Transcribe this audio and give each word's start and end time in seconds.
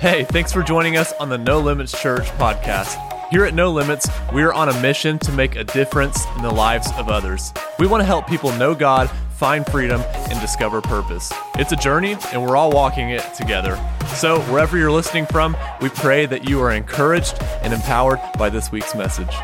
Hey, 0.00 0.22
thanks 0.22 0.52
for 0.52 0.62
joining 0.62 0.96
us 0.96 1.12
on 1.14 1.28
the 1.28 1.38
No 1.38 1.58
Limits 1.58 1.90
Church 2.00 2.26
podcast. 2.38 2.96
Here 3.30 3.44
at 3.44 3.52
No 3.52 3.72
Limits, 3.72 4.08
we 4.32 4.44
are 4.44 4.52
on 4.52 4.68
a 4.68 4.80
mission 4.80 5.18
to 5.18 5.32
make 5.32 5.56
a 5.56 5.64
difference 5.64 6.24
in 6.36 6.42
the 6.42 6.52
lives 6.52 6.88
of 6.96 7.08
others. 7.08 7.52
We 7.80 7.88
want 7.88 8.02
to 8.02 8.04
help 8.04 8.28
people 8.28 8.52
know 8.52 8.76
God, 8.76 9.10
find 9.34 9.66
freedom, 9.66 10.00
and 10.30 10.40
discover 10.40 10.80
purpose. 10.80 11.32
It's 11.56 11.72
a 11.72 11.76
journey, 11.76 12.16
and 12.32 12.40
we're 12.40 12.56
all 12.56 12.70
walking 12.70 13.10
it 13.10 13.24
together. 13.34 13.74
So, 14.14 14.40
wherever 14.42 14.78
you're 14.78 14.92
listening 14.92 15.26
from, 15.26 15.56
we 15.80 15.88
pray 15.88 16.26
that 16.26 16.48
you 16.48 16.60
are 16.60 16.70
encouraged 16.70 17.42
and 17.62 17.72
empowered 17.72 18.20
by 18.38 18.50
this 18.50 18.70
week's 18.70 18.94
message. 18.94 19.34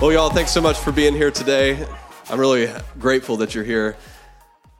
Well, 0.00 0.12
y'all, 0.12 0.30
thanks 0.30 0.52
so 0.52 0.60
much 0.60 0.78
for 0.78 0.92
being 0.92 1.14
here 1.14 1.32
today. 1.32 1.84
I'm 2.30 2.38
really 2.38 2.72
grateful 3.00 3.38
that 3.38 3.56
you're 3.56 3.64
here. 3.64 3.96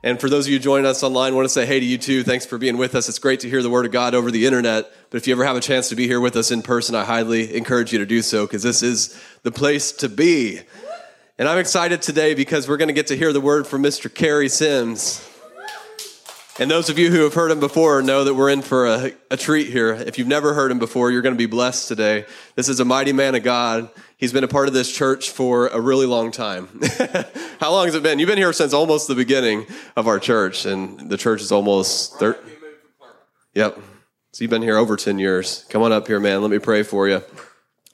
And 0.02 0.20
for 0.20 0.30
those 0.30 0.46
of 0.46 0.52
you 0.52 0.60
joining 0.60 0.86
us 0.86 1.02
online, 1.02 1.32
I 1.32 1.36
want 1.36 1.46
to 1.46 1.52
say 1.52 1.66
hey 1.66 1.80
to 1.80 1.84
you 1.84 1.98
too. 1.98 2.22
Thanks 2.22 2.46
for 2.46 2.56
being 2.56 2.76
with 2.76 2.94
us. 2.94 3.08
It's 3.08 3.18
great 3.18 3.40
to 3.40 3.50
hear 3.50 3.62
the 3.62 3.70
word 3.70 3.84
of 3.84 3.90
God 3.90 4.14
over 4.14 4.30
the 4.30 4.46
internet. 4.46 4.92
But 5.10 5.16
if 5.16 5.26
you 5.26 5.34
ever 5.34 5.44
have 5.44 5.56
a 5.56 5.60
chance 5.60 5.88
to 5.88 5.96
be 5.96 6.06
here 6.06 6.20
with 6.20 6.36
us 6.36 6.52
in 6.52 6.62
person, 6.62 6.94
I 6.94 7.04
highly 7.04 7.56
encourage 7.56 7.92
you 7.92 7.98
to 7.98 8.06
do 8.06 8.22
so 8.22 8.46
because 8.46 8.62
this 8.62 8.82
is 8.82 9.20
the 9.42 9.50
place 9.50 9.90
to 9.92 10.08
be. 10.08 10.60
And 11.36 11.48
I'm 11.48 11.58
excited 11.58 12.00
today 12.00 12.34
because 12.34 12.68
we're 12.68 12.76
going 12.76 12.88
to 12.88 12.94
get 12.94 13.08
to 13.08 13.16
hear 13.16 13.32
the 13.32 13.40
word 13.40 13.66
from 13.66 13.82
Mr. 13.82 14.12
Kerry 14.12 14.48
Sims. 14.48 15.28
And 16.60 16.68
those 16.68 16.90
of 16.90 16.98
you 16.98 17.12
who 17.12 17.22
have 17.22 17.34
heard 17.34 17.52
him 17.52 17.60
before 17.60 18.02
know 18.02 18.24
that 18.24 18.34
we're 18.34 18.50
in 18.50 18.62
for 18.62 18.88
a, 18.88 19.12
a 19.30 19.36
treat 19.36 19.68
here. 19.68 19.92
If 19.92 20.18
you've 20.18 20.26
never 20.26 20.54
heard 20.54 20.72
him 20.72 20.80
before, 20.80 21.12
you're 21.12 21.22
going 21.22 21.34
to 21.34 21.38
be 21.38 21.46
blessed 21.46 21.86
today. 21.86 22.24
This 22.56 22.68
is 22.68 22.80
a 22.80 22.84
mighty 22.84 23.12
man 23.12 23.36
of 23.36 23.44
God. 23.44 23.88
He's 24.16 24.32
been 24.32 24.42
a 24.42 24.48
part 24.48 24.66
of 24.66 24.74
this 24.74 24.92
church 24.92 25.30
for 25.30 25.68
a 25.68 25.80
really 25.80 26.06
long 26.06 26.32
time. 26.32 26.68
How 27.60 27.70
long 27.70 27.86
has 27.86 27.94
it 27.94 28.02
been? 28.02 28.18
You've 28.18 28.28
been 28.28 28.38
here 28.38 28.52
since 28.52 28.72
almost 28.72 29.06
the 29.06 29.14
beginning 29.14 29.66
of 29.94 30.08
our 30.08 30.18
church, 30.18 30.66
and 30.66 31.08
the 31.08 31.16
church 31.16 31.42
is 31.42 31.52
almost 31.52 32.18
thir- 32.18 32.38
Yep. 33.54 33.78
So 34.32 34.42
you've 34.42 34.50
been 34.50 34.62
here 34.62 34.78
over 34.78 34.96
10 34.96 35.20
years. 35.20 35.64
Come 35.68 35.82
on 35.82 35.92
up 35.92 36.08
here, 36.08 36.18
man. 36.18 36.42
Let 36.42 36.50
me 36.50 36.58
pray 36.58 36.82
for 36.82 37.08
you. 37.08 37.22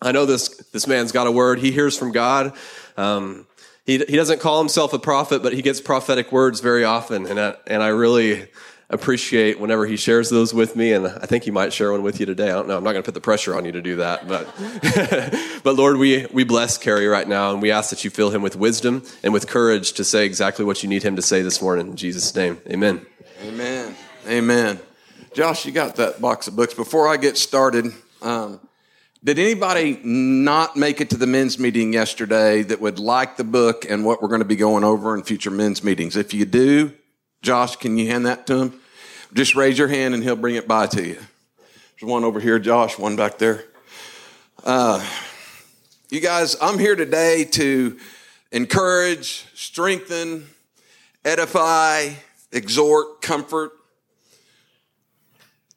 I 0.00 0.12
know 0.12 0.24
this, 0.24 0.48
this 0.72 0.86
man's 0.86 1.12
got 1.12 1.26
a 1.26 1.30
word. 1.30 1.58
He 1.58 1.70
hears 1.70 1.98
from 1.98 2.12
God. 2.12 2.56
Um, 2.96 3.46
he, 3.84 3.98
he 3.98 4.16
doesn't 4.16 4.40
call 4.40 4.58
himself 4.58 4.92
a 4.92 4.98
prophet, 4.98 5.42
but 5.42 5.52
he 5.52 5.62
gets 5.62 5.80
prophetic 5.80 6.32
words 6.32 6.60
very 6.60 6.84
often. 6.84 7.26
And 7.26 7.38
I, 7.38 7.54
and 7.66 7.82
I 7.82 7.88
really 7.88 8.48
appreciate 8.90 9.58
whenever 9.58 9.86
he 9.86 9.96
shares 9.96 10.30
those 10.30 10.54
with 10.54 10.76
me. 10.76 10.92
And 10.92 11.06
I 11.06 11.26
think 11.26 11.44
he 11.44 11.50
might 11.50 11.72
share 11.72 11.92
one 11.92 12.02
with 12.02 12.20
you 12.20 12.26
today. 12.26 12.50
I 12.50 12.52
don't 12.52 12.68
know. 12.68 12.76
I'm 12.78 12.84
not 12.84 12.92
going 12.92 13.02
to 13.02 13.06
put 13.06 13.14
the 13.14 13.20
pressure 13.20 13.56
on 13.56 13.64
you 13.64 13.72
to 13.72 13.82
do 13.82 13.96
that. 13.96 14.26
But, 14.26 14.46
but 15.64 15.76
Lord, 15.76 15.98
we, 15.98 16.26
we 16.32 16.44
bless 16.44 16.78
Kerry 16.78 17.06
right 17.06 17.28
now. 17.28 17.52
And 17.52 17.60
we 17.60 17.70
ask 17.70 17.90
that 17.90 18.04
you 18.04 18.10
fill 18.10 18.30
him 18.30 18.40
with 18.42 18.56
wisdom 18.56 19.02
and 19.22 19.32
with 19.32 19.48
courage 19.48 19.92
to 19.94 20.04
say 20.04 20.24
exactly 20.24 20.64
what 20.64 20.82
you 20.82 20.88
need 20.88 21.02
him 21.02 21.16
to 21.16 21.22
say 21.22 21.42
this 21.42 21.60
morning. 21.60 21.88
In 21.88 21.96
Jesus' 21.96 22.34
name, 22.34 22.60
amen. 22.68 23.04
Amen. 23.42 23.94
Amen. 24.26 24.80
Josh, 25.34 25.66
you 25.66 25.72
got 25.72 25.96
that 25.96 26.20
box 26.20 26.48
of 26.48 26.56
books. 26.56 26.72
Before 26.74 27.08
I 27.08 27.16
get 27.16 27.36
started, 27.36 27.92
um, 28.22 28.60
did 29.24 29.38
anybody 29.38 29.98
not 30.04 30.76
make 30.76 31.00
it 31.00 31.08
to 31.08 31.16
the 31.16 31.26
men's 31.26 31.58
meeting 31.58 31.94
yesterday 31.94 32.62
that 32.62 32.78
would 32.82 32.98
like 32.98 33.38
the 33.38 33.44
book 33.44 33.86
and 33.88 34.04
what 34.04 34.20
we're 34.20 34.28
going 34.28 34.42
to 34.42 34.44
be 34.44 34.54
going 34.54 34.84
over 34.84 35.14
in 35.14 35.22
future 35.22 35.50
men's 35.50 35.82
meetings? 35.82 36.14
If 36.14 36.34
you 36.34 36.44
do, 36.44 36.92
Josh, 37.40 37.76
can 37.76 37.96
you 37.96 38.06
hand 38.06 38.26
that 38.26 38.46
to 38.48 38.58
him? 38.58 38.80
Just 39.32 39.56
raise 39.56 39.78
your 39.78 39.88
hand 39.88 40.12
and 40.12 40.22
he'll 40.22 40.36
bring 40.36 40.56
it 40.56 40.68
by 40.68 40.88
to 40.88 41.02
you. 41.02 41.14
There's 41.14 42.10
one 42.10 42.22
over 42.22 42.38
here, 42.38 42.58
Josh, 42.58 42.98
one 42.98 43.16
back 43.16 43.38
there. 43.38 43.64
Uh, 44.62 45.02
you 46.10 46.20
guys, 46.20 46.54
I'm 46.60 46.78
here 46.78 46.94
today 46.94 47.44
to 47.44 47.98
encourage, 48.52 49.46
strengthen, 49.54 50.48
edify, 51.24 52.10
exhort, 52.52 53.22
comfort, 53.22 53.72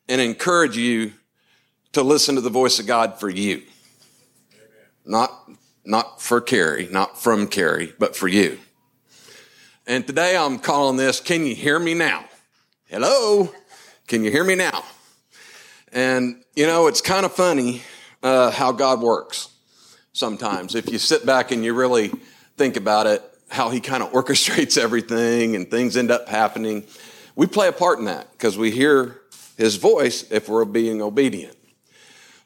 and 0.10 0.20
encourage 0.20 0.76
you 0.76 1.14
to 1.94 2.04
listen 2.04 2.36
to 2.36 2.42
the 2.42 2.50
voice 2.50 2.80
of 2.80 2.88
God 2.88 3.20
for 3.20 3.30
you. 3.30 3.64
Not, 5.06 5.32
not 5.86 6.22
for 6.22 6.42
Kerry, 6.42 6.88
not 6.92 7.22
from 7.22 7.48
Kerry, 7.48 7.94
but 7.98 8.16
for 8.16 8.28
you. 8.28 8.60
And 9.86 10.06
today 10.06 10.36
I'm 10.36 10.60
calling 10.60 10.98
this, 10.98 11.20
Can 11.22 11.46
You 11.46 11.56
Hear 11.56 11.80
Me 11.80 11.94
Now? 11.94 12.26
Hello? 12.88 13.52
Can 14.08 14.24
you 14.24 14.32
hear 14.32 14.46
me 14.46 14.56
now? 14.56 14.86
And, 15.92 16.42
you 16.56 16.66
know, 16.66 16.88
it's 16.88 17.02
kind 17.02 17.26
of 17.26 17.34
funny 17.34 17.82
uh, 18.24 18.52
how 18.52 18.72
God 18.72 19.02
works 19.02 19.50
sometimes. 20.14 20.76
If 20.76 20.90
you 20.90 20.98
sit 20.98 21.26
back 21.26 21.52
and 21.52 21.66
you 21.66 21.74
really 21.74 22.08
think 22.56 22.78
about 22.78 23.08
it, 23.08 23.22
how 23.50 23.70
He 23.70 23.82
kind 23.82 24.02
of 24.02 24.12
orchestrates 24.14 24.78
everything 24.78 25.58
and 25.58 25.70
things 25.70 25.98
end 25.98 26.12
up 26.12 26.30
happening. 26.30 26.86
We 27.36 27.48
play 27.48 27.68
a 27.68 27.74
part 27.74 28.00
in 28.00 28.06
that 28.06 28.32
because 28.32 28.58
we 28.58 28.72
hear 28.72 29.20
His 29.58 29.76
voice 29.76 30.30
if 30.32 30.48
we're 30.48 30.64
being 30.64 31.02
obedient. 31.02 31.57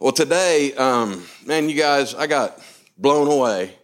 Well, 0.02 0.12
today, 0.12 0.74
um, 0.74 1.28
man, 1.46 1.70
you 1.70 1.76
guys, 1.76 2.16
I 2.16 2.26
got 2.26 2.60
blown 2.98 3.28
away 3.28 3.76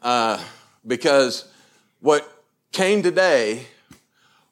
uh, 0.00 0.40
because 0.86 1.50
what 1.98 2.30
came 2.70 3.02
today 3.02 3.66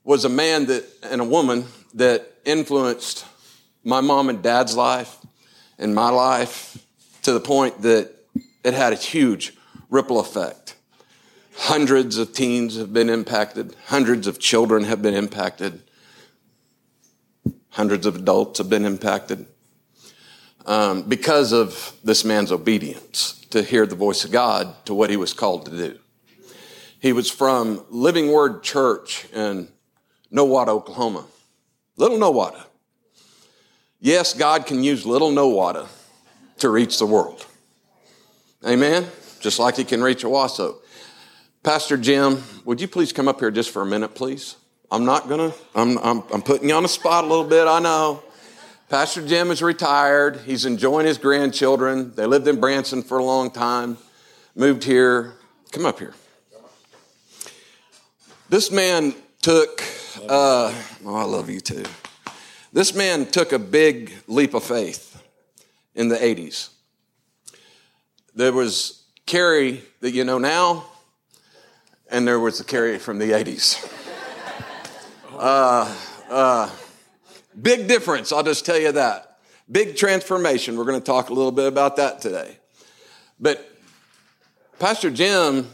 was 0.02 0.24
a 0.24 0.28
man 0.28 0.66
that 0.66 0.84
and 1.04 1.20
a 1.20 1.24
woman 1.24 1.66
that 1.94 2.28
influenced 2.44 3.24
my 3.84 4.00
mom 4.00 4.28
and 4.28 4.42
dad's 4.42 4.76
life 4.76 5.18
and 5.78 5.94
my 5.94 6.08
life 6.08 6.84
to 7.22 7.32
the 7.32 7.38
point 7.38 7.82
that 7.82 8.12
it 8.64 8.74
had 8.74 8.92
a 8.92 8.96
huge 8.96 9.52
ripple 9.88 10.18
effect. 10.18 10.74
Hundreds 11.54 12.18
of 12.18 12.32
teens 12.32 12.76
have 12.76 12.92
been 12.92 13.10
impacted, 13.10 13.76
hundreds 13.86 14.26
of 14.26 14.40
children 14.40 14.82
have 14.82 15.02
been 15.02 15.14
impacted, 15.14 15.84
hundreds 17.68 18.06
of 18.06 18.16
adults 18.16 18.58
have 18.58 18.68
been 18.68 18.84
impacted 18.84 19.46
um, 20.66 21.02
because 21.02 21.52
of 21.52 21.92
this 22.04 22.24
man's 22.24 22.52
obedience 22.52 23.40
to 23.50 23.62
hear 23.62 23.86
the 23.86 23.94
voice 23.94 24.24
of 24.24 24.32
God 24.32 24.74
to 24.84 24.94
what 24.94 25.08
he 25.08 25.16
was 25.16 25.32
called 25.32 25.64
to 25.66 25.70
do. 25.70 25.98
He 26.98 27.12
was 27.12 27.30
from 27.30 27.84
Living 27.88 28.32
Word 28.32 28.62
Church 28.62 29.26
in 29.32 29.68
Nowata, 30.32 30.68
Oklahoma. 30.68 31.24
Little 31.96 32.18
Nowata. 32.18 32.64
Yes, 34.00 34.34
God 34.34 34.66
can 34.66 34.82
use 34.82 35.06
little 35.06 35.30
Nowata 35.30 35.88
to 36.58 36.68
reach 36.68 36.98
the 36.98 37.06
world. 37.06 37.46
Amen? 38.66 39.06
Just 39.40 39.58
like 39.58 39.76
he 39.76 39.84
can 39.84 40.02
reach 40.02 40.24
Owasso. 40.24 40.76
Pastor 41.62 41.96
Jim, 41.96 42.42
would 42.64 42.80
you 42.80 42.88
please 42.88 43.12
come 43.12 43.28
up 43.28 43.40
here 43.40 43.50
just 43.50 43.70
for 43.70 43.82
a 43.82 43.86
minute, 43.86 44.14
please? 44.14 44.56
I'm 44.90 45.04
not 45.04 45.28
gonna, 45.28 45.52
I'm, 45.74 45.98
I'm, 45.98 46.22
I'm 46.32 46.42
putting 46.42 46.68
you 46.68 46.74
on 46.74 46.82
the 46.82 46.88
spot 46.88 47.24
a 47.24 47.26
little 47.26 47.44
bit, 47.44 47.66
I 47.66 47.78
know. 47.78 48.22
Pastor 48.88 49.26
Jim 49.26 49.50
is 49.50 49.62
retired. 49.62 50.42
He's 50.46 50.64
enjoying 50.64 51.06
his 51.06 51.18
grandchildren. 51.18 52.14
They 52.14 52.24
lived 52.24 52.46
in 52.46 52.60
Branson 52.60 53.02
for 53.02 53.18
a 53.18 53.24
long 53.24 53.50
time, 53.50 53.98
moved 54.54 54.84
here. 54.84 55.34
Come 55.72 55.84
up 55.84 55.98
here. 55.98 56.14
This 58.48 58.70
man 58.70 59.12
took, 59.42 59.82
uh, 60.28 60.72
oh, 61.04 61.16
I 61.16 61.24
love 61.24 61.50
you 61.50 61.58
too. 61.58 61.82
This 62.72 62.94
man 62.94 63.26
took 63.26 63.50
a 63.50 63.58
big 63.58 64.12
leap 64.28 64.54
of 64.54 64.62
faith 64.62 65.20
in 65.96 66.06
the 66.06 66.16
80s. 66.16 66.68
There 68.36 68.52
was 68.52 69.02
Kerry 69.26 69.82
that 70.00 70.12
you 70.12 70.22
know 70.22 70.38
now, 70.38 70.84
and 72.08 72.28
there 72.28 72.38
was 72.38 72.58
the 72.58 72.64
Kerry 72.64 72.98
from 72.98 73.18
the 73.18 73.32
80s. 73.32 73.92
Uh, 75.38 75.94
uh, 76.30 76.70
Big 77.60 77.88
difference, 77.88 78.32
I'll 78.32 78.42
just 78.42 78.66
tell 78.66 78.78
you 78.78 78.92
that. 78.92 79.38
Big 79.70 79.96
transformation. 79.96 80.76
We're 80.76 80.84
going 80.84 81.00
to 81.00 81.04
talk 81.04 81.30
a 81.30 81.32
little 81.32 81.52
bit 81.52 81.66
about 81.66 81.96
that 81.96 82.20
today. 82.20 82.58
But 83.40 83.68
Pastor 84.78 85.10
Jim 85.10 85.68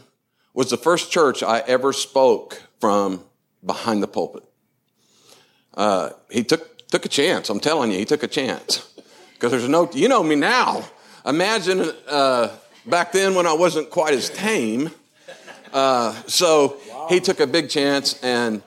was 0.53 0.69
the 0.69 0.77
first 0.77 1.11
church 1.11 1.43
I 1.43 1.59
ever 1.59 1.93
spoke 1.93 2.61
from 2.79 3.23
behind 3.65 4.01
the 4.01 4.07
pulpit. 4.07 4.43
Uh, 5.73 6.11
he 6.29 6.43
took, 6.43 6.87
took 6.87 7.05
a 7.05 7.09
chance. 7.09 7.49
I'm 7.49 7.59
telling 7.59 7.91
you, 7.91 7.97
he 7.97 8.05
took 8.05 8.23
a 8.23 8.27
chance. 8.27 8.93
Because 9.33 9.51
there's 9.51 9.67
no, 9.67 9.89
you 9.93 10.07
know 10.07 10.23
me 10.23 10.35
now. 10.35 10.85
Imagine 11.25 11.91
uh, 12.07 12.55
back 12.85 13.11
then 13.11 13.35
when 13.35 13.45
I 13.45 13.53
wasn't 13.53 13.89
quite 13.89 14.13
as 14.13 14.29
tame. 14.29 14.89
Uh, 15.73 16.13
so 16.27 16.77
wow. 16.89 17.07
he 17.09 17.19
took 17.19 17.39
a 17.39 17.47
big 17.47 17.69
chance, 17.69 18.21
and 18.21 18.61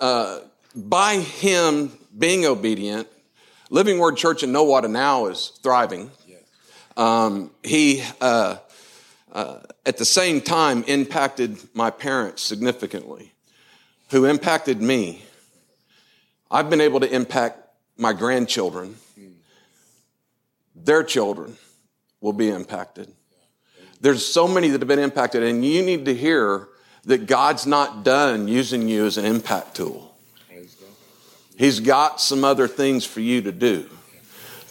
uh, 0.00 0.40
by 0.74 1.16
him 1.18 1.92
being 2.20 2.44
obedient. 2.44 3.08
Living 3.70 3.98
Word 3.98 4.16
Church 4.16 4.44
in 4.44 4.52
Nowata 4.52 4.90
now 4.90 5.26
is 5.26 5.58
thriving. 5.62 6.10
Um, 6.96 7.50
he, 7.62 8.04
uh, 8.20 8.56
uh, 9.32 9.60
at 9.86 9.96
the 9.96 10.04
same 10.04 10.40
time, 10.40 10.84
impacted 10.84 11.56
my 11.72 11.90
parents 11.90 12.42
significantly, 12.42 13.32
who 14.10 14.26
impacted 14.26 14.82
me. 14.82 15.24
I've 16.50 16.68
been 16.68 16.80
able 16.80 17.00
to 17.00 17.12
impact 17.12 17.58
my 17.96 18.12
grandchildren. 18.12 18.96
Their 20.74 21.02
children 21.02 21.56
will 22.20 22.32
be 22.32 22.50
impacted. 22.50 23.10
There's 24.00 24.26
so 24.26 24.48
many 24.48 24.68
that 24.68 24.80
have 24.80 24.88
been 24.88 24.98
impacted, 24.98 25.42
and 25.42 25.64
you 25.64 25.82
need 25.82 26.04
to 26.06 26.14
hear 26.14 26.68
that 27.04 27.26
God's 27.26 27.66
not 27.66 28.04
done 28.04 28.48
using 28.48 28.88
you 28.88 29.06
as 29.06 29.16
an 29.16 29.24
impact 29.24 29.76
tool. 29.76 30.09
He's 31.60 31.78
got 31.78 32.22
some 32.22 32.42
other 32.42 32.66
things 32.66 33.04
for 33.04 33.20
you 33.20 33.42
to 33.42 33.52
do. 33.52 33.86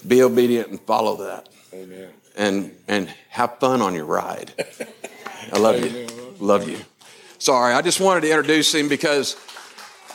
Be 0.07 0.23
obedient 0.23 0.69
and 0.69 0.81
follow 0.81 1.17
that. 1.17 1.47
Amen. 1.71 2.09
And 2.35 2.75
and 2.87 3.07
have 3.29 3.59
fun 3.59 3.83
on 3.83 3.93
your 3.93 4.05
ride. 4.05 4.51
I 5.53 5.59
love 5.59 5.85
you. 5.85 6.07
Love 6.39 6.67
you. 6.67 6.79
Sorry, 7.37 7.75
I 7.75 7.83
just 7.83 8.01
wanted 8.01 8.21
to 8.21 8.29
introduce 8.29 8.73
him 8.73 8.89
because 8.89 9.35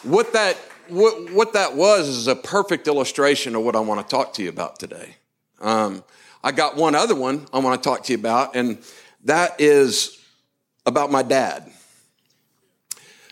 what 0.03 0.33
that 0.33 0.57
what, 0.89 1.33
what 1.33 1.53
that 1.53 1.77
was 1.77 2.09
is 2.09 2.27
a 2.27 2.35
perfect 2.35 2.89
illustration 2.89 3.55
of 3.55 3.63
what 3.63 3.77
I 3.77 3.81
want 3.81 4.01
to 4.01 4.11
talk 4.11 4.33
to 4.35 4.43
you 4.43 4.49
about 4.49 4.81
today. 4.81 5.15
Um, 5.61 6.03
I 6.43 6.51
got 6.51 6.75
one 6.75 6.97
other 6.97 7.15
one 7.15 7.47
I 7.53 7.61
want 7.61 7.81
to 7.81 7.89
talk 7.89 8.03
to 8.07 8.13
you 8.13 8.19
about, 8.19 8.57
and 8.57 8.79
that 9.27 9.61
is 9.61 10.21
about 10.85 11.13
my 11.13 11.23
dad. 11.23 11.71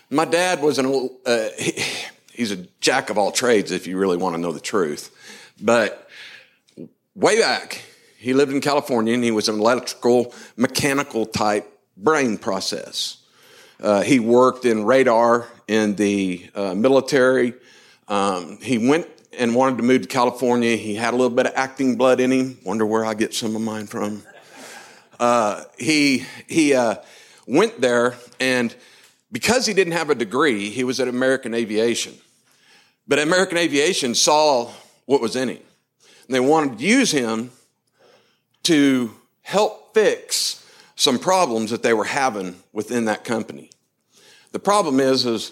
My 0.09 0.23
dad 0.23 0.61
was 0.61 0.79
an 0.79 1.09
uh, 1.25 1.49
he, 1.59 1.83
he's 2.33 2.51
a 2.51 2.57
jack 2.81 3.09
of 3.09 3.17
all 3.17 3.31
trades 3.31 3.71
if 3.71 3.87
you 3.87 3.97
really 3.97 4.17
want 4.17 4.35
to 4.35 4.41
know 4.41 4.51
the 4.51 4.59
truth. 4.59 5.15
But 5.61 6.07
way 7.15 7.39
back, 7.39 7.81
he 8.17 8.33
lived 8.33 8.51
in 8.51 8.61
California 8.61 9.13
and 9.13 9.23
he 9.23 9.31
was 9.31 9.47
an 9.47 9.59
electrical 9.59 10.33
mechanical 10.57 11.25
type 11.25 11.69
brain 11.95 12.37
process. 12.37 13.17
Uh, 13.79 14.01
he 14.01 14.19
worked 14.19 14.65
in 14.65 14.85
radar 14.85 15.47
in 15.67 15.95
the 15.95 16.49
uh, 16.55 16.73
military. 16.73 17.53
Um, 18.07 18.59
he 18.61 18.77
went 18.77 19.07
and 19.37 19.55
wanted 19.55 19.77
to 19.77 19.83
move 19.83 20.03
to 20.03 20.07
California. 20.07 20.75
He 20.75 20.95
had 20.95 21.13
a 21.13 21.17
little 21.17 21.35
bit 21.35 21.47
of 21.47 21.53
acting 21.55 21.95
blood 21.95 22.19
in 22.19 22.31
him. 22.31 22.57
Wonder 22.63 22.85
where 22.85 23.05
I 23.05 23.13
get 23.13 23.33
some 23.33 23.55
of 23.55 23.61
mine 23.61 23.87
from. 23.87 24.23
Uh, 25.19 25.63
he 25.77 26.25
he 26.47 26.73
uh, 26.73 26.95
went 27.47 27.79
there, 27.81 28.15
and 28.39 28.75
because 29.31 29.65
he 29.65 29.73
didn't 29.73 29.93
have 29.93 30.09
a 30.09 30.15
degree, 30.15 30.69
he 30.69 30.83
was 30.83 30.99
at 30.99 31.07
American 31.07 31.53
Aviation. 31.53 32.13
But 33.07 33.19
American 33.19 33.57
Aviation 33.57 34.15
saw 34.15 34.71
what 35.05 35.21
was 35.21 35.35
in 35.35 35.49
him. 35.49 35.59
And 36.27 36.35
they 36.35 36.39
wanted 36.39 36.79
to 36.79 36.85
use 36.85 37.11
him 37.11 37.51
to 38.63 39.13
help 39.41 39.93
fix 39.93 40.65
some 40.95 41.19
problems 41.19 41.71
that 41.71 41.83
they 41.83 41.93
were 41.93 42.05
having 42.05 42.55
within 42.71 43.05
that 43.05 43.23
company. 43.23 43.69
The 44.51 44.59
problem 44.59 44.99
is, 44.99 45.25
is 45.25 45.51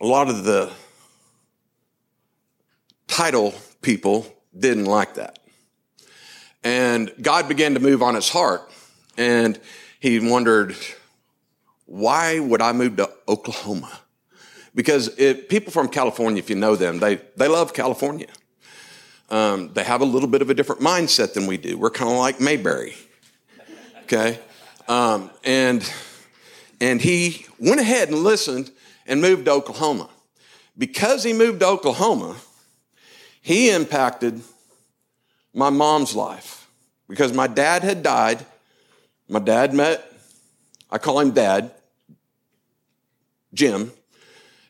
a 0.00 0.06
lot 0.06 0.28
of 0.28 0.44
the 0.44 0.70
title 3.08 3.54
people 3.82 4.26
didn't 4.56 4.86
like 4.86 5.14
that. 5.14 5.38
And 6.62 7.12
God 7.20 7.48
began 7.48 7.74
to 7.74 7.80
move 7.80 8.02
on 8.02 8.14
his 8.14 8.28
heart. 8.28 8.62
And 9.16 9.60
he 9.98 10.18
wondered, 10.20 10.76
why 11.86 12.38
would 12.38 12.62
I 12.62 12.72
move 12.72 12.96
to 12.96 13.10
Oklahoma? 13.28 13.90
Because 14.74 15.08
it, 15.18 15.48
people 15.48 15.72
from 15.72 15.88
California, 15.88 16.38
if 16.38 16.48
you 16.48 16.56
know 16.56 16.76
them, 16.76 16.98
they, 16.98 17.16
they 17.36 17.48
love 17.48 17.74
California. 17.74 18.28
Um, 19.28 19.72
they 19.72 19.84
have 19.84 20.00
a 20.00 20.04
little 20.04 20.28
bit 20.28 20.42
of 20.42 20.50
a 20.50 20.54
different 20.54 20.80
mindset 20.80 21.34
than 21.34 21.46
we 21.46 21.56
do. 21.56 21.78
We're 21.78 21.90
kind 21.90 22.10
of 22.10 22.18
like 22.18 22.40
Mayberry. 22.40 22.94
Okay? 24.04 24.38
Um, 24.88 25.30
and, 25.44 25.88
and 26.80 27.00
he 27.00 27.46
went 27.58 27.80
ahead 27.80 28.08
and 28.08 28.18
listened 28.18 28.70
and 29.06 29.20
moved 29.20 29.44
to 29.44 29.52
Oklahoma. 29.52 30.08
Because 30.76 31.22
he 31.22 31.32
moved 31.32 31.60
to 31.60 31.66
Oklahoma, 31.66 32.36
he 33.40 33.70
impacted 33.70 34.40
my 35.52 35.70
mom's 35.70 36.14
life. 36.14 36.68
Because 37.08 37.32
my 37.32 37.46
dad 37.46 37.82
had 37.82 38.02
died. 38.02 38.44
My 39.28 39.40
dad 39.40 39.74
met, 39.74 40.04
I 40.90 40.98
call 40.98 41.20
him 41.20 41.30
dad, 41.30 41.70
Jim, 43.54 43.92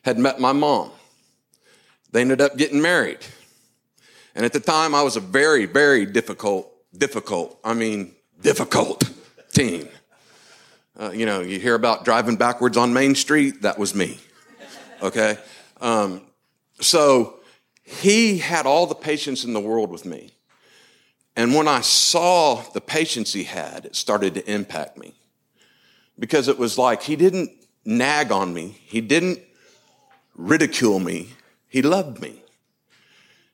had 0.03 0.17
met 0.17 0.39
my 0.39 0.51
mom. 0.51 0.91
They 2.11 2.21
ended 2.21 2.41
up 2.41 2.57
getting 2.57 2.81
married. 2.81 3.19
And 4.35 4.45
at 4.45 4.53
the 4.53 4.59
time, 4.59 4.95
I 4.95 5.01
was 5.01 5.15
a 5.15 5.19
very, 5.19 5.65
very 5.65 6.05
difficult, 6.05 6.71
difficult, 6.97 7.59
I 7.63 7.73
mean, 7.73 8.15
difficult 8.41 9.09
teen. 9.53 9.87
Uh, 10.99 11.11
you 11.11 11.25
know, 11.25 11.41
you 11.41 11.59
hear 11.59 11.75
about 11.75 12.05
driving 12.05 12.35
backwards 12.35 12.77
on 12.77 12.93
Main 12.93 13.15
Street, 13.15 13.61
that 13.61 13.77
was 13.77 13.95
me. 13.95 14.19
Okay? 15.01 15.37
Um, 15.79 16.21
so 16.79 17.39
he 17.83 18.37
had 18.37 18.65
all 18.65 18.87
the 18.87 18.95
patience 18.95 19.43
in 19.43 19.53
the 19.53 19.59
world 19.59 19.89
with 19.89 20.05
me. 20.05 20.31
And 21.35 21.55
when 21.55 21.67
I 21.67 21.81
saw 21.81 22.61
the 22.73 22.81
patience 22.81 23.33
he 23.33 23.45
had, 23.45 23.85
it 23.85 23.95
started 23.95 24.33
to 24.35 24.51
impact 24.51 24.97
me. 24.97 25.13
Because 26.19 26.47
it 26.47 26.57
was 26.57 26.77
like 26.77 27.03
he 27.03 27.15
didn't 27.15 27.51
nag 27.83 28.31
on 28.31 28.53
me, 28.53 28.77
he 28.85 29.01
didn't 29.01 29.39
ridicule 30.41 30.99
me, 30.99 31.29
he 31.67 31.81
loved 31.81 32.21
me. 32.21 32.43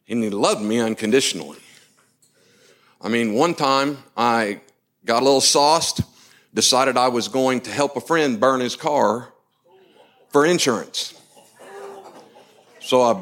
And 0.07 0.23
he 0.23 0.29
loved 0.29 0.61
me 0.61 0.79
unconditionally. 0.79 1.59
I 3.01 3.09
mean, 3.09 3.33
one 3.33 3.53
time 3.53 3.97
I 4.15 4.61
got 5.05 5.21
a 5.21 5.25
little 5.25 5.41
sauced, 5.41 6.01
decided 6.53 6.97
I 6.97 7.09
was 7.09 7.27
going 7.27 7.61
to 7.61 7.71
help 7.71 7.97
a 7.97 8.01
friend 8.01 8.39
burn 8.39 8.61
his 8.61 8.75
car 8.75 9.33
for 10.29 10.45
insurance. 10.45 11.13
So 12.79 13.01
I 13.01 13.21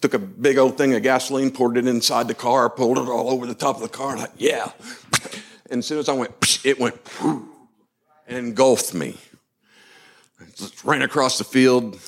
took 0.00 0.14
a 0.14 0.18
big 0.18 0.56
old 0.56 0.78
thing 0.78 0.94
of 0.94 1.02
gasoline, 1.02 1.50
poured 1.50 1.76
it 1.76 1.86
inside 1.86 2.28
the 2.28 2.34
car, 2.34 2.70
pulled 2.70 2.98
it 2.98 3.08
all 3.08 3.28
over 3.30 3.46
the 3.46 3.54
top 3.54 3.76
of 3.76 3.82
the 3.82 3.88
car, 3.88 4.16
I, 4.16 4.28
yeah. 4.36 4.70
And 5.70 5.78
as 5.78 5.86
soon 5.86 5.98
as 5.98 6.10
I 6.10 6.12
went, 6.12 6.60
it 6.62 6.78
went 6.78 6.94
and 8.28 8.38
engulfed 8.38 8.92
me. 8.92 9.16
Just 10.56 10.84
ran 10.84 11.00
across 11.00 11.38
the 11.38 11.44
field, 11.44 11.98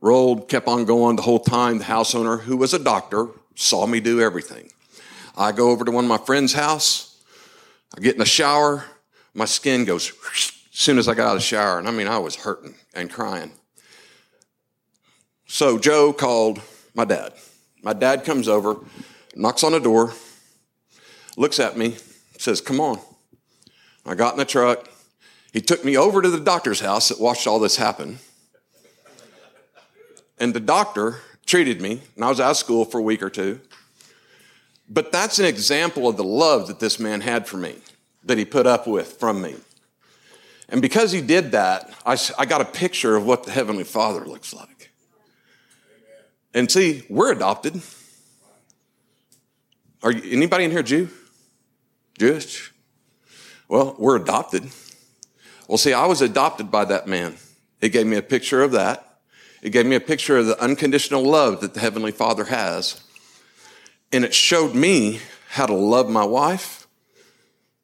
rolled, 0.00 0.48
kept 0.48 0.68
on 0.68 0.84
going 0.84 1.16
the 1.16 1.22
whole 1.22 1.38
time. 1.38 1.78
The 1.78 1.84
house 1.84 2.14
owner, 2.14 2.38
who 2.38 2.56
was 2.56 2.74
a 2.74 2.78
doctor, 2.78 3.28
saw 3.54 3.86
me 3.86 4.00
do 4.00 4.20
everything. 4.20 4.70
I 5.36 5.52
go 5.52 5.70
over 5.70 5.84
to 5.84 5.90
one 5.90 6.04
of 6.04 6.08
my 6.08 6.18
friend's 6.18 6.52
house. 6.52 7.22
I 7.96 8.00
get 8.00 8.14
in 8.14 8.18
the 8.18 8.26
shower. 8.26 8.84
My 9.34 9.44
skin 9.44 9.84
goes 9.84 10.12
as 10.34 10.52
soon 10.70 10.98
as 10.98 11.08
I 11.08 11.14
got 11.14 11.28
out 11.28 11.36
of 11.36 11.38
the 11.38 11.44
shower. 11.44 11.78
And 11.78 11.88
I 11.88 11.90
mean, 11.90 12.08
I 12.08 12.18
was 12.18 12.36
hurting 12.36 12.74
and 12.94 13.10
crying. 13.10 13.52
So 15.46 15.78
Joe 15.78 16.12
called 16.12 16.60
my 16.94 17.04
dad. 17.04 17.32
My 17.82 17.92
dad 17.92 18.24
comes 18.24 18.48
over, 18.48 18.76
knocks 19.34 19.62
on 19.62 19.72
the 19.72 19.78
door, 19.78 20.12
looks 21.36 21.60
at 21.60 21.76
me, 21.76 21.96
says, 22.38 22.60
Come 22.60 22.80
on. 22.80 22.98
I 24.04 24.14
got 24.14 24.34
in 24.34 24.38
the 24.38 24.44
truck. 24.44 24.88
He 25.52 25.60
took 25.60 25.84
me 25.84 25.96
over 25.96 26.20
to 26.20 26.30
the 26.30 26.40
doctor's 26.40 26.80
house 26.80 27.08
that 27.08 27.20
watched 27.20 27.46
all 27.46 27.58
this 27.58 27.76
happen. 27.76 28.18
And 30.38 30.54
the 30.54 30.60
doctor 30.60 31.20
treated 31.46 31.80
me, 31.80 32.02
and 32.14 32.24
I 32.24 32.28
was 32.28 32.40
out 32.40 32.50
of 32.50 32.56
school 32.56 32.84
for 32.84 32.98
a 32.98 33.02
week 33.02 33.22
or 33.22 33.30
two. 33.30 33.60
But 34.88 35.12
that's 35.12 35.38
an 35.38 35.46
example 35.46 36.08
of 36.08 36.16
the 36.16 36.24
love 36.24 36.68
that 36.68 36.80
this 36.80 37.00
man 37.00 37.20
had 37.20 37.46
for 37.46 37.56
me, 37.56 37.76
that 38.24 38.38
he 38.38 38.44
put 38.44 38.66
up 38.66 38.86
with 38.86 39.14
from 39.14 39.40
me. 39.42 39.56
And 40.68 40.82
because 40.82 41.12
he 41.12 41.20
did 41.20 41.52
that, 41.52 41.92
I, 42.04 42.18
I 42.38 42.46
got 42.46 42.60
a 42.60 42.64
picture 42.64 43.16
of 43.16 43.24
what 43.24 43.44
the 43.44 43.52
Heavenly 43.52 43.84
Father 43.84 44.24
looks 44.24 44.52
like. 44.52 44.90
And 46.52 46.70
see, 46.70 47.04
we're 47.08 47.32
adopted. 47.32 47.80
Are 50.02 50.10
you, 50.10 50.32
anybody 50.32 50.64
in 50.64 50.70
here 50.70 50.82
Jew? 50.82 51.08
Jewish? 52.18 52.72
Well, 53.68 53.94
we're 53.98 54.16
adopted. 54.16 54.70
Well, 55.68 55.78
see, 55.78 55.92
I 55.92 56.06
was 56.06 56.22
adopted 56.22 56.70
by 56.70 56.84
that 56.86 57.06
man. 57.06 57.36
It 57.80 57.90
gave 57.90 58.06
me 58.06 58.16
a 58.16 58.22
picture 58.22 58.62
of 58.62 58.72
that. 58.72 59.05
It 59.66 59.70
gave 59.70 59.84
me 59.84 59.96
a 59.96 60.00
picture 60.00 60.38
of 60.38 60.46
the 60.46 60.62
unconditional 60.62 61.24
love 61.24 61.60
that 61.60 61.74
the 61.74 61.80
Heavenly 61.80 62.12
Father 62.12 62.44
has. 62.44 63.02
And 64.12 64.24
it 64.24 64.32
showed 64.32 64.76
me 64.76 65.18
how 65.48 65.66
to 65.66 65.74
love 65.74 66.08
my 66.08 66.24
wife, 66.24 66.86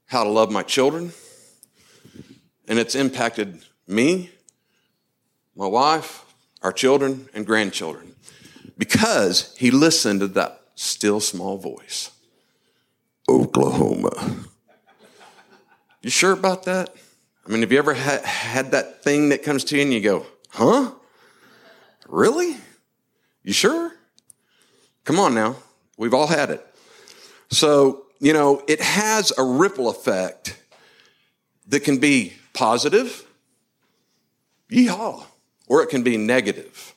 how 0.07 0.23
to 0.23 0.31
love 0.31 0.53
my 0.53 0.62
children. 0.62 1.12
And 2.69 2.79
it's 2.79 2.95
impacted 2.95 3.65
me, 3.89 4.31
my 5.57 5.67
wife, 5.67 6.25
our 6.62 6.71
children, 6.73 7.29
and 7.35 7.45
grandchildren 7.45 8.15
because 8.79 9.53
he 9.57 9.73
listened 9.73 10.21
to 10.21 10.29
that 10.29 10.62
still 10.77 11.19
small 11.19 11.59
voice. 11.59 12.12
Oklahoma. 13.29 14.45
You 16.01 16.11
sure 16.11 16.33
about 16.33 16.62
that? 16.62 16.95
I 17.45 17.51
mean, 17.51 17.62
have 17.62 17.73
you 17.73 17.79
ever 17.79 17.95
ha- 17.95 18.23
had 18.23 18.71
that 18.71 19.03
thing 19.03 19.31
that 19.31 19.43
comes 19.43 19.65
to 19.65 19.77
you 19.77 19.83
and 19.83 19.93
you 19.93 20.01
go, 20.01 20.27
huh? 20.51 20.93
Really? 22.12 22.59
You 23.42 23.54
sure? 23.54 23.90
Come 25.04 25.19
on 25.19 25.35
now. 25.35 25.57
We've 25.97 26.12
all 26.12 26.26
had 26.26 26.50
it. 26.50 26.64
So, 27.50 28.04
you 28.21 28.35
know, 28.35 28.62
it 28.69 28.83
has 28.83 29.33
a 29.37 29.42
ripple 29.42 29.88
effect 29.88 30.62
that 31.69 31.81
can 31.81 31.99
be 31.99 32.35
positive, 32.52 33.26
yeehaw, 34.71 35.25
or 35.66 35.83
it 35.83 35.88
can 35.88 36.02
be 36.02 36.19
negative. 36.19 36.95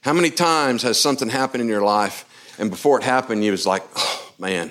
How 0.00 0.14
many 0.14 0.30
times 0.30 0.82
has 0.82 0.98
something 0.98 1.28
happened 1.28 1.60
in 1.60 1.68
your 1.68 1.82
life 1.82 2.24
and 2.58 2.70
before 2.70 2.98
it 2.98 3.04
happened, 3.04 3.44
you 3.44 3.50
was 3.50 3.66
like, 3.66 3.82
oh 3.94 4.32
man, 4.38 4.70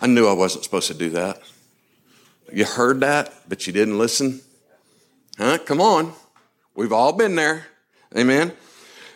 I 0.00 0.08
knew 0.08 0.26
I 0.26 0.32
wasn't 0.32 0.64
supposed 0.64 0.88
to 0.88 0.94
do 0.94 1.10
that. 1.10 1.40
You 2.52 2.64
heard 2.64 2.98
that, 3.00 3.32
but 3.48 3.64
you 3.64 3.72
didn't 3.72 3.96
listen? 3.96 4.40
Huh? 5.38 5.58
Come 5.58 5.80
on. 5.80 6.14
We've 6.74 6.92
all 6.92 7.12
been 7.12 7.36
there. 7.36 7.66
Amen. 8.16 8.52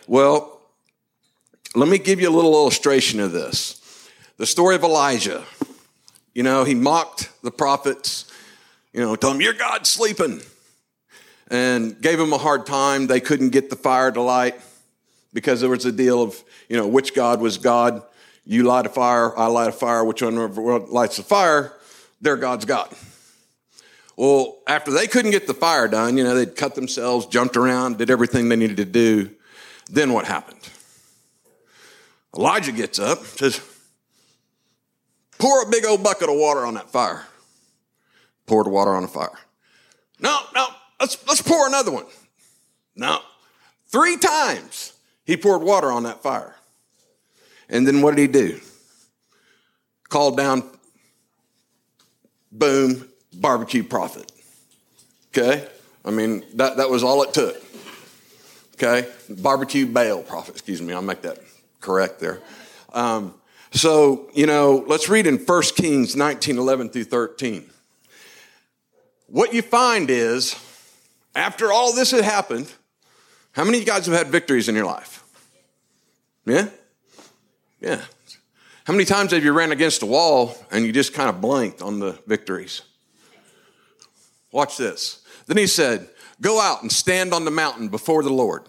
Well, 0.09 0.61
let 1.75 1.89
me 1.89 1.97
give 1.97 2.21
you 2.21 2.29
a 2.29 2.31
little 2.31 2.53
illustration 2.53 3.19
of 3.19 3.33
this. 3.33 4.09
The 4.37 4.45
story 4.45 4.75
of 4.75 4.83
Elijah. 4.83 5.43
You 6.33 6.43
know, 6.43 6.63
he 6.63 6.75
mocked 6.75 7.29
the 7.43 7.51
prophets, 7.51 8.31
you 8.93 9.01
know, 9.01 9.17
told 9.17 9.33
them, 9.33 9.41
Your 9.41 9.51
God's 9.51 9.89
sleeping, 9.89 10.39
and 11.49 11.99
gave 11.99 12.19
them 12.19 12.31
a 12.31 12.37
hard 12.37 12.65
time. 12.65 13.07
They 13.07 13.19
couldn't 13.19 13.49
get 13.49 13.69
the 13.69 13.75
fire 13.75 14.09
to 14.09 14.21
light 14.21 14.55
because 15.33 15.59
there 15.59 15.69
was 15.69 15.83
a 15.83 15.91
deal 15.91 16.21
of, 16.21 16.41
you 16.69 16.77
know, 16.77 16.87
which 16.87 17.13
God 17.13 17.41
was 17.41 17.57
God. 17.57 18.01
You 18.45 18.63
light 18.63 18.85
a 18.85 18.89
fire, 18.89 19.37
I 19.37 19.47
light 19.47 19.67
a 19.67 19.73
fire, 19.73 20.05
which 20.05 20.21
one 20.21 20.85
lights 20.85 21.17
the 21.17 21.23
fire, 21.23 21.73
their 22.21 22.37
God's 22.37 22.63
God. 22.63 22.95
Well, 24.15 24.59
after 24.67 24.91
they 24.91 25.07
couldn't 25.07 25.31
get 25.31 25.47
the 25.47 25.53
fire 25.53 25.89
done, 25.89 26.15
you 26.15 26.23
know, 26.23 26.33
they'd 26.33 26.55
cut 26.55 26.75
themselves, 26.75 27.25
jumped 27.25 27.57
around, 27.57 27.97
did 27.97 28.09
everything 28.09 28.47
they 28.47 28.55
needed 28.55 28.77
to 28.77 28.85
do. 28.85 29.31
Then 29.89 30.13
what 30.13 30.25
happened? 30.25 30.59
Elijah 32.35 32.71
gets 32.71 32.99
up, 32.99 33.23
says, 33.23 33.61
pour 35.39 35.63
a 35.63 35.69
big 35.69 35.85
old 35.85 36.03
bucket 36.03 36.29
of 36.29 36.35
water 36.35 36.65
on 36.65 36.75
that 36.75 36.89
fire. 36.89 37.25
Poured 38.45 38.67
water 38.67 38.93
on 38.93 39.03
the 39.03 39.07
fire. 39.07 39.37
No, 40.19 40.39
no, 40.53 40.67
let's, 40.99 41.17
let's 41.27 41.41
pour 41.41 41.67
another 41.67 41.91
one. 41.91 42.05
No. 42.95 43.19
Three 43.87 44.17
times 44.17 44.93
he 45.25 45.37
poured 45.37 45.61
water 45.61 45.91
on 45.91 46.03
that 46.03 46.21
fire. 46.21 46.55
And 47.69 47.87
then 47.87 48.01
what 48.01 48.15
did 48.15 48.21
he 48.21 48.27
do? 48.27 48.59
Called 50.09 50.37
down, 50.37 50.63
boom, 52.51 53.09
barbecue 53.33 53.83
prophet. 53.83 54.31
Okay? 55.29 55.67
I 56.05 56.11
mean, 56.11 56.43
that, 56.55 56.77
that 56.77 56.89
was 56.89 57.03
all 57.03 57.23
it 57.23 57.33
took. 57.33 57.61
Okay? 58.77 59.09
Barbecue 59.29 59.87
Baal 59.87 60.21
prophet, 60.21 60.51
excuse 60.51 60.81
me, 60.81 60.93
I'll 60.93 61.01
make 61.01 61.23
that 61.23 61.39
correct 61.81 62.19
there. 62.19 62.41
Um, 62.93 63.33
so, 63.71 64.29
you 64.33 64.45
know, 64.45 64.85
let's 64.87 65.09
read 65.09 65.27
in 65.27 65.37
1 65.37 65.61
Kings 65.75 66.15
19 66.15 66.57
11 66.57 66.89
through 66.89 67.03
13. 67.05 67.69
What 69.27 69.53
you 69.53 69.61
find 69.61 70.09
is, 70.09 70.55
after 71.35 71.71
all 71.71 71.93
this 71.93 72.11
had 72.11 72.23
happened, 72.23 72.71
how 73.51 73.63
many 73.63 73.77
of 73.77 73.83
you 73.83 73.87
guys 73.87 74.05
have 74.05 74.15
had 74.15 74.27
victories 74.27 74.69
in 74.69 74.75
your 74.75 74.85
life? 74.85 75.23
Yeah? 76.45 76.69
Yeah. 77.81 78.01
How 78.85 78.93
many 78.93 79.03
times 79.03 79.31
have 79.31 79.43
you 79.43 79.51
ran 79.51 79.71
against 79.71 80.01
a 80.01 80.05
wall 80.05 80.55
and 80.71 80.85
you 80.85 80.93
just 80.93 81.13
kind 81.13 81.29
of 81.29 81.41
blanked 81.41 81.81
on 81.81 81.99
the 81.99 82.17
victories? 82.25 82.83
Watch 84.51 84.77
this. 84.77 85.21
Then 85.47 85.57
he 85.57 85.67
said, 85.67 86.07
Go 86.41 86.59
out 86.59 86.81
and 86.81 86.91
stand 86.91 87.33
on 87.33 87.45
the 87.45 87.51
mountain 87.51 87.87
before 87.89 88.23
the 88.23 88.33
Lord. 88.33 88.63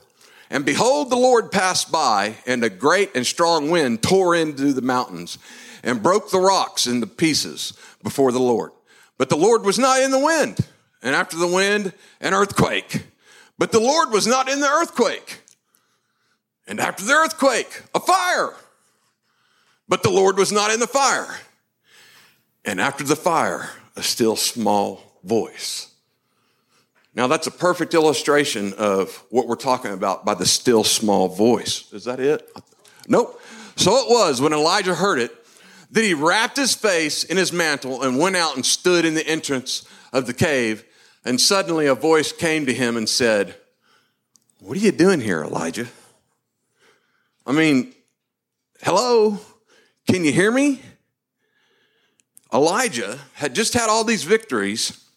And 0.50 0.64
behold, 0.64 1.10
the 1.10 1.16
Lord 1.16 1.52
passed 1.52 1.92
by, 1.92 2.36
and 2.46 2.64
a 2.64 2.70
great 2.70 3.14
and 3.14 3.26
strong 3.26 3.70
wind 3.70 4.02
tore 4.02 4.34
into 4.34 4.72
the 4.72 4.82
mountains 4.82 5.38
and 5.82 6.02
broke 6.02 6.30
the 6.30 6.40
rocks 6.40 6.86
into 6.86 7.06
pieces 7.06 7.74
before 8.02 8.32
the 8.32 8.40
Lord. 8.40 8.72
But 9.18 9.28
the 9.28 9.36
Lord 9.36 9.64
was 9.64 9.78
not 9.78 10.00
in 10.00 10.10
the 10.10 10.18
wind. 10.18 10.58
And 11.02 11.14
after 11.14 11.36
the 11.36 11.46
wind, 11.46 11.92
an 12.20 12.34
earthquake. 12.34 13.04
But 13.58 13.72
the 13.72 13.80
Lord 13.80 14.10
was 14.10 14.26
not 14.26 14.48
in 14.48 14.60
the 14.60 14.68
earthquake. 14.68 15.40
And 16.66 16.80
after 16.80 17.04
the 17.04 17.12
earthquake, 17.12 17.82
a 17.94 18.00
fire. 18.00 18.54
But 19.88 20.02
the 20.02 20.10
Lord 20.10 20.36
was 20.36 20.52
not 20.52 20.70
in 20.70 20.80
the 20.80 20.86
fire. 20.86 21.38
And 22.64 22.80
after 22.80 23.04
the 23.04 23.16
fire, 23.16 23.70
a 23.96 24.02
still 24.02 24.36
small 24.36 25.18
voice. 25.24 25.92
Now, 27.18 27.26
that's 27.26 27.48
a 27.48 27.50
perfect 27.50 27.94
illustration 27.94 28.74
of 28.74 29.24
what 29.30 29.48
we're 29.48 29.56
talking 29.56 29.92
about 29.92 30.24
by 30.24 30.34
the 30.34 30.46
still 30.46 30.84
small 30.84 31.26
voice. 31.26 31.92
Is 31.92 32.04
that 32.04 32.20
it? 32.20 32.48
Nope. 33.08 33.42
So 33.74 33.96
it 33.96 34.08
was 34.08 34.40
when 34.40 34.52
Elijah 34.52 34.94
heard 34.94 35.18
it 35.18 35.34
that 35.90 36.04
he 36.04 36.14
wrapped 36.14 36.56
his 36.56 36.76
face 36.76 37.24
in 37.24 37.36
his 37.36 37.52
mantle 37.52 38.04
and 38.04 38.20
went 38.20 38.36
out 38.36 38.54
and 38.54 38.64
stood 38.64 39.04
in 39.04 39.14
the 39.14 39.26
entrance 39.26 39.84
of 40.12 40.28
the 40.28 40.32
cave. 40.32 40.84
And 41.24 41.40
suddenly 41.40 41.86
a 41.86 41.94
voice 41.96 42.30
came 42.30 42.66
to 42.66 42.72
him 42.72 42.96
and 42.96 43.08
said, 43.08 43.56
What 44.60 44.76
are 44.76 44.80
you 44.80 44.92
doing 44.92 45.20
here, 45.20 45.42
Elijah? 45.42 45.88
I 47.44 47.50
mean, 47.50 47.94
hello? 48.80 49.40
Can 50.08 50.24
you 50.24 50.30
hear 50.30 50.52
me? 50.52 50.82
Elijah 52.54 53.18
had 53.34 53.56
just 53.56 53.74
had 53.74 53.90
all 53.90 54.04
these 54.04 54.22
victories 54.22 55.07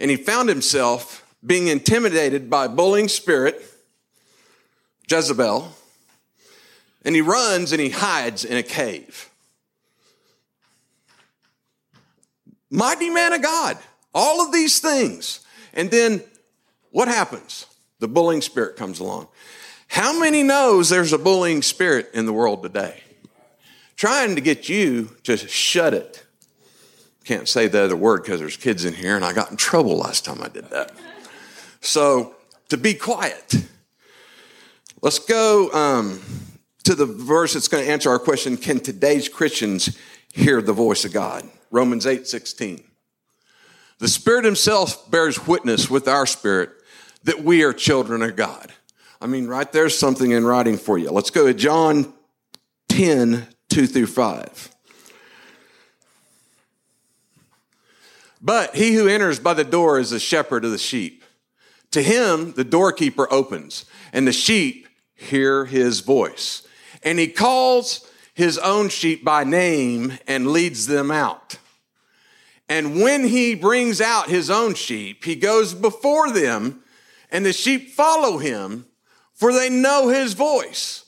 and 0.00 0.10
he 0.10 0.16
found 0.16 0.48
himself 0.48 1.24
being 1.44 1.68
intimidated 1.68 2.48
by 2.50 2.64
a 2.64 2.68
bullying 2.68 3.06
spirit, 3.06 3.62
Jezebel, 5.08 5.70
and 7.04 7.14
he 7.14 7.20
runs 7.20 7.72
and 7.72 7.80
he 7.80 7.90
hides 7.90 8.44
in 8.44 8.56
a 8.56 8.62
cave. 8.62 9.30
Mighty 12.70 13.10
man 13.10 13.34
of 13.34 13.42
God, 13.42 13.76
all 14.14 14.44
of 14.44 14.52
these 14.52 14.80
things. 14.80 15.40
And 15.74 15.90
then 15.90 16.22
what 16.90 17.08
happens? 17.08 17.66
The 17.98 18.08
bullying 18.08 18.42
spirit 18.42 18.76
comes 18.76 19.00
along. 19.00 19.28
How 19.88 20.18
many 20.18 20.42
knows 20.42 20.88
there's 20.88 21.12
a 21.12 21.18
bullying 21.18 21.62
spirit 21.62 22.10
in 22.14 22.24
the 22.24 22.32
world 22.32 22.62
today? 22.62 23.02
Trying 23.96 24.36
to 24.36 24.40
get 24.40 24.68
you 24.68 25.10
to 25.24 25.36
shut 25.36 25.92
it. 25.92 26.24
Can't 27.24 27.48
say 27.48 27.68
the 27.68 27.82
other 27.82 27.96
word 27.96 28.22
because 28.22 28.40
there's 28.40 28.56
kids 28.56 28.84
in 28.84 28.94
here, 28.94 29.16
and 29.16 29.24
I 29.24 29.32
got 29.32 29.50
in 29.50 29.56
trouble 29.56 29.98
last 29.98 30.24
time 30.24 30.42
I 30.42 30.48
did 30.48 30.70
that. 30.70 30.92
So, 31.80 32.34
to 32.68 32.76
be 32.76 32.94
quiet. 32.94 33.66
Let's 35.02 35.18
go 35.18 35.70
um, 35.72 36.20
to 36.84 36.94
the 36.94 37.06
verse 37.06 37.54
that's 37.54 37.68
going 37.68 37.84
to 37.84 37.90
answer 37.90 38.10
our 38.10 38.18
question 38.18 38.56
Can 38.56 38.80
today's 38.80 39.28
Christians 39.28 39.98
hear 40.32 40.60
the 40.60 40.72
voice 40.72 41.04
of 41.04 41.12
God? 41.12 41.48
Romans 41.70 42.06
8 42.06 42.26
16. 42.26 42.82
The 43.98 44.08
Spirit 44.08 44.44
Himself 44.44 45.10
bears 45.10 45.46
witness 45.46 45.90
with 45.90 46.08
our 46.08 46.26
spirit 46.26 46.70
that 47.24 47.42
we 47.42 47.62
are 47.62 47.72
children 47.72 48.22
of 48.22 48.36
God. 48.36 48.72
I 49.20 49.26
mean, 49.26 49.46
right 49.46 49.70
there's 49.70 49.98
something 49.98 50.30
in 50.30 50.44
writing 50.44 50.78
for 50.78 50.98
you. 50.98 51.10
Let's 51.10 51.30
go 51.30 51.46
to 51.46 51.54
John 51.54 52.12
10 52.88 53.46
2 53.68 53.86
through 53.86 54.06
5. 54.06 54.70
But 58.40 58.74
he 58.74 58.94
who 58.94 59.06
enters 59.06 59.38
by 59.38 59.54
the 59.54 59.64
door 59.64 59.98
is 59.98 60.10
the 60.10 60.18
shepherd 60.18 60.64
of 60.64 60.70
the 60.70 60.78
sheep. 60.78 61.24
To 61.90 62.02
him, 62.02 62.52
the 62.52 62.64
doorkeeper 62.64 63.30
opens, 63.32 63.84
and 64.12 64.26
the 64.26 64.32
sheep 64.32 64.88
hear 65.14 65.66
his 65.66 66.00
voice. 66.00 66.62
And 67.02 67.18
he 67.18 67.28
calls 67.28 68.08
his 68.32 68.56
own 68.58 68.88
sheep 68.88 69.24
by 69.24 69.44
name 69.44 70.18
and 70.26 70.52
leads 70.52 70.86
them 70.86 71.10
out. 71.10 71.58
And 72.68 73.02
when 73.02 73.24
he 73.24 73.54
brings 73.54 74.00
out 74.00 74.30
his 74.30 74.48
own 74.48 74.74
sheep, 74.74 75.24
he 75.24 75.34
goes 75.34 75.74
before 75.74 76.30
them, 76.30 76.82
and 77.30 77.44
the 77.44 77.52
sheep 77.52 77.90
follow 77.90 78.38
him, 78.38 78.86
for 79.34 79.52
they 79.52 79.68
know 79.68 80.08
his 80.08 80.34
voice. 80.34 81.04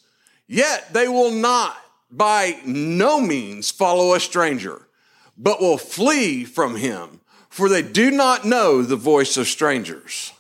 Yet 0.49 0.93
they 0.93 1.09
will 1.09 1.31
not 1.31 1.77
by 2.11 2.61
no 2.67 3.21
means 3.21 3.71
follow 3.71 4.15
a 4.15 4.21
stranger, 4.21 4.89
but 5.39 5.61
will 5.61 5.79
flee 5.79 6.45
from 6.45 6.77
him 6.77 7.21
for 7.53 7.69
they 7.69 7.83
do 7.83 8.11
not 8.11 8.47
know 8.47 8.81
the 8.81 8.97
voice 8.97 9.37
of 9.37 9.47
strangers. 9.47 10.33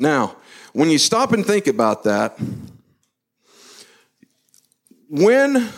Now, 0.00 0.34
when 0.72 0.90
you 0.90 0.98
stop 0.98 1.30
and 1.30 1.46
think 1.46 1.68
about 1.68 2.02
that, 2.02 2.36
when 5.08 5.68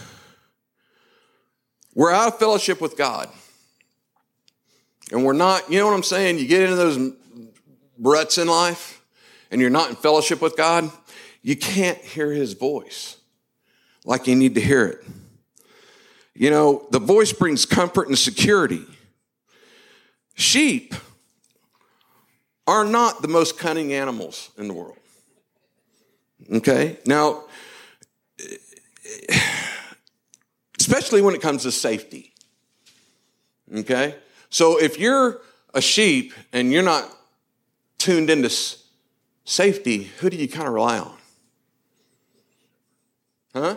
we're 1.95 2.11
out 2.11 2.29
of 2.29 2.39
fellowship 2.39 2.81
with 2.81 2.97
God, 2.97 3.29
and 5.13 5.23
we're 5.23 5.35
not, 5.35 5.71
you 5.71 5.79
know 5.79 5.85
what 5.89 5.95
I'm 5.95 6.03
saying? 6.03 6.39
You 6.39 6.47
get 6.47 6.63
into 6.63 6.77
those 6.77 7.13
ruts 7.99 8.39
in 8.39 8.49
life, 8.49 9.03
and 9.51 9.61
you're 9.61 9.69
not 9.69 9.91
in 9.91 9.97
fellowship 9.97 10.41
with 10.41 10.57
God, 10.57 10.91
you 11.43 11.57
can't 11.57 11.99
hear 11.99 12.33
His 12.33 12.55
voice 12.55 13.19
like 14.07 14.27
you 14.27 14.35
need 14.35 14.55
to 14.55 14.63
hear 14.63 14.87
it. 14.87 15.05
You 16.39 16.51
know, 16.51 16.87
the 16.93 17.01
voice 17.01 17.33
brings 17.33 17.67
comfort 17.67 18.07
and 18.07 18.17
security. 18.17 18.85
Sheep 20.37 20.95
are 22.65 22.85
not 22.85 23.23
the 23.23 23.29
most 23.29 23.59
cunning 23.59 23.93
animals 23.93 24.53
in 24.57 24.69
the 24.69 24.75
world. 24.75 24.97
Okay? 26.53 26.97
Now, 27.07 27.43
especially 30.79 31.23
when 31.23 31.35
it 31.35 31.43
comes 31.43 31.65
to 31.65 31.73
safety. 31.73 32.33
Okay? 33.75 34.15
So 34.49 34.81
if 34.81 34.97
you're 34.97 35.41
a 35.75 35.81
sheep 35.81 36.33
and 36.53 36.73
you're 36.73 36.85
not 36.85 37.11
tuned 37.99 38.31
into 38.31 38.49
safety, 39.45 40.05
who 40.21 40.31
do 40.31 40.37
you 40.37 40.47
kind 40.47 40.69
of 40.69 40.75
rely 40.75 41.01
on? 41.01 41.17
Huh? 43.53 43.77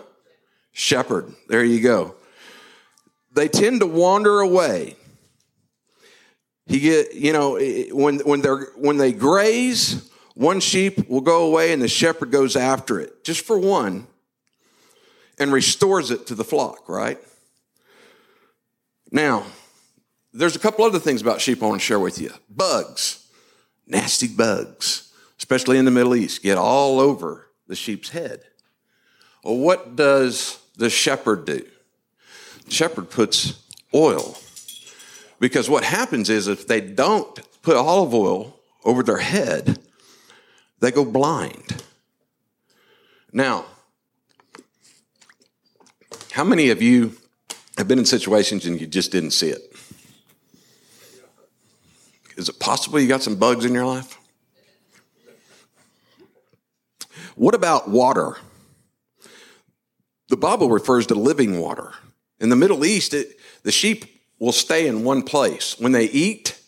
Shepherd. 0.73 1.33
There 1.47 1.65
you 1.65 1.81
go 1.81 2.17
they 3.33 3.47
tend 3.47 3.79
to 3.81 3.87
wander 3.87 4.39
away. 4.39 4.95
He 6.67 6.79
get, 6.79 7.13
you 7.13 7.33
know, 7.33 7.59
when, 7.91 8.19
when, 8.19 8.41
they're, 8.41 8.67
when 8.77 8.97
they 8.97 9.11
graze 9.13 10.09
One 10.33 10.59
sheep 10.59 11.09
will 11.09 11.21
go 11.21 11.45
away 11.45 11.73
and 11.73 11.81
the 11.81 11.87
shepherd 11.87 12.31
goes 12.31 12.55
after 12.55 12.99
it, 12.99 13.23
just 13.23 13.45
for 13.45 13.57
one, 13.59 14.07
and 15.37 15.51
restores 15.51 16.11
it 16.11 16.27
to 16.27 16.35
the 16.35 16.43
flock, 16.43 16.87
right? 16.87 17.19
Now, 19.11 19.43
there's 20.33 20.55
a 20.55 20.59
couple 20.59 20.85
other 20.85 20.99
things 20.99 21.21
about 21.21 21.41
sheep 21.41 21.61
I 21.61 21.67
want 21.67 21.81
to 21.81 21.85
share 21.85 21.99
with 21.99 22.19
you. 22.19 22.31
Bugs, 22.49 23.27
nasty 23.85 24.27
bugs, 24.27 25.11
especially 25.37 25.77
in 25.77 25.85
the 25.85 25.91
Middle 25.91 26.15
East, 26.15 26.41
get 26.41 26.57
all 26.57 26.99
over 26.99 27.47
the 27.67 27.75
sheep's 27.75 28.09
head. 28.09 28.41
Well, 29.43 29.57
what 29.57 29.97
does 29.97 30.59
the 30.77 30.89
shepherd 30.89 31.45
do? 31.45 31.65
Shepherd 32.71 33.09
puts 33.09 33.61
oil. 33.93 34.37
Because 35.41 35.69
what 35.69 35.83
happens 35.83 36.29
is 36.29 36.47
if 36.47 36.67
they 36.67 36.79
don't 36.79 37.39
put 37.61 37.75
olive 37.75 38.13
oil 38.13 38.59
over 38.85 39.03
their 39.03 39.17
head, 39.17 39.77
they 40.79 40.89
go 40.89 41.03
blind. 41.03 41.83
Now, 43.33 43.65
how 46.31 46.45
many 46.45 46.69
of 46.69 46.81
you 46.81 47.17
have 47.77 47.89
been 47.89 47.99
in 47.99 48.05
situations 48.05 48.65
and 48.65 48.79
you 48.79 48.87
just 48.87 49.11
didn't 49.11 49.31
see 49.31 49.49
it? 49.49 49.61
Is 52.37 52.47
it 52.47 52.57
possible 52.57 52.99
you 53.01 53.07
got 53.07 53.21
some 53.21 53.35
bugs 53.35 53.65
in 53.65 53.73
your 53.73 53.85
life? 53.85 54.17
What 57.35 57.53
about 57.53 57.89
water? 57.89 58.37
The 60.29 60.37
Bible 60.37 60.69
refers 60.69 61.07
to 61.07 61.15
living 61.15 61.59
water. 61.59 61.93
In 62.41 62.49
the 62.49 62.55
Middle 62.55 62.83
East, 62.83 63.13
it, 63.13 63.39
the 63.63 63.71
sheep 63.71 64.05
will 64.39 64.51
stay 64.51 64.87
in 64.87 65.03
one 65.03 65.21
place. 65.21 65.79
When 65.79 65.91
they 65.91 66.05
eat, 66.05 66.59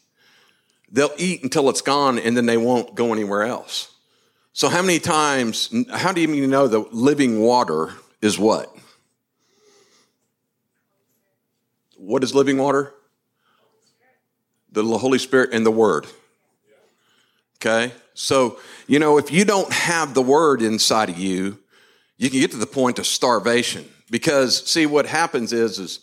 they'll 0.92 1.14
eat 1.18 1.44
until 1.44 1.68
it's 1.70 1.82
gone 1.82 2.20
and 2.20 2.38
then 2.38 2.46
they 2.46 2.58
won't 2.58 2.94
go 2.94 3.12
anywhere 3.12 3.44
else. 3.44 3.92
So, 4.54 4.70
how 4.70 4.84
many 4.84 5.00
times, 5.00 5.74
how 5.92 6.12
do 6.12 6.22
you 6.22 6.48
know 6.48 6.68
that 6.68 6.94
living 6.94 7.40
water 7.42 7.92
is 8.22 8.38
what? 8.38 8.74
What 11.98 12.24
is 12.24 12.36
living 12.36 12.60
water? 12.60 12.94
The 14.72 14.84
Holy 14.84 15.18
Spirit 15.18 15.54
and 15.54 15.66
the 15.66 15.72
Word. 15.72 16.06
Okay? 17.58 17.94
So, 18.14 18.60
you 18.86 19.00
know, 19.00 19.18
if 19.18 19.32
you 19.32 19.44
don't 19.44 19.72
have 19.74 20.14
the 20.14 20.22
Word 20.22 20.62
inside 20.62 21.10
of 21.10 21.18
you, 21.18 21.58
you 22.18 22.30
can 22.30 22.40
get 22.40 22.52
to 22.52 22.58
the 22.58 22.68
point 22.68 23.00
of 23.00 23.08
starvation. 23.08 23.90
Because, 24.14 24.70
see, 24.70 24.86
what 24.86 25.08
happens 25.08 25.52
is, 25.52 25.80
is 25.80 26.00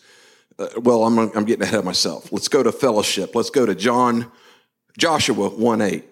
uh, 0.59 0.67
well, 0.81 1.05
I'm, 1.05 1.17
I'm 1.17 1.45
getting 1.45 1.63
ahead 1.63 1.79
of 1.79 1.85
myself. 1.85 2.33
Let's 2.33 2.49
go 2.49 2.61
to 2.61 2.73
fellowship. 2.73 3.37
Let's 3.37 3.51
go 3.51 3.65
to 3.65 3.73
John, 3.77 4.33
Joshua 4.99 5.49
1 5.49 5.81
8. 5.81 6.05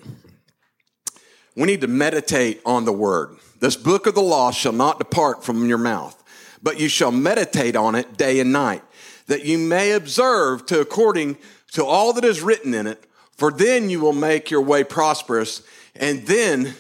We 1.57 1.65
need 1.65 1.81
to 1.81 1.89
meditate 1.89 2.61
on 2.65 2.85
the 2.85 2.93
word. 2.93 3.37
This 3.59 3.75
book 3.75 4.07
of 4.07 4.15
the 4.15 4.23
law 4.23 4.53
shall 4.53 4.71
not 4.71 5.01
depart 5.01 5.43
from 5.43 5.69
your 5.69 5.77
mouth, 5.77 6.23
but 6.63 6.79
you 6.79 6.89
shall 6.89 7.11
meditate 7.11 7.75
on 7.75 7.97
it 7.97 8.17
day 8.17 8.39
and 8.39 8.53
night, 8.53 8.85
that 9.27 9.45
you 9.45 9.59
may 9.59 9.91
observe 9.91 10.67
to 10.67 10.79
according 10.79 11.37
to 11.73 11.85
all 11.85 12.13
that 12.13 12.25
is 12.25 12.43
written 12.43 12.75
in 12.75 12.87
it, 12.87 13.03
for 13.33 13.51
then 13.51 13.91
you 13.91 13.99
will 13.99 14.13
make 14.13 14.53
your 14.53 14.63
way 14.63 14.85
prosperous, 14.85 15.63
and 15.97 16.25
then 16.29 16.77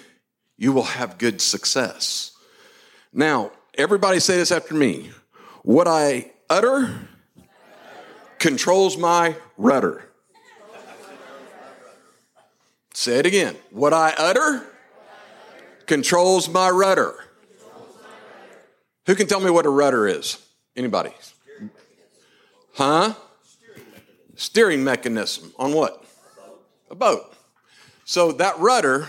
you 0.56 0.72
will 0.72 0.84
have 0.84 1.18
good 1.18 1.40
success. 1.40 2.30
Now, 3.12 3.50
everybody 3.78 4.18
say 4.18 4.36
this 4.36 4.50
after 4.50 4.74
me. 4.74 5.10
What 5.62 5.86
I 5.86 6.32
utter 6.50 7.08
controls 8.38 8.98
my 8.98 9.36
rudder. 9.56 10.04
Say 12.92 13.18
it 13.18 13.26
again. 13.26 13.56
What 13.70 13.94
I 13.94 14.12
utter 14.18 14.66
controls 15.86 16.48
my 16.48 16.68
rudder. 16.68 17.14
Who 19.06 19.14
can 19.14 19.28
tell 19.28 19.40
me 19.40 19.50
what 19.50 19.64
a 19.64 19.70
rudder 19.70 20.06
is? 20.08 20.44
Anybody? 20.76 21.12
Huh? 22.74 23.14
Steering 24.34 24.84
mechanism 24.84 25.52
on 25.58 25.72
what? 25.72 26.04
A 26.90 26.94
boat. 26.94 27.32
So 28.04 28.32
that 28.32 28.58
rudder 28.58 29.08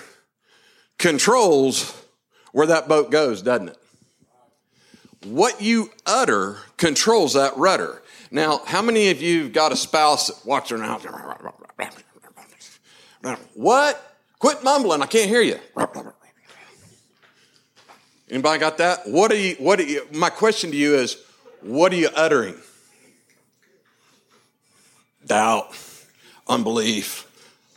controls 0.98 1.96
where 2.52 2.68
that 2.68 2.88
boat 2.88 3.12
goes, 3.12 3.42
doesn't 3.42 3.70
it? 3.70 3.79
What 5.26 5.62
you 5.62 5.92
utter 6.06 6.58
controls 6.78 7.34
that 7.34 7.56
rudder. 7.58 8.02
Now, 8.32 8.62
how 8.66 8.82
many 8.82 9.10
of 9.10 9.22
you 9.22 9.44
have 9.44 9.54
got 9.54 9.72
a 9.72 9.76
spouse 9.76 10.28
that 10.28 10.46
walks 10.46 10.72
around? 10.72 11.02
What? 13.54 14.18
Quit 14.40 14.64
mumbling. 14.64 15.02
I 15.02 15.08
can't 15.08 15.30
hear 15.30 15.42
you. 15.42 15.60
Anybody 18.30 18.60
got 18.60 18.78
that? 18.78 19.10
What 19.10 19.32
are 19.32 19.38
you, 19.38 19.56
what 19.56 19.80
are 19.80 19.84
you, 19.84 20.08
my 20.14 20.30
question 20.30 20.72
to 20.72 20.78
you 20.78 20.96
is, 20.96 21.18
what 21.62 21.92
are 21.92 21.98
you 21.98 22.10
uttering? 22.16 22.56
Doubt, 25.26 25.76
unbelief. 26.48 27.26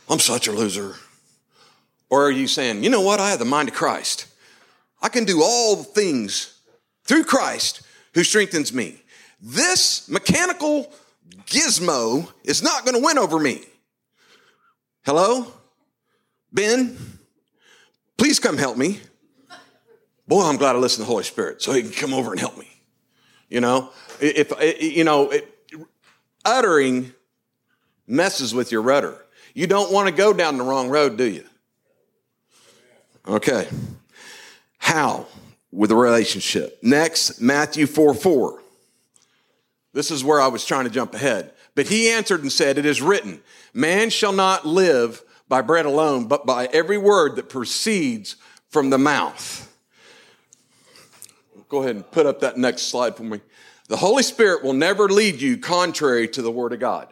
I'm 0.09 0.19
such 0.19 0.47
a 0.47 0.51
loser. 0.51 0.95
Or 2.09 2.27
are 2.27 2.31
you 2.31 2.47
saying, 2.47 2.83
you 2.83 2.89
know 2.89 3.01
what? 3.01 3.19
I 3.19 3.31
have 3.31 3.39
the 3.39 3.45
mind 3.45 3.69
of 3.69 3.75
Christ. 3.75 4.27
I 5.01 5.09
can 5.09 5.25
do 5.25 5.41
all 5.41 5.77
things 5.83 6.52
through 7.03 7.23
Christ 7.25 7.81
who 8.13 8.23
strengthens 8.23 8.73
me. 8.73 9.01
This 9.41 10.07
mechanical 10.09 10.91
gizmo 11.45 12.31
is 12.43 12.63
not 12.63 12.85
going 12.85 12.95
to 12.95 13.03
win 13.03 13.17
over 13.17 13.39
me. 13.39 13.61
Hello? 15.05 15.47
Ben, 16.51 16.97
please 18.17 18.39
come 18.39 18.57
help 18.57 18.77
me. 18.77 18.99
Boy, 20.27 20.43
I'm 20.43 20.57
glad 20.57 20.75
I 20.75 20.79
listened 20.79 21.03
to 21.03 21.07
the 21.07 21.11
Holy 21.11 21.23
Spirit 21.23 21.61
so 21.61 21.73
he 21.73 21.81
can 21.81 21.91
come 21.91 22.13
over 22.13 22.31
and 22.31 22.39
help 22.39 22.57
me. 22.57 22.69
You 23.49 23.59
know, 23.59 23.91
if, 24.21 24.53
you 24.81 25.03
know, 25.03 25.29
it, 25.29 25.49
uttering 26.45 27.13
messes 28.07 28.53
with 28.53 28.71
your 28.71 28.81
rudder. 28.81 29.17
You 29.53 29.67
don't 29.67 29.91
want 29.91 30.07
to 30.07 30.13
go 30.13 30.33
down 30.33 30.57
the 30.57 30.63
wrong 30.63 30.89
road, 30.89 31.17
do 31.17 31.25
you? 31.25 31.43
Okay. 33.27 33.67
How? 34.77 35.25
With 35.75 35.91
a 35.91 35.95
relationship. 35.95 36.77
Next, 36.83 37.41
Matthew 37.41 37.87
4 37.87 38.13
4. 38.13 38.61
This 39.93 40.11
is 40.11 40.23
where 40.23 40.39
I 40.39 40.47
was 40.47 40.65
trying 40.65 40.85
to 40.85 40.91
jump 40.91 41.13
ahead. 41.15 41.51
But 41.75 41.87
he 41.87 42.09
answered 42.09 42.41
and 42.41 42.51
said, 42.51 42.77
It 42.77 42.85
is 42.85 43.01
written, 43.01 43.41
Man 43.73 44.09
shall 44.09 44.33
not 44.33 44.67
live 44.67 45.23
by 45.47 45.61
bread 45.61 45.85
alone, 45.85 46.27
but 46.27 46.45
by 46.45 46.67
every 46.67 46.97
word 46.97 47.35
that 47.35 47.49
proceeds 47.49 48.35
from 48.69 48.91
the 48.91 48.97
mouth. 48.97 49.71
Go 51.69 51.81
ahead 51.81 51.95
and 51.95 52.11
put 52.11 52.27
up 52.27 52.41
that 52.41 52.57
next 52.57 52.83
slide 52.83 53.15
for 53.15 53.23
me. 53.23 53.41
The 53.87 53.97
Holy 53.97 54.23
Spirit 54.23 54.63
will 54.63 54.73
never 54.73 55.09
lead 55.09 55.41
you 55.41 55.57
contrary 55.57 56.27
to 56.29 56.41
the 56.41 56.51
Word 56.51 56.73
of 56.73 56.79
God. 56.79 57.07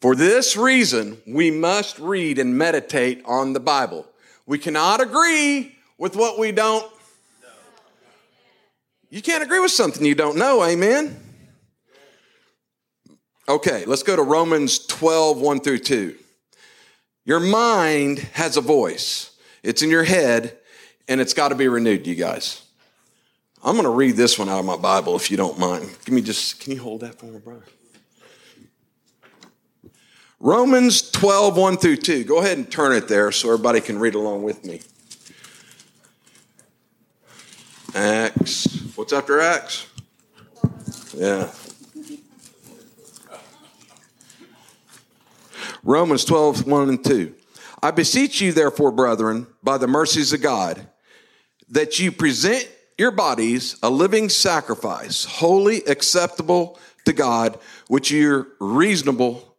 For 0.00 0.16
this 0.16 0.56
reason, 0.56 1.18
we 1.26 1.50
must 1.50 1.98
read 2.00 2.38
and 2.38 2.58
meditate 2.58 3.22
on 3.24 3.52
the 3.52 3.60
Bible. 3.60 4.06
We 4.46 4.58
cannot 4.58 5.00
agree 5.00 5.76
with 5.98 6.16
what 6.16 6.38
we 6.38 6.50
don't. 6.50 6.91
You 9.12 9.20
can't 9.20 9.44
agree 9.44 9.60
with 9.60 9.72
something 9.72 10.06
you 10.06 10.14
don't 10.14 10.38
know, 10.38 10.64
amen? 10.64 11.14
Okay, 13.46 13.84
let's 13.84 14.02
go 14.02 14.16
to 14.16 14.22
Romans 14.22 14.86
12, 14.86 15.38
1 15.38 15.60
through 15.60 15.80
2. 15.80 16.16
Your 17.26 17.38
mind 17.38 18.20
has 18.32 18.56
a 18.56 18.62
voice. 18.62 19.36
It's 19.62 19.82
in 19.82 19.90
your 19.90 20.04
head 20.04 20.56
and 21.08 21.20
it's 21.20 21.34
got 21.34 21.48
to 21.48 21.54
be 21.54 21.68
renewed, 21.68 22.06
you 22.06 22.14
guys. 22.14 22.62
I'm 23.62 23.74
going 23.74 23.84
to 23.84 23.90
read 23.90 24.16
this 24.16 24.38
one 24.38 24.48
out 24.48 24.60
of 24.60 24.64
my 24.64 24.78
Bible 24.78 25.14
if 25.14 25.30
you 25.30 25.36
don't 25.36 25.58
mind. 25.58 25.90
Give 26.06 26.14
me 26.14 26.22
just, 26.22 26.60
can 26.60 26.72
you 26.72 26.80
hold 26.80 27.02
that 27.02 27.18
for 27.18 27.26
me, 27.26 27.38
brother? 27.38 27.64
Romans 30.40 31.10
12, 31.10 31.58
1 31.58 31.76
through 31.76 31.96
2. 31.96 32.24
Go 32.24 32.38
ahead 32.38 32.56
and 32.56 32.72
turn 32.72 32.92
it 32.92 33.08
there 33.08 33.30
so 33.30 33.48
everybody 33.48 33.82
can 33.82 33.98
read 33.98 34.14
along 34.14 34.42
with 34.42 34.64
me. 34.64 34.80
Acts. 37.94 38.96
What's 38.96 39.12
after 39.12 39.40
Acts? 39.40 39.86
Yeah. 41.14 41.50
Romans 45.82 46.24
12, 46.24 46.66
1 46.66 46.88
and 46.88 47.04
2. 47.04 47.34
I 47.82 47.90
beseech 47.90 48.40
you, 48.40 48.52
therefore, 48.52 48.92
brethren, 48.92 49.46
by 49.62 49.76
the 49.76 49.88
mercies 49.88 50.32
of 50.32 50.40
God, 50.40 50.86
that 51.68 51.98
you 51.98 52.12
present 52.12 52.70
your 52.96 53.10
bodies 53.10 53.76
a 53.82 53.90
living 53.90 54.28
sacrifice, 54.28 55.24
holy, 55.24 55.82
acceptable 55.84 56.78
to 57.04 57.12
God, 57.12 57.58
which 57.88 58.10
your 58.10 58.48
reasonable, 58.60 59.56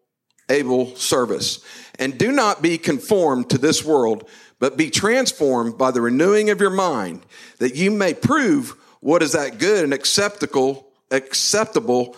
able 0.49 0.95
service. 0.95 1.59
And 1.99 2.17
do 2.17 2.31
not 2.31 2.61
be 2.61 2.77
conformed 2.77 3.49
to 3.51 3.57
this 3.57 3.83
world, 3.83 4.27
but 4.63 4.78
be 4.78 4.89
transformed 4.89 5.78
by 5.78 5.91
the 5.91 5.99
renewing 5.99 6.49
of 6.49 6.62
your 6.62 6.69
mind, 6.69 7.21
that 7.58 7.76
you 7.76 7.91
may 7.91 8.13
prove 8.13 8.78
what 9.02 9.21
is 9.21 9.34
that 9.34 9.58
good 9.58 9.84
and 9.84 9.93
acceptable, 9.93 10.88
acceptable, 11.12 12.15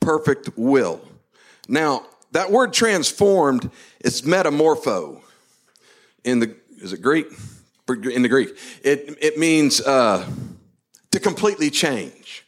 perfect 0.00 0.56
will. 0.56 1.06
Now, 1.68 2.06
that 2.30 2.50
word 2.50 2.72
transformed 2.72 3.70
is 4.00 4.22
metamorpho 4.22 5.20
in 6.24 6.38
the 6.38 6.56
Is 6.78 6.94
it 6.94 7.02
Greek? 7.02 7.26
In 7.86 8.22
the 8.22 8.28
Greek, 8.30 8.56
it 8.82 9.18
it 9.20 9.36
means 9.36 9.82
uh, 9.82 10.26
to 11.10 11.20
completely 11.20 11.68
change. 11.68 12.46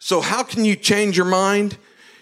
So 0.00 0.20
how 0.20 0.42
can 0.42 0.64
you 0.64 0.74
change 0.74 1.16
your 1.16 1.26
mind? 1.26 1.78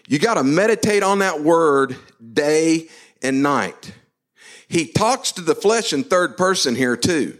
You 0.07 0.18
got 0.18 0.35
to 0.35 0.44
meditate 0.44 1.03
on 1.03 1.20
that 1.20 1.40
word 1.40 1.96
day 2.35 2.90
and 3.22 3.42
night. 3.42 3.94
He 4.72 4.87
talks 4.87 5.32
to 5.32 5.42
the 5.42 5.54
flesh 5.54 5.92
in 5.92 6.02
third 6.02 6.38
person 6.38 6.74
here 6.74 6.96
too. 6.96 7.38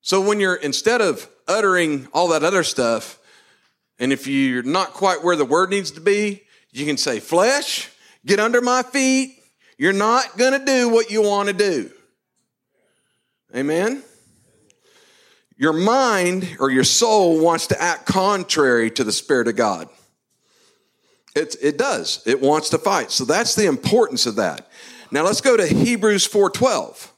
So 0.00 0.22
when 0.22 0.40
you're, 0.40 0.54
instead 0.54 1.02
of 1.02 1.28
uttering 1.46 2.08
all 2.14 2.28
that 2.28 2.42
other 2.42 2.64
stuff, 2.64 3.18
and 3.98 4.10
if 4.10 4.26
you're 4.26 4.62
not 4.62 4.94
quite 4.94 5.22
where 5.22 5.36
the 5.36 5.44
word 5.44 5.68
needs 5.68 5.90
to 5.90 6.00
be, 6.00 6.44
you 6.72 6.86
can 6.86 6.96
say, 6.96 7.20
flesh, 7.20 7.90
get 8.24 8.40
under 8.40 8.62
my 8.62 8.82
feet. 8.82 9.42
You're 9.76 9.92
not 9.92 10.38
going 10.38 10.58
to 10.58 10.64
do 10.64 10.88
what 10.88 11.10
you 11.10 11.20
want 11.20 11.48
to 11.48 11.52
do. 11.52 11.90
Amen. 13.54 14.02
Your 15.58 15.74
mind 15.74 16.56
or 16.60 16.70
your 16.70 16.84
soul 16.84 17.44
wants 17.44 17.66
to 17.66 17.82
act 17.82 18.06
contrary 18.06 18.90
to 18.92 19.04
the 19.04 19.12
Spirit 19.12 19.48
of 19.48 19.56
God. 19.56 19.86
It, 21.36 21.56
it 21.60 21.76
does. 21.76 22.22
It 22.24 22.40
wants 22.40 22.70
to 22.70 22.78
fight. 22.78 23.10
So 23.10 23.26
that's 23.26 23.54
the 23.54 23.66
importance 23.66 24.24
of 24.24 24.36
that. 24.36 24.66
Now 25.12 25.24
let's 25.24 25.40
go 25.40 25.56
to 25.56 25.66
Hebrews 25.66 26.26
4:12. 26.26 27.12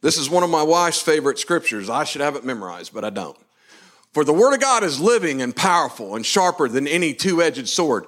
This 0.00 0.16
is 0.16 0.30
one 0.30 0.42
of 0.42 0.50
my 0.50 0.62
wife's 0.62 1.00
favorite 1.00 1.38
scriptures. 1.38 1.90
I 1.90 2.04
should 2.04 2.22
have 2.22 2.36
it 2.36 2.44
memorized, 2.44 2.92
but 2.94 3.04
I 3.04 3.10
don't. 3.10 3.36
For 4.12 4.24
the 4.24 4.32
word 4.32 4.54
of 4.54 4.60
God 4.60 4.82
is 4.82 4.98
living 4.98 5.40
and 5.40 5.54
powerful 5.54 6.16
and 6.16 6.24
sharper 6.24 6.68
than 6.68 6.88
any 6.88 7.14
two-edged 7.14 7.68
sword, 7.68 8.06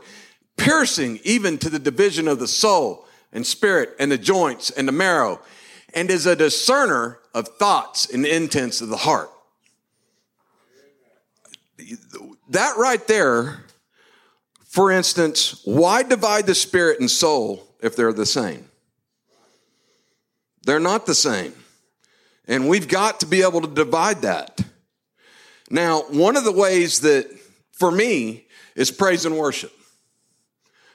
piercing 0.57 1.21
even 1.23 1.59
to 1.59 1.71
the 1.71 1.79
division 1.79 2.29
of 2.29 2.39
the 2.39 2.49
soul 2.49 3.07
and 3.33 3.47
spirit 3.47 3.95
and 3.99 4.11
the 4.11 4.19
joints 4.19 4.71
and 4.71 4.89
the 4.89 4.93
marrow, 4.93 5.41
and 5.93 6.11
is 6.11 6.27
a 6.27 6.37
discerner 6.37 7.21
of 7.33 7.49
thoughts 7.59 8.09
and 8.11 8.27
intents 8.27 8.81
of 8.81 8.89
the 8.89 8.99
heart. 8.99 9.31
That 12.49 12.77
right 12.77 13.07
there, 13.07 13.65
for 14.67 14.91
instance, 14.91 15.61
why 15.65 16.03
divide 16.03 16.47
the 16.47 16.55
spirit 16.55 17.01
and 17.01 17.11
soul 17.11 17.69
if 17.81 17.97
they're 17.97 18.13
the 18.13 18.27
same? 18.27 18.71
They're 20.65 20.81
not 20.81 21.07
the 21.07 21.15
same. 21.15 21.55
And 22.47 22.69
we've 22.69 22.89
got 22.89 23.21
to 23.21 23.27
be 23.27 23.43
able 23.43 23.61
to 23.63 23.69
divide 23.69 24.23
that. 24.23 24.61
Now, 25.71 26.03
one 26.11 26.37
of 26.37 26.45
the 26.45 26.53
ways 26.53 27.01
that, 27.01 27.27
for 27.73 27.91
me, 27.91 28.47
is 28.75 28.91
praise 28.91 29.25
and 29.25 29.37
worship. 29.37 29.73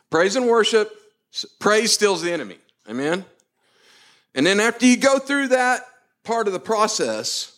Praise 0.09 0.35
and 0.35 0.47
worship, 0.47 0.91
praise 1.59 1.93
stills 1.93 2.21
the 2.21 2.31
enemy. 2.31 2.57
Amen? 2.89 3.25
And 4.35 4.45
then 4.45 4.59
after 4.59 4.85
you 4.85 4.97
go 4.97 5.19
through 5.19 5.49
that 5.49 5.81
part 6.23 6.47
of 6.47 6.53
the 6.53 6.59
process, 6.59 7.57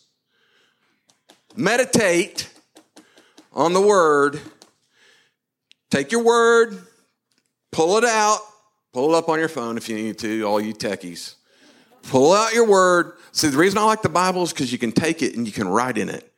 meditate 1.56 2.50
on 3.52 3.72
the 3.72 3.80
word. 3.80 4.40
Take 5.90 6.10
your 6.10 6.22
word, 6.22 6.78
pull 7.70 7.98
it 7.98 8.04
out, 8.04 8.40
pull 8.94 9.14
it 9.14 9.18
up 9.18 9.28
on 9.28 9.38
your 9.38 9.48
phone 9.48 9.76
if 9.76 9.88
you 9.88 9.96
need 9.96 10.18
to, 10.20 10.42
all 10.44 10.60
you 10.60 10.72
techies. 10.72 11.34
Pull 12.02 12.32
out 12.32 12.52
your 12.52 12.66
word. 12.66 13.12
See, 13.32 13.48
the 13.48 13.56
reason 13.56 13.78
I 13.78 13.84
like 13.84 14.02
the 14.02 14.08
Bible 14.08 14.42
is 14.42 14.52
because 14.52 14.72
you 14.72 14.78
can 14.78 14.92
take 14.92 15.22
it 15.22 15.36
and 15.36 15.46
you 15.46 15.52
can 15.52 15.68
write 15.68 15.98
in 15.98 16.08
it. 16.08 16.30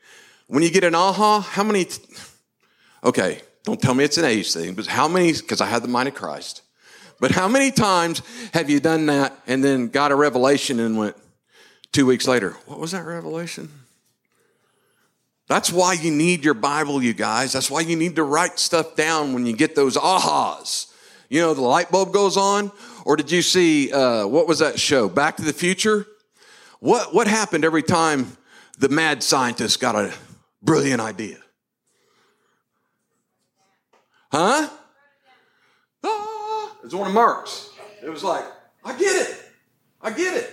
When 0.46 0.62
you 0.62 0.70
get 0.70 0.84
an 0.84 0.94
aha, 0.94 1.40
how 1.40 1.64
many, 1.64 1.86
t- 1.86 2.02
okay, 3.02 3.40
don't 3.64 3.80
tell 3.80 3.94
me 3.94 4.04
it's 4.04 4.18
an 4.18 4.24
age 4.24 4.52
thing, 4.52 4.74
but 4.74 4.86
how 4.86 5.08
many, 5.08 5.32
because 5.32 5.60
I 5.60 5.66
had 5.66 5.82
the 5.82 5.88
mind 5.88 6.08
of 6.08 6.14
Christ, 6.14 6.62
but 7.18 7.30
how 7.30 7.48
many 7.48 7.70
times 7.70 8.22
have 8.52 8.68
you 8.68 8.80
done 8.80 9.06
that 9.06 9.32
and 9.46 9.64
then 9.64 9.88
got 9.88 10.12
a 10.12 10.14
revelation 10.14 10.80
and 10.80 10.98
went 10.98 11.16
two 11.92 12.06
weeks 12.06 12.28
later, 12.28 12.50
what 12.66 12.78
was 12.78 12.90
that 12.90 13.04
revelation? 13.04 13.70
That's 15.46 15.72
why 15.72 15.94
you 15.94 16.10
need 16.10 16.44
your 16.44 16.54
Bible, 16.54 17.02
you 17.02 17.12
guys. 17.12 17.52
That's 17.52 17.70
why 17.70 17.80
you 17.80 17.96
need 17.96 18.16
to 18.16 18.22
write 18.22 18.58
stuff 18.58 18.96
down 18.96 19.34
when 19.34 19.46
you 19.46 19.54
get 19.54 19.74
those 19.74 19.96
ahas. 19.96 20.90
You 21.28 21.40
know, 21.40 21.54
the 21.54 21.60
light 21.62 21.90
bulb 21.90 22.12
goes 22.12 22.36
on. 22.36 22.72
Or 23.04 23.16
did 23.16 23.30
you 23.30 23.42
see, 23.42 23.92
uh, 23.92 24.26
what 24.26 24.48
was 24.48 24.60
that 24.60 24.80
show? 24.80 25.08
Back 25.08 25.36
to 25.36 25.42
the 25.42 25.52
Future? 25.52 26.06
What, 26.80 27.14
what 27.14 27.26
happened 27.26 27.64
every 27.64 27.82
time 27.82 28.36
the 28.78 28.88
mad 28.88 29.22
scientist 29.22 29.78
got 29.78 29.94
a 29.94 30.12
brilliant 30.62 31.00
idea? 31.00 31.38
Huh? 34.32 34.68
Ah, 36.02 36.76
it's 36.82 36.94
one 36.94 37.06
of 37.06 37.14
Mark's. 37.14 37.70
It 38.02 38.08
was 38.08 38.24
like, 38.24 38.44
I 38.84 38.96
get 38.98 39.28
it. 39.28 39.36
I 40.00 40.10
get 40.10 40.36
it. 40.36 40.50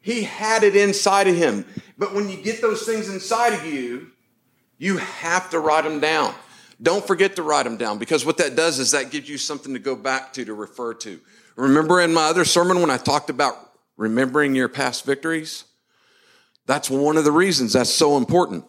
He 0.00 0.22
had 0.22 0.64
it 0.64 0.76
inside 0.76 1.28
of 1.28 1.36
him. 1.36 1.64
But 1.96 2.14
when 2.14 2.28
you 2.28 2.36
get 2.36 2.60
those 2.60 2.84
things 2.84 3.08
inside 3.08 3.52
of 3.52 3.64
you, 3.64 4.08
you 4.76 4.98
have 4.98 5.50
to 5.50 5.60
write 5.60 5.84
them 5.84 6.00
down. 6.00 6.34
Don't 6.80 7.06
forget 7.06 7.36
to 7.36 7.42
write 7.44 7.62
them 7.62 7.76
down 7.76 7.98
because 7.98 8.26
what 8.26 8.38
that 8.38 8.56
does 8.56 8.80
is 8.80 8.90
that 8.90 9.12
gives 9.12 9.28
you 9.28 9.38
something 9.38 9.72
to 9.72 9.78
go 9.78 9.94
back 9.94 10.32
to, 10.32 10.44
to 10.44 10.54
refer 10.54 10.94
to. 10.94 11.20
Remember 11.56 12.00
in 12.00 12.12
my 12.12 12.24
other 12.24 12.44
sermon 12.44 12.80
when 12.80 12.90
I 12.90 12.96
talked 12.96 13.30
about 13.30 13.54
remembering 13.96 14.54
your 14.54 14.68
past 14.68 15.04
victories? 15.04 15.64
That's 16.66 16.88
one 16.88 17.16
of 17.16 17.24
the 17.24 17.32
reasons 17.32 17.72
that's 17.74 17.90
so 17.90 18.16
important. 18.16 18.64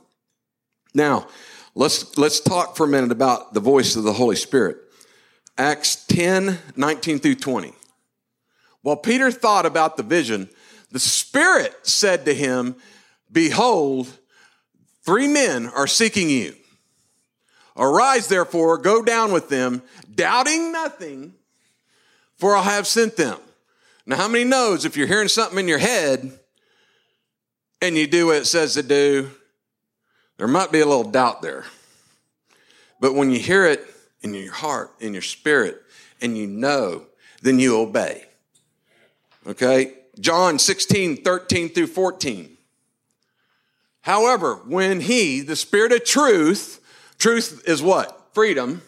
Now, 0.94 1.28
let's, 1.76 2.18
let's 2.18 2.40
talk 2.40 2.76
for 2.76 2.86
a 2.86 2.90
minute 2.90 3.12
about 3.12 3.54
the 3.54 3.60
voice 3.60 3.96
of 3.96 4.04
the 4.04 4.14
Holy 4.14 4.36
Spirit. 4.36 4.78
Acts 5.58 6.06
10, 6.08 6.58
19 6.76 7.20
through 7.20 7.36
20. 7.36 7.74
While 8.82 8.98
Peter 8.98 9.32
thought 9.32 9.66
about 9.66 9.96
the 9.96 10.04
vision, 10.04 10.50
the 10.92 11.00
Spirit 11.00 11.74
said 11.84 12.26
to 12.26 12.34
him, 12.34 12.76
Behold, 13.32 14.08
three 15.04 15.28
men 15.28 15.68
are 15.68 15.88
seeking 15.88 16.30
you. 16.30 16.56
Arise, 17.76 18.28
therefore, 18.28 18.78
go 18.78 19.02
down 19.04 19.32
with 19.32 19.50
them, 19.50 19.82
doubting 20.14 20.72
nothing, 20.72 21.34
for 22.44 22.58
I 22.58 22.64
have 22.64 22.88
sent 22.88 23.16
them. 23.16 23.40
Now, 24.06 24.18
how 24.18 24.28
many 24.28 24.44
knows 24.44 24.84
if 24.84 24.98
you're 24.98 25.08
hearing 25.08 25.30
something 25.30 25.58
in 25.58 25.70
your 25.70 25.78
head 25.78 26.38
and 27.82 27.96
you 27.96 28.06
do 28.06 28.26
what 28.26 28.36
it 28.36 28.48
says 28.48 28.74
to 28.74 28.84
do, 28.84 29.32
there 30.36 30.50
might 30.50 30.70
be 30.70 30.82
a 30.82 30.86
little 30.86 31.10
doubt 31.10 31.42
there. 31.42 31.64
But 33.00 33.16
when 33.16 33.32
you 33.32 33.40
hear 33.40 33.66
it 33.66 33.86
in 34.24 34.34
your 34.34 34.52
heart, 34.52 34.92
in 35.00 35.14
your 35.14 35.22
spirit, 35.22 35.84
and 36.22 36.38
you 36.38 36.46
know, 36.46 37.04
then 37.42 37.60
you 37.60 37.80
obey. 37.80 38.26
Okay? 39.48 39.94
John 40.20 40.60
16, 40.60 41.24
13 41.24 41.70
through 41.70 41.88
14. 41.88 42.58
However, 44.02 44.56
when 44.66 45.00
he, 45.00 45.40
the 45.40 45.56
spirit 45.56 45.94
of 45.94 46.04
truth, 46.04 46.82
truth 47.18 47.64
is 47.66 47.82
what? 47.82 48.32
Freedom. 48.34 48.82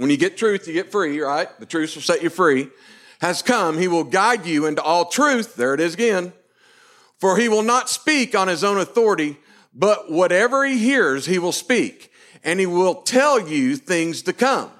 When 0.00 0.08
you 0.08 0.16
get 0.16 0.38
truth, 0.38 0.66
you 0.66 0.72
get 0.72 0.90
free, 0.90 1.20
right? 1.20 1.46
The 1.60 1.66
truth 1.66 1.94
will 1.94 2.00
set 2.00 2.22
you 2.22 2.30
free. 2.30 2.68
Has 3.20 3.42
come, 3.42 3.76
he 3.76 3.86
will 3.86 4.04
guide 4.04 4.46
you 4.46 4.64
into 4.64 4.80
all 4.80 5.04
truth. 5.04 5.56
There 5.56 5.74
it 5.74 5.80
is 5.80 5.92
again. 5.92 6.32
For 7.18 7.36
he 7.36 7.50
will 7.50 7.62
not 7.62 7.90
speak 7.90 8.34
on 8.34 8.48
his 8.48 8.64
own 8.64 8.78
authority, 8.78 9.36
but 9.74 10.10
whatever 10.10 10.64
he 10.64 10.78
hears, 10.78 11.26
he 11.26 11.38
will 11.38 11.52
speak, 11.52 12.10
and 12.42 12.58
he 12.58 12.64
will 12.64 13.02
tell 13.02 13.46
you 13.46 13.76
things 13.76 14.22
to 14.22 14.32
come. 14.32 14.70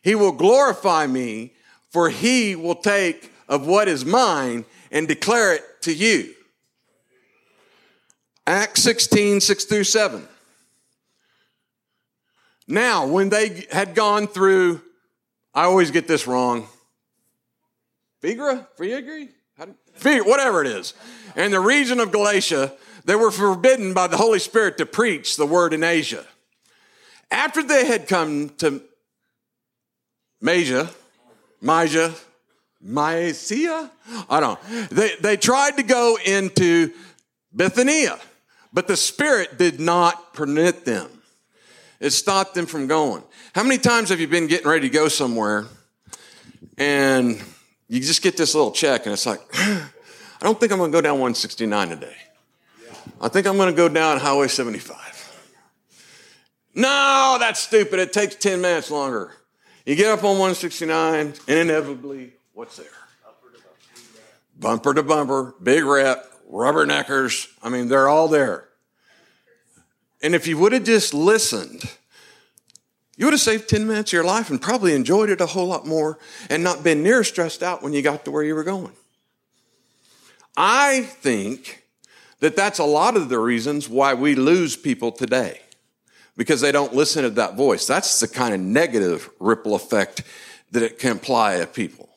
He 0.00 0.14
will 0.14 0.30
glorify 0.30 1.08
me, 1.08 1.54
for 1.90 2.08
he 2.08 2.54
will 2.54 2.76
take 2.76 3.32
of 3.48 3.66
what 3.66 3.88
is 3.88 4.04
mine 4.04 4.64
and 4.92 5.08
declare 5.08 5.54
it 5.54 5.64
to 5.80 5.92
you. 5.92 6.32
Acts 8.46 8.84
16, 8.84 9.40
6 9.40 9.64
through 9.64 9.82
7. 9.82 10.28
Now, 12.68 13.06
when 13.06 13.28
they 13.28 13.66
had 13.70 13.94
gone 13.94 14.26
through, 14.26 14.80
I 15.54 15.64
always 15.64 15.90
get 15.90 16.08
this 16.08 16.26
wrong. 16.26 16.68
Figra? 18.22 18.66
Figra? 18.78 20.26
Whatever 20.26 20.62
it 20.62 20.68
is. 20.68 20.94
And 21.34 21.52
the 21.52 21.60
region 21.60 22.00
of 22.00 22.12
Galatia, 22.12 22.72
they 23.04 23.14
were 23.14 23.30
forbidden 23.30 23.94
by 23.94 24.06
the 24.08 24.16
Holy 24.16 24.38
Spirit 24.38 24.78
to 24.78 24.86
preach 24.86 25.36
the 25.36 25.46
word 25.46 25.72
in 25.72 25.84
Asia. 25.84 26.24
After 27.30 27.62
they 27.62 27.86
had 27.86 28.08
come 28.08 28.50
to 28.58 28.82
Masia, 30.42 30.92
Mysia, 31.60 32.14
Mysia? 32.80 33.90
I 34.28 34.40
don't 34.40 34.62
know. 34.62 34.86
They, 34.90 35.16
they 35.20 35.36
tried 35.36 35.76
to 35.78 35.82
go 35.82 36.18
into 36.24 36.92
Bithynia, 37.54 38.18
but 38.72 38.86
the 38.86 38.96
Spirit 38.96 39.56
did 39.56 39.80
not 39.80 40.34
permit 40.34 40.84
them. 40.84 41.15
It 42.00 42.10
stopped 42.10 42.54
them 42.54 42.66
from 42.66 42.86
going. 42.86 43.22
How 43.54 43.62
many 43.62 43.78
times 43.78 44.10
have 44.10 44.20
you 44.20 44.28
been 44.28 44.46
getting 44.46 44.68
ready 44.68 44.88
to 44.88 44.92
go 44.92 45.08
somewhere 45.08 45.66
and 46.76 47.42
you 47.88 48.00
just 48.00 48.22
get 48.22 48.36
this 48.36 48.54
little 48.54 48.72
check 48.72 49.06
and 49.06 49.12
it's 49.12 49.26
like, 49.26 49.40
I 49.54 49.88
don't 50.40 50.60
think 50.60 50.72
I'm 50.72 50.78
going 50.78 50.92
to 50.92 50.96
go 50.96 51.00
down 51.00 51.14
169 51.14 51.88
today. 51.88 52.16
I 53.20 53.28
think 53.28 53.46
I'm 53.46 53.56
going 53.56 53.70
to 53.70 53.76
go 53.76 53.88
down 53.88 54.18
Highway 54.18 54.48
75. 54.48 54.96
No, 56.74 57.36
that's 57.40 57.60
stupid. 57.60 57.98
It 57.98 58.12
takes 58.12 58.34
10 58.36 58.60
minutes 58.60 58.90
longer. 58.90 59.32
You 59.86 59.94
get 59.94 60.10
up 60.10 60.24
on 60.24 60.38
169 60.38 61.34
and 61.48 61.58
inevitably, 61.58 62.34
what's 62.52 62.76
there? 62.76 62.86
bumper 64.58 64.94
to 64.94 65.02
bumper, 65.02 65.54
big 65.62 65.84
rep, 65.84 66.24
rubberneckers. 66.50 67.48
I 67.62 67.68
mean, 67.68 67.88
they're 67.88 68.08
all 68.08 68.28
there. 68.28 68.65
And 70.22 70.34
if 70.34 70.46
you 70.46 70.58
would 70.58 70.72
have 70.72 70.84
just 70.84 71.14
listened, 71.14 71.82
you 73.16 73.26
would 73.26 73.32
have 73.32 73.40
saved 73.40 73.68
10 73.68 73.86
minutes 73.86 74.10
of 74.10 74.14
your 74.14 74.24
life 74.24 74.50
and 74.50 74.60
probably 74.60 74.94
enjoyed 74.94 75.30
it 75.30 75.40
a 75.40 75.46
whole 75.46 75.66
lot 75.66 75.86
more 75.86 76.18
and 76.50 76.62
not 76.62 76.82
been 76.82 77.02
near 77.02 77.24
stressed 77.24 77.62
out 77.62 77.82
when 77.82 77.92
you 77.92 78.02
got 78.02 78.24
to 78.24 78.30
where 78.30 78.42
you 78.42 78.54
were 78.54 78.64
going. 78.64 78.92
I 80.56 81.02
think 81.02 81.84
that 82.40 82.56
that's 82.56 82.78
a 82.78 82.84
lot 82.84 83.16
of 83.16 83.28
the 83.28 83.38
reasons 83.38 83.88
why 83.88 84.14
we 84.14 84.34
lose 84.34 84.76
people 84.76 85.12
today 85.12 85.60
because 86.36 86.60
they 86.60 86.72
don't 86.72 86.94
listen 86.94 87.22
to 87.22 87.30
that 87.30 87.56
voice. 87.56 87.86
That's 87.86 88.20
the 88.20 88.28
kind 88.28 88.54
of 88.54 88.60
negative 88.60 89.30
ripple 89.40 89.74
effect 89.74 90.22
that 90.72 90.82
it 90.82 90.98
can 90.98 91.12
apply 91.12 91.58
to 91.58 91.66
people. 91.66 92.08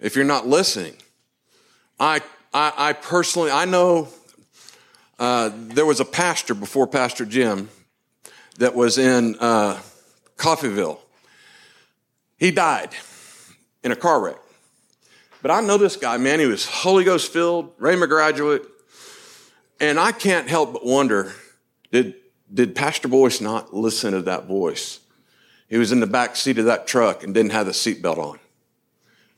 If 0.00 0.16
you're 0.16 0.24
not 0.24 0.46
listening, 0.46 0.94
I, 1.98 2.20
I, 2.52 2.72
I 2.76 2.92
personally, 2.92 3.50
I 3.50 3.64
know 3.64 4.08
uh, 5.18 5.50
there 5.54 5.86
was 5.86 6.00
a 6.00 6.04
pastor 6.04 6.54
before 6.54 6.86
Pastor 6.86 7.24
Jim 7.24 7.68
that 8.58 8.74
was 8.74 8.98
in 8.98 9.36
uh, 9.38 9.80
Coffeyville. 10.36 10.98
He 12.38 12.50
died 12.50 12.90
in 13.84 13.92
a 13.92 13.96
car 13.96 14.20
wreck. 14.20 14.38
But 15.42 15.50
I 15.50 15.60
know 15.60 15.76
this 15.76 15.96
guy, 15.96 16.16
man. 16.18 16.38
He 16.38 16.46
was 16.46 16.66
Holy 16.66 17.04
Ghost 17.04 17.32
filled, 17.32 17.76
Rhema 17.78 18.08
graduate. 18.08 18.64
And 19.80 19.98
I 19.98 20.12
can't 20.12 20.48
help 20.48 20.72
but 20.72 20.86
wonder 20.86 21.32
did, 21.90 22.14
did 22.52 22.74
Pastor 22.74 23.08
Boyce 23.08 23.40
not 23.40 23.74
listen 23.74 24.12
to 24.12 24.22
that 24.22 24.46
voice? 24.46 25.00
He 25.68 25.76
was 25.76 25.92
in 25.92 26.00
the 26.00 26.06
back 26.06 26.36
seat 26.36 26.58
of 26.58 26.66
that 26.66 26.86
truck 26.86 27.22
and 27.22 27.34
didn't 27.34 27.52
have 27.52 27.66
the 27.66 27.72
seatbelt 27.72 28.18
on. 28.18 28.38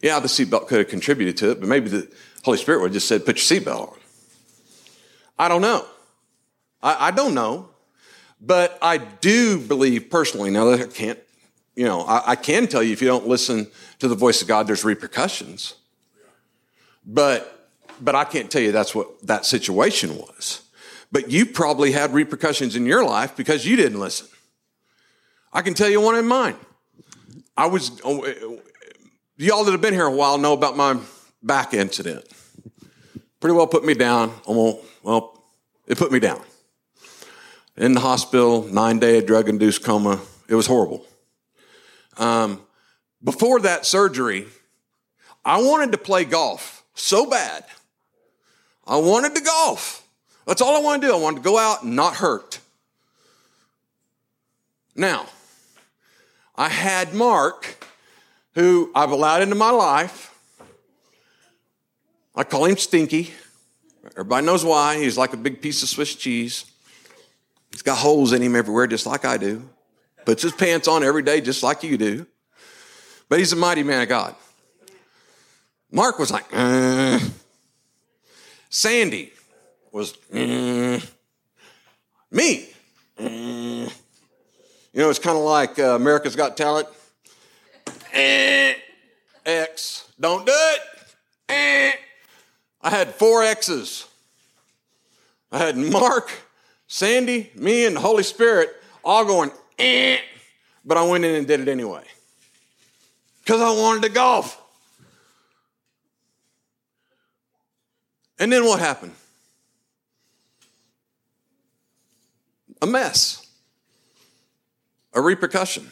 Yeah, 0.01 0.21
the 0.21 0.29
seatbelt 0.29 0.67
could 0.67 0.79
have 0.79 0.89
contributed 0.89 1.37
to 1.39 1.53
it, 1.53 1.61
but 1.61 1.69
maybe 1.69 1.89
the 1.89 2.13
Holy 2.45 2.59
Spirit 2.59 2.81
would 2.81 2.89
have 2.89 2.95
just 2.95 3.09
said, 3.09 3.25
put 3.25 3.37
your 3.37 3.61
seatbelt 3.61 3.93
on. 3.93 3.99
I 5.39 5.49
don't 5.49 5.63
know. 5.63 5.87
I, 6.83 7.09
I 7.09 7.11
don't 7.11 7.35
know. 7.35 7.71
But 8.41 8.79
I 8.83 8.99
do 8.99 9.59
believe 9.59 10.11
personally, 10.11 10.51
now 10.51 10.67
that 10.67 10.81
I 10.81 10.87
can't, 10.87 11.19
you 11.75 11.85
know, 11.85 12.03
I, 12.03 12.33
I 12.33 12.37
can 12.37 12.67
tell 12.67 12.83
you 12.83 12.93
if 12.93 13.01
you 13.01 13.09
don't 13.09 13.27
listen 13.27 13.69
to 14.01 14.09
the 14.09 14.15
voice 14.15 14.43
of 14.43 14.49
God, 14.49 14.67
there's 14.67 14.85
repercussions. 14.85 15.77
But, 17.07 17.71
but 18.01 18.15
I 18.15 18.25
can't 18.25 18.51
tell 18.51 18.61
you 18.61 18.71
that's 18.71 18.95
what 18.95 19.27
that 19.27 19.47
situation 19.47 20.17
was. 20.17 20.63
But 21.11 21.31
you 21.31 21.47
probably 21.47 21.93
had 21.93 22.13
repercussions 22.13 22.77
in 22.77 22.87
your 22.87 23.05
life 23.05 23.37
because 23.37 23.65
you 23.65 23.77
didn't 23.77 24.01
listen. 24.01 24.29
I 25.53 25.63
can 25.63 25.73
tell 25.73 25.89
you 25.89 26.01
one 26.01 26.17
in 26.17 26.27
mine. 26.27 26.57
I 27.57 27.67
was, 27.67 28.01
oh, 28.05 28.25
y'all 29.37 29.65
that 29.65 29.73
have 29.73 29.81
been 29.81 29.95
here 29.95 30.07
a 30.07 30.11
while 30.11 30.39
know 30.39 30.53
about 30.53 30.77
my 30.77 30.99
back 31.43 31.73
incident. 31.73 32.27
Pretty 33.45 33.57
well 33.57 33.67
put 33.67 33.85
me 33.85 33.93
down. 33.93 34.33
Almost, 34.47 34.79
Well, 35.03 35.39
it 35.87 35.99
put 35.99 36.11
me 36.11 36.19
down. 36.19 36.41
In 37.77 37.93
the 37.93 38.01
hospital, 38.01 38.63
nine 38.63 38.99
day 38.99 39.21
drug 39.21 39.51
induced 39.51 39.85
coma. 39.85 40.19
It 40.49 40.55
was 40.55 40.67
horrible. 40.67 41.05
Um, 42.17 42.63
before 43.23 43.61
that 43.61 43.85
surgery, 43.85 44.47
I 45.45 45.61
wanted 45.61 45.93
to 45.93 45.99
play 45.99 46.25
golf 46.25 46.85
so 46.95 47.29
bad. 47.29 47.67
I 48.87 48.97
wanted 48.97 49.35
to 49.35 49.43
golf. 49.43 50.09
That's 50.47 50.63
all 50.63 50.75
I 50.75 50.81
wanted 50.81 51.03
to 51.03 51.09
do. 51.09 51.15
I 51.15 51.21
wanted 51.21 51.37
to 51.37 51.43
go 51.43 51.59
out 51.59 51.83
and 51.83 51.95
not 51.95 52.15
hurt. 52.15 52.61
Now, 54.97 55.27
I 56.57 56.71
had 56.71 57.13
Mark, 57.13 57.87
who 58.55 58.91
I've 58.95 59.11
allowed 59.11 59.43
into 59.43 59.55
my 59.55 59.69
life. 59.71 60.34
I 62.35 62.45
call 62.45 62.65
him 62.65 62.77
Stinky. 62.77 63.33
Everybody 64.13 64.45
knows 64.45 64.65
why. 64.65 64.99
He's 64.99 65.17
like 65.17 65.33
a 65.33 65.37
big 65.37 65.61
piece 65.61 65.83
of 65.83 65.89
Swiss 65.89 66.15
cheese. 66.15 66.65
He's 67.71 67.83
got 67.83 67.97
holes 67.97 68.33
in 68.33 68.43
him 68.43 68.57
everywhere, 68.57 68.87
just 68.87 69.07
like 69.07 69.25
I 69.25 69.37
do. 69.37 69.63
Puts 70.25 70.43
his 70.43 70.53
pants 70.53 70.89
on 70.89 71.05
every 71.05 71.23
day, 71.23 71.41
just 71.41 71.63
like 71.63 71.83
you 71.83 71.97
do. 71.97 72.27
But 73.29 73.39
he's 73.39 73.53
a 73.53 73.57
mighty 73.57 73.83
man 73.83 74.03
of 74.03 74.09
God. 74.09 74.35
Mark 75.91 76.19
was 76.19 76.31
like, 76.31 76.45
uh. 76.53 77.19
Sandy 78.69 79.33
was, 79.93 80.15
uh. 80.33 81.01
me. 82.31 82.69
Uh. 83.19 83.89
You 84.93 85.01
know, 85.01 85.11
it's 85.11 85.19
kind 85.19 85.37
of 85.37 85.45
like 85.45 85.79
uh, 85.79 85.97
America's 85.97 86.37
Got 86.37 86.57
Talent. 86.57 86.89
Eh. 88.13 88.75
X. 89.45 90.09
Don't 90.19 90.47
do 90.47 90.53
it. 90.55 90.81
Eh. 91.49 91.93
I 92.85 92.91
had 92.91 93.15
four 93.15 93.43
X's. 93.43 94.07
I 95.51 95.59
had 95.59 95.77
Mark, 95.77 96.31
Sandy, 96.87 97.51
me, 97.55 97.87
and 97.87 97.97
the 97.97 98.01
Holy 98.01 98.23
Spirit 98.23 98.77
all 99.03 99.25
going, 99.25 99.51
eh. 99.79 100.19
but 100.85 100.99
I 100.99 101.03
went 101.03 101.25
in 101.25 101.35
and 101.35 101.47
did 101.47 101.61
it 101.61 101.69
anyway. 101.69 102.05
Because 103.43 103.63
I 103.63 103.71
wanted 103.71 104.03
to 104.03 104.11
golf. 104.11 104.61
And 108.39 108.53
then 108.53 108.67
what 108.67 108.81
happened? 108.81 109.15
A 112.83 112.87
mess, 112.87 113.47
a 115.15 115.23
repercussion. 115.23 115.89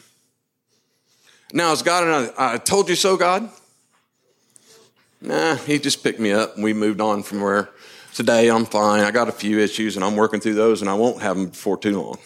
Now, 1.53 1.71
is 1.71 1.81
God 1.81 2.03
and 2.03 2.33
I, 2.37 2.53
I 2.53 2.57
told 2.57 2.87
you 2.87 2.95
so, 2.95 3.17
God? 3.17 3.49
Nah, 5.23 5.55
he 5.55 5.79
just 5.79 6.03
picked 6.03 6.19
me 6.19 6.33
up 6.33 6.55
and 6.55 6.63
we 6.65 6.73
moved 6.73 6.99
on 6.99 7.23
from 7.23 7.39
where 7.39 7.69
today 8.13 8.49
I'm 8.49 8.65
fine. 8.65 9.05
I 9.05 9.11
got 9.11 9.29
a 9.29 9.31
few 9.31 9.57
issues 9.57 9.95
and 9.95 10.03
I'm 10.03 10.17
working 10.17 10.41
through 10.41 10.55
those 10.55 10.81
and 10.81 10.89
I 10.89 10.95
won't 10.95 11.21
have 11.21 11.37
them 11.37 11.47
before 11.47 11.77
too 11.77 12.01
long. 12.01 12.17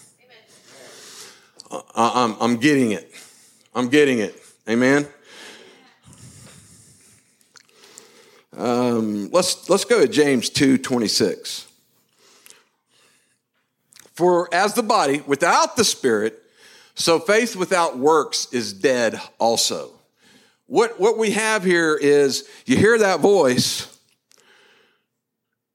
I, 1.72 2.24
I'm, 2.24 2.36
I'm 2.42 2.58
getting 2.58 2.94
it. 2.94 3.12
I'm 3.76 3.90
getting 3.90 4.18
it. 4.18 4.36
Amen. 4.68 5.08
Um, 8.58 9.30
let's, 9.30 9.70
let's 9.70 9.86
go 9.86 10.02
to 10.02 10.12
James 10.12 10.50
2 10.50 10.80
26. 10.80 11.68
For 14.16 14.50
as 14.52 14.74
the 14.74 14.82
body 14.82 15.22
without 15.28 15.76
the 15.76 15.84
spirit, 15.84 16.42
so 16.96 17.20
faith 17.20 17.56
without 17.56 18.00
works 18.00 18.52
is 18.52 18.74
dead 18.74 19.22
also. 19.38 19.97
What, 20.68 21.00
what 21.00 21.18
we 21.18 21.32
have 21.32 21.64
here 21.64 21.96
is 21.96 22.48
you 22.66 22.76
hear 22.76 22.98
that 22.98 23.22
voice 23.22 23.98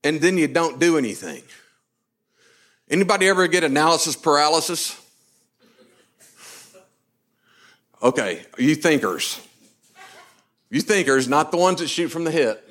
and 0.04 0.20
then 0.20 0.36
you 0.36 0.48
don't 0.48 0.78
do 0.78 0.98
anything. 0.98 1.42
Anybody 2.90 3.28
ever 3.28 3.46
get 3.46 3.64
analysis 3.64 4.16
paralysis? 4.16 4.98
Okay, 8.02 8.42
you 8.58 8.74
thinkers. 8.74 9.40
You 10.68 10.80
thinkers, 10.80 11.28
not 11.28 11.50
the 11.50 11.56
ones 11.56 11.80
that 11.80 11.88
shoot 11.88 12.08
from 12.08 12.24
the 12.24 12.30
hip. 12.30 12.68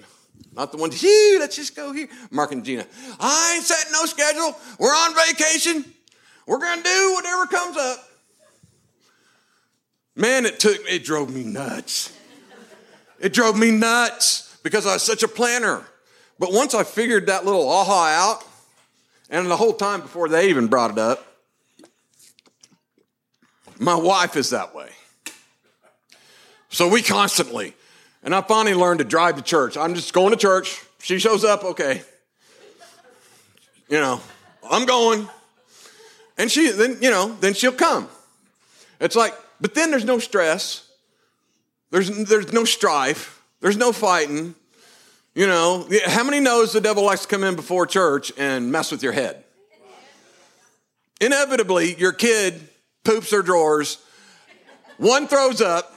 Not 0.53 0.71
the 0.71 0.77
ones, 0.77 0.99
here, 0.99 1.39
let's 1.39 1.55
just 1.55 1.75
go 1.75 1.93
here. 1.93 2.10
Mark 2.29 2.51
and 2.51 2.65
Gina, 2.65 2.86
I 3.19 3.53
ain't 3.55 3.63
setting 3.63 3.93
no 3.93 4.05
schedule. 4.05 4.55
We're 4.77 4.89
on 4.89 5.15
vacation. 5.15 5.86
We're 6.45 6.60
going 6.60 6.77
to 6.77 6.84
do 6.84 7.13
whatever 7.13 7.45
comes 7.47 7.77
up. 7.77 8.11
Man, 10.15 10.45
it 10.45 10.60
took, 10.60 10.78
it 10.89 11.04
drove 11.04 11.34
me 11.34 11.43
nuts. 11.43 12.17
It 13.19 13.34
drove 13.34 13.58
me 13.58 13.71
nuts 13.71 14.58
because 14.63 14.86
I 14.86 14.93
was 14.93 15.04
such 15.04 15.24
a 15.24 15.28
planner. 15.28 15.84
But 16.39 16.52
once 16.52 16.74
I 16.74 16.84
figured 16.84 17.28
that 17.28 17.45
little 17.45 17.67
aha 17.69 18.08
out, 18.08 18.43
and 19.30 19.50
the 19.50 19.56
whole 19.56 19.74
time 19.74 20.02
before 20.02 20.28
they 20.28 20.50
even 20.50 20.67
brought 20.67 20.91
it 20.91 20.97
up, 20.97 21.26
my 23.80 23.95
wife 23.95 24.36
is 24.36 24.50
that 24.50 24.76
way. 24.76 24.89
So 26.69 26.88
we 26.88 27.02
constantly, 27.02 27.74
and 28.24 28.36
I 28.36 28.41
finally 28.41 28.76
learned 28.76 29.00
to 29.00 29.06
drive 29.06 29.38
to 29.38 29.41
church. 29.41 29.78
I'm 29.78 29.95
just 29.95 30.13
going 30.13 30.32
to 30.32 30.38
church. 30.38 30.84
She 31.00 31.19
shows 31.19 31.43
up, 31.43 31.63
okay. 31.63 32.02
You 33.89 34.00
know, 34.00 34.21
I'm 34.69 34.86
going. 34.86 35.28
And 36.38 36.52
she 36.52 36.71
then, 36.71 36.97
you 37.02 37.10
know, 37.10 37.36
then 37.39 37.54
she'll 37.54 37.71
come. 37.71 38.08
It's 39.00 39.15
like, 39.15 39.34
but 39.62 39.76
then 39.76 39.91
there's 39.91 40.06
no 40.06 40.19
stress. 40.19 40.89
There's 41.91 42.10
there's 42.28 42.52
no 42.52 42.65
strife. 42.65 43.41
There's 43.62 43.78
no 43.78 43.91
fighting. 43.91 44.56
You 45.36 45.47
know, 45.47 45.88
how 46.08 46.24
many 46.24 46.41
knows 46.41 46.74
the 46.74 46.82
devil 46.82 47.06
likes 47.06 47.21
to 47.21 47.28
come 47.28 47.43
in 47.43 47.56
before 47.56 47.86
church 47.86 48.34
and 48.38 48.71
mess 48.71 48.91
with 48.91 49.02
your 49.04 49.13
head? 49.13 49.45
Inevitably, 51.21 51.95
your 51.95 52.12
kid 52.12 52.67
poops 53.06 53.30
their 53.30 53.43
drawers. 53.43 54.04
One 54.97 55.28
throws 55.28 55.62
up, 55.62 55.93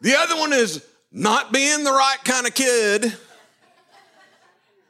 the 0.00 0.14
other 0.16 0.36
one 0.36 0.52
is 0.52 0.84
not 1.12 1.52
being 1.52 1.84
the 1.84 1.92
right 1.92 2.18
kind 2.24 2.46
of 2.46 2.54
kid. 2.54 3.16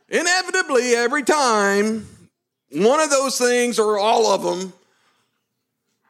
Inevitably, 0.09 0.95
every 0.95 1.23
time, 1.23 2.07
one 2.73 3.01
of 3.01 3.11
those 3.11 3.39
things 3.39 3.79
or 3.79 3.99
all 3.99 4.33
of 4.33 4.43
them 4.43 4.73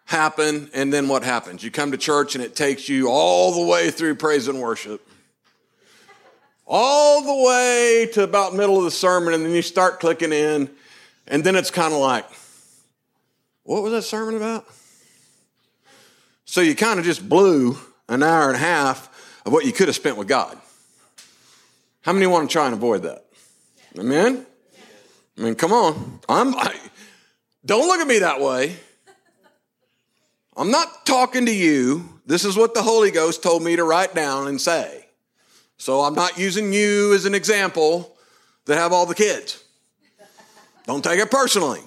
happen, 0.06 0.70
and 0.72 0.92
then 0.92 1.08
what 1.08 1.22
happens? 1.22 1.62
You 1.62 1.70
come 1.70 1.90
to 1.90 1.98
church 1.98 2.34
and 2.34 2.42
it 2.42 2.56
takes 2.56 2.88
you 2.88 3.08
all 3.10 3.52
the 3.52 3.70
way 3.70 3.90
through 3.90 4.14
praise 4.14 4.48
and 4.48 4.60
worship. 4.60 5.06
all 6.66 7.22
the 7.22 7.46
way 7.46 8.08
to 8.12 8.22
about 8.22 8.54
middle 8.54 8.78
of 8.78 8.84
the 8.84 8.90
sermon, 8.90 9.34
and 9.34 9.44
then 9.44 9.52
you 9.52 9.62
start 9.62 10.00
clicking 10.00 10.32
in, 10.32 10.68
and 11.26 11.44
then 11.44 11.54
it's 11.54 11.70
kind 11.70 11.94
of 11.94 12.00
like, 12.00 12.26
what 13.62 13.82
was 13.82 13.92
that 13.92 14.02
sermon 14.02 14.36
about? 14.36 14.66
So 16.44 16.60
you 16.60 16.74
kind 16.74 16.98
of 16.98 17.04
just 17.04 17.28
blew 17.28 17.76
an 18.08 18.22
hour 18.22 18.48
and 18.48 18.56
a 18.56 18.60
half 18.60 19.40
of 19.44 19.52
what 19.52 19.64
you 19.64 19.72
could 19.72 19.88
have 19.88 19.96
spent 19.96 20.16
with 20.16 20.28
God. 20.28 20.56
How 22.02 22.12
many 22.12 22.26
want 22.26 22.48
to 22.48 22.52
try 22.52 22.66
and 22.66 22.74
avoid 22.74 23.02
that? 23.02 23.24
Amen? 23.98 24.46
I 25.38 25.40
mean, 25.40 25.54
come 25.54 25.72
on. 25.72 26.20
I'm, 26.28 26.54
I, 26.54 26.74
don't 27.64 27.86
look 27.86 28.00
at 28.00 28.06
me 28.06 28.20
that 28.20 28.40
way. 28.40 28.76
I'm 30.56 30.70
not 30.70 31.04
talking 31.04 31.46
to 31.46 31.54
you. 31.54 32.08
This 32.24 32.44
is 32.44 32.56
what 32.56 32.72
the 32.72 32.82
Holy 32.82 33.10
Ghost 33.10 33.42
told 33.42 33.62
me 33.62 33.76
to 33.76 33.84
write 33.84 34.14
down 34.14 34.48
and 34.48 34.60
say. 34.60 35.06
So 35.76 36.00
I'm 36.00 36.14
not 36.14 36.38
using 36.38 36.72
you 36.72 37.14
as 37.14 37.26
an 37.26 37.34
example 37.34 38.16
that 38.64 38.76
have 38.76 38.92
all 38.92 39.04
the 39.04 39.14
kids. 39.14 39.62
Don't 40.86 41.04
take 41.04 41.20
it 41.20 41.30
personally. 41.30 41.80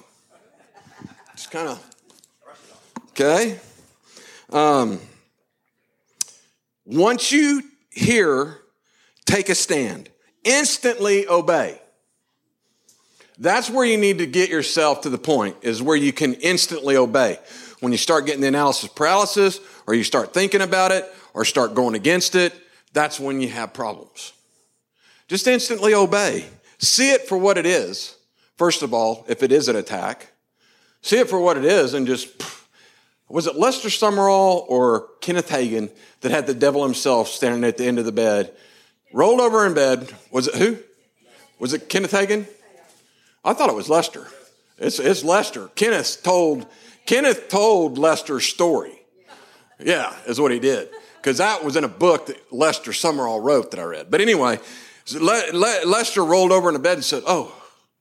Just 1.34 1.50
kind 1.50 1.68
of, 1.68 1.90
okay? 3.10 3.58
Um, 4.50 5.00
once 6.84 7.32
you 7.32 7.62
hear, 7.90 8.58
take 9.24 9.48
a 9.48 9.54
stand, 9.54 10.10
instantly 10.44 11.26
obey. 11.26 11.80
That's 13.38 13.70
where 13.70 13.86
you 13.86 13.96
need 13.96 14.18
to 14.18 14.26
get 14.26 14.50
yourself 14.50 15.00
to 15.02 15.08
the 15.10 15.18
point, 15.18 15.56
is 15.62 15.82
where 15.82 15.96
you 15.96 16.12
can 16.12 16.34
instantly 16.34 16.96
obey. 16.96 17.38
When 17.80 17.92
you 17.92 17.98
start 17.98 18.26
getting 18.26 18.42
the 18.42 18.48
analysis 18.48 18.88
paralysis, 18.88 19.60
or 19.86 19.94
you 19.94 20.04
start 20.04 20.32
thinking 20.32 20.60
about 20.60 20.92
it, 20.92 21.04
or 21.34 21.44
start 21.44 21.74
going 21.74 21.94
against 21.94 22.34
it, 22.34 22.54
that's 22.92 23.18
when 23.18 23.40
you 23.40 23.48
have 23.48 23.72
problems. 23.72 24.32
Just 25.28 25.46
instantly 25.46 25.94
obey. 25.94 26.44
See 26.78 27.10
it 27.10 27.28
for 27.28 27.38
what 27.38 27.56
it 27.56 27.66
is. 27.66 28.16
First 28.56 28.82
of 28.82 28.92
all, 28.92 29.24
if 29.28 29.42
it 29.42 29.52
is 29.52 29.68
an 29.68 29.76
attack, 29.76 30.32
see 31.02 31.18
it 31.18 31.28
for 31.30 31.40
what 31.40 31.56
it 31.56 31.64
is 31.64 31.94
and 31.94 32.06
just 32.06 32.28
was 33.30 33.46
it 33.46 33.54
Lester 33.54 33.88
Sumrall 33.88 34.64
or 34.68 35.06
Kenneth 35.20 35.48
Hagin 35.50 35.90
that 36.20 36.32
had 36.32 36.48
the 36.48 36.54
devil 36.54 36.82
himself 36.82 37.28
standing 37.28 37.62
at 37.62 37.76
the 37.76 37.86
end 37.86 38.00
of 38.00 38.04
the 38.04 38.12
bed, 38.12 38.52
rolled 39.12 39.40
over 39.40 39.64
in 39.64 39.72
bed? 39.72 40.12
Was 40.32 40.48
it 40.48 40.56
who? 40.56 40.78
Was 41.60 41.72
it 41.72 41.88
Kenneth 41.88 42.10
Hagin? 42.10 42.46
I 43.44 43.52
thought 43.52 43.70
it 43.70 43.76
was 43.76 43.88
Lester. 43.88 44.26
It's, 44.78 44.98
it's 44.98 45.22
Lester. 45.22 45.68
Kenneth 45.76 46.22
told 46.24 46.66
Kenneth 47.06 47.48
told 47.48 47.98
Lester's 47.98 48.46
story. 48.46 49.00
Yeah, 49.78 50.14
is 50.26 50.40
what 50.40 50.52
he 50.52 50.58
did. 50.58 50.88
Because 51.16 51.38
that 51.38 51.64
was 51.64 51.76
in 51.76 51.84
a 51.84 51.88
book 51.88 52.26
that 52.26 52.52
Lester 52.52 52.92
Sumrall 52.92 53.42
wrote 53.42 53.70
that 53.70 53.80
I 53.80 53.84
read. 53.84 54.10
But 54.10 54.20
anyway, 54.20 54.58
Le- 55.12 55.52
Le- 55.52 55.86
Lester 55.86 56.24
rolled 56.24 56.52
over 56.52 56.68
in 56.68 56.74
the 56.74 56.80
bed 56.80 56.94
and 56.94 57.04
said, 57.04 57.22
Oh, 57.26 57.54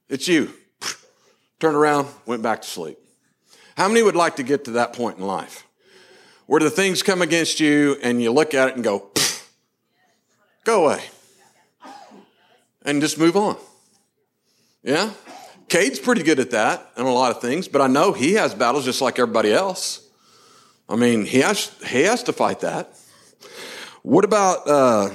it's 0.07 0.27
you. 0.27 0.53
Turned 1.59 1.75
around, 1.75 2.07
went 2.25 2.41
back 2.41 2.61
to 2.61 2.67
sleep. 2.67 2.97
How 3.75 3.87
many 3.87 4.03
would 4.03 4.15
like 4.15 4.37
to 4.37 4.43
get 4.43 4.65
to 4.65 4.71
that 4.71 4.93
point 4.93 5.17
in 5.17 5.25
life? 5.25 5.65
Where 6.47 6.59
the 6.59 6.69
things 6.69 7.03
come 7.03 7.21
against 7.21 7.59
you 7.59 7.97
and 8.01 8.21
you 8.21 8.31
look 8.31 8.53
at 8.53 8.69
it 8.69 8.75
and 8.75 8.83
go, 8.83 9.09
go 10.63 10.85
away. 10.85 11.03
And 12.83 13.01
just 13.01 13.17
move 13.19 13.37
on. 13.37 13.57
Yeah? 14.83 15.11
Cade's 15.69 15.99
pretty 15.99 16.23
good 16.23 16.39
at 16.39 16.51
that 16.51 16.91
and 16.97 17.07
a 17.07 17.11
lot 17.11 17.31
of 17.31 17.41
things, 17.41 17.67
but 17.67 17.81
I 17.81 17.87
know 17.87 18.11
he 18.11 18.33
has 18.33 18.53
battles 18.55 18.85
just 18.85 19.01
like 19.01 19.19
everybody 19.19 19.53
else. 19.53 20.05
I 20.89 20.95
mean, 20.95 21.25
he 21.25 21.39
has, 21.39 21.71
he 21.85 22.01
has 22.01 22.23
to 22.23 22.33
fight 22.33 22.61
that. 22.61 22.89
What 24.01 24.25
about 24.25 24.67
uh, 24.67 25.09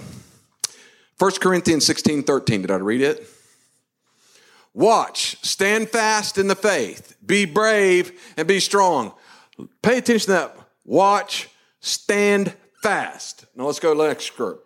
1 1.18 1.30
Corinthians 1.40 1.84
16 1.84 2.22
13? 2.22 2.62
Did 2.62 2.70
I 2.70 2.76
read 2.76 3.00
it? 3.00 3.28
Watch, 4.72 5.36
stand 5.44 5.88
fast 5.88 6.38
in 6.38 6.48
the 6.48 6.56
faith, 6.56 7.16
be 7.24 7.44
brave 7.44 8.12
and 8.36 8.46
be 8.46 8.60
strong. 8.60 9.12
Pay 9.82 9.98
attention 9.98 10.26
to 10.26 10.32
that. 10.32 10.58
Watch, 10.84 11.48
stand 11.80 12.54
fast. 12.82 13.46
Now 13.56 13.66
let's 13.66 13.80
go 13.80 13.94
to 13.94 13.98
the 13.98 14.08
next 14.08 14.24
script. 14.24 14.60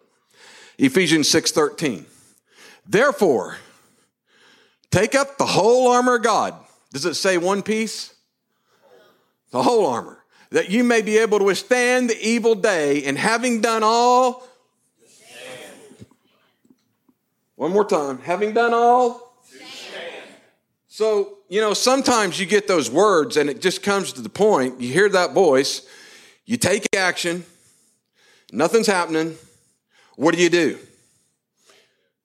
Ephesians 0.79 1.29
6:13. 1.29 2.07
Therefore, 2.87 3.59
take 4.91 5.15
up 5.15 5.39
the 5.39 5.47
whole 5.47 5.89
armor 5.89 6.17
of 6.17 6.23
God. 6.23 6.55
Does 6.93 7.05
it 7.05 7.15
say 7.15 7.39
one 7.39 7.63
piece? 7.63 8.15
The 9.51 9.63
whole 9.63 9.87
armor. 9.87 10.23
That 10.51 10.71
you 10.71 10.85
may 10.85 11.03
be 11.03 11.19
able 11.19 11.39
to 11.39 11.45
withstand 11.45 12.09
the 12.09 12.19
evil 12.21 12.55
day, 12.55 13.05
and 13.05 13.19
having 13.19 13.61
done 13.61 13.83
all, 13.83 14.47
one 17.57 17.73
more 17.73 17.85
time, 17.85 18.19
having 18.19 18.55
done 18.55 18.73
all, 18.73 19.29
so, 20.99 21.39
you 21.49 21.61
know, 21.61 21.75
sometimes 21.75 22.41
you 22.41 22.47
get 22.47 22.67
those 22.67 22.91
words 22.91 23.37
and 23.37 23.49
it 23.49 23.61
just 23.61 23.85
comes 23.85 24.13
to 24.15 24.21
the 24.21 24.29
point. 24.29 24.81
You 24.81 24.93
hear 24.93 25.09
that 25.11 25.33
voice, 25.33 25.87
you 26.45 26.57
take 26.57 26.93
action, 26.97 27.45
nothing's 28.51 28.89
happening. 28.89 29.37
What 30.17 30.35
do 30.35 30.43
you 30.43 30.51
do? 30.51 30.77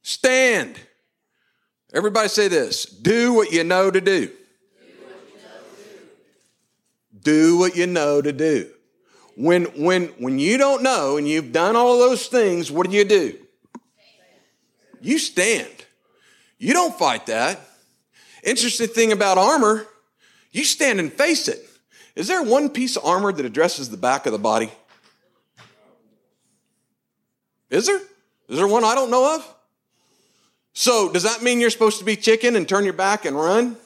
Stand. 0.02 0.80
Everybody 1.94 2.28
say 2.28 2.48
this 2.48 2.86
do 2.86 3.34
what 3.34 3.52
you 3.52 3.64
know 3.64 3.92
to 3.92 4.02
do. 4.02 4.32
Do 7.22 7.58
what 7.58 7.76
you 7.76 7.88
know 7.88 8.22
to 8.22 8.34
do. 8.34 8.70
When, 9.36 9.64
when, 9.82 10.08
when 10.20 10.40
you 10.40 10.58
don't 10.58 10.84
know 10.84 11.18
and 11.18 11.28
you've 11.28 11.52
done 11.52 11.76
all 11.76 11.98
those 11.98 12.28
things, 12.28 12.72
what 12.72 12.90
do 12.90 12.96
you 12.96 13.06
do? 13.06 13.38
You 15.02 15.18
stand. 15.18 15.72
You 16.58 16.74
don't 16.74 16.98
fight 16.98 17.28
that. 17.28 17.60
Interesting 18.44 18.88
thing 18.88 19.12
about 19.12 19.38
armor, 19.38 19.88
you 20.52 20.66
stand 20.66 21.00
and 21.00 21.12
face 21.12 21.48
it. 21.48 21.66
Is 22.16 22.28
there 22.28 22.44
one 22.44 22.70
piece 22.70 22.96
of 22.96 23.06
armor 23.06 23.32
that 23.32 23.46
addresses 23.46 23.90
the 23.90 23.98
back 23.98 24.26
of 24.26 24.34
the 24.34 24.40
body? 24.40 24.72
Is 27.70 27.88
there? 27.88 28.02
Is 28.50 28.58
there 28.58 28.68
one 28.68 28.84
I 28.84 28.94
don't 28.94 29.10
know 29.10 29.36
of? 29.36 29.53
So, 30.74 31.12
does 31.12 31.24
that 31.24 31.44
mean 31.44 31.60
you're 31.60 31.70
supposed 31.70 32.00
to 32.00 32.06
be 32.06 32.16
chicken 32.16 32.56
and 32.56 32.68
turn 32.68 32.84
your 32.84 32.94
back 32.94 33.26
and 33.26 33.36
run? 33.36 33.78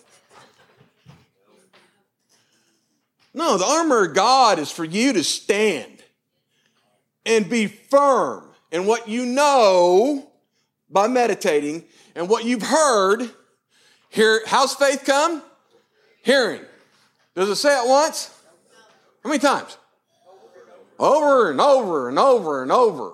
No, 3.33 3.57
the 3.57 3.65
armor 3.65 4.05
of 4.05 4.15
God 4.15 4.57
is 4.57 4.71
for 4.71 4.85
you 4.85 5.13
to 5.13 5.23
stand 5.23 6.01
and 7.25 7.49
be 7.49 7.67
firm 7.67 8.49
in 8.71 8.85
what 8.85 9.07
you 9.07 9.25
know 9.25 10.31
by 10.89 11.07
meditating 11.07 11.83
and 12.15 12.29
what 12.29 12.45
you've 12.45 12.63
heard 12.63 13.29
Hear, 14.09 14.41
how's 14.47 14.73
faith 14.73 15.03
come? 15.05 15.43
Hearing. 16.23 16.61
Does 17.35 17.49
it 17.49 17.55
say 17.55 17.77
it 17.77 17.87
once? 17.87 18.33
How 19.23 19.29
many 19.29 19.39
times? 19.39 19.77
Over 20.99 21.51
and 21.51 21.61
over 21.61 22.09
and 22.09 22.17
over 22.17 22.63
and 22.63 22.71
over. 22.71 23.13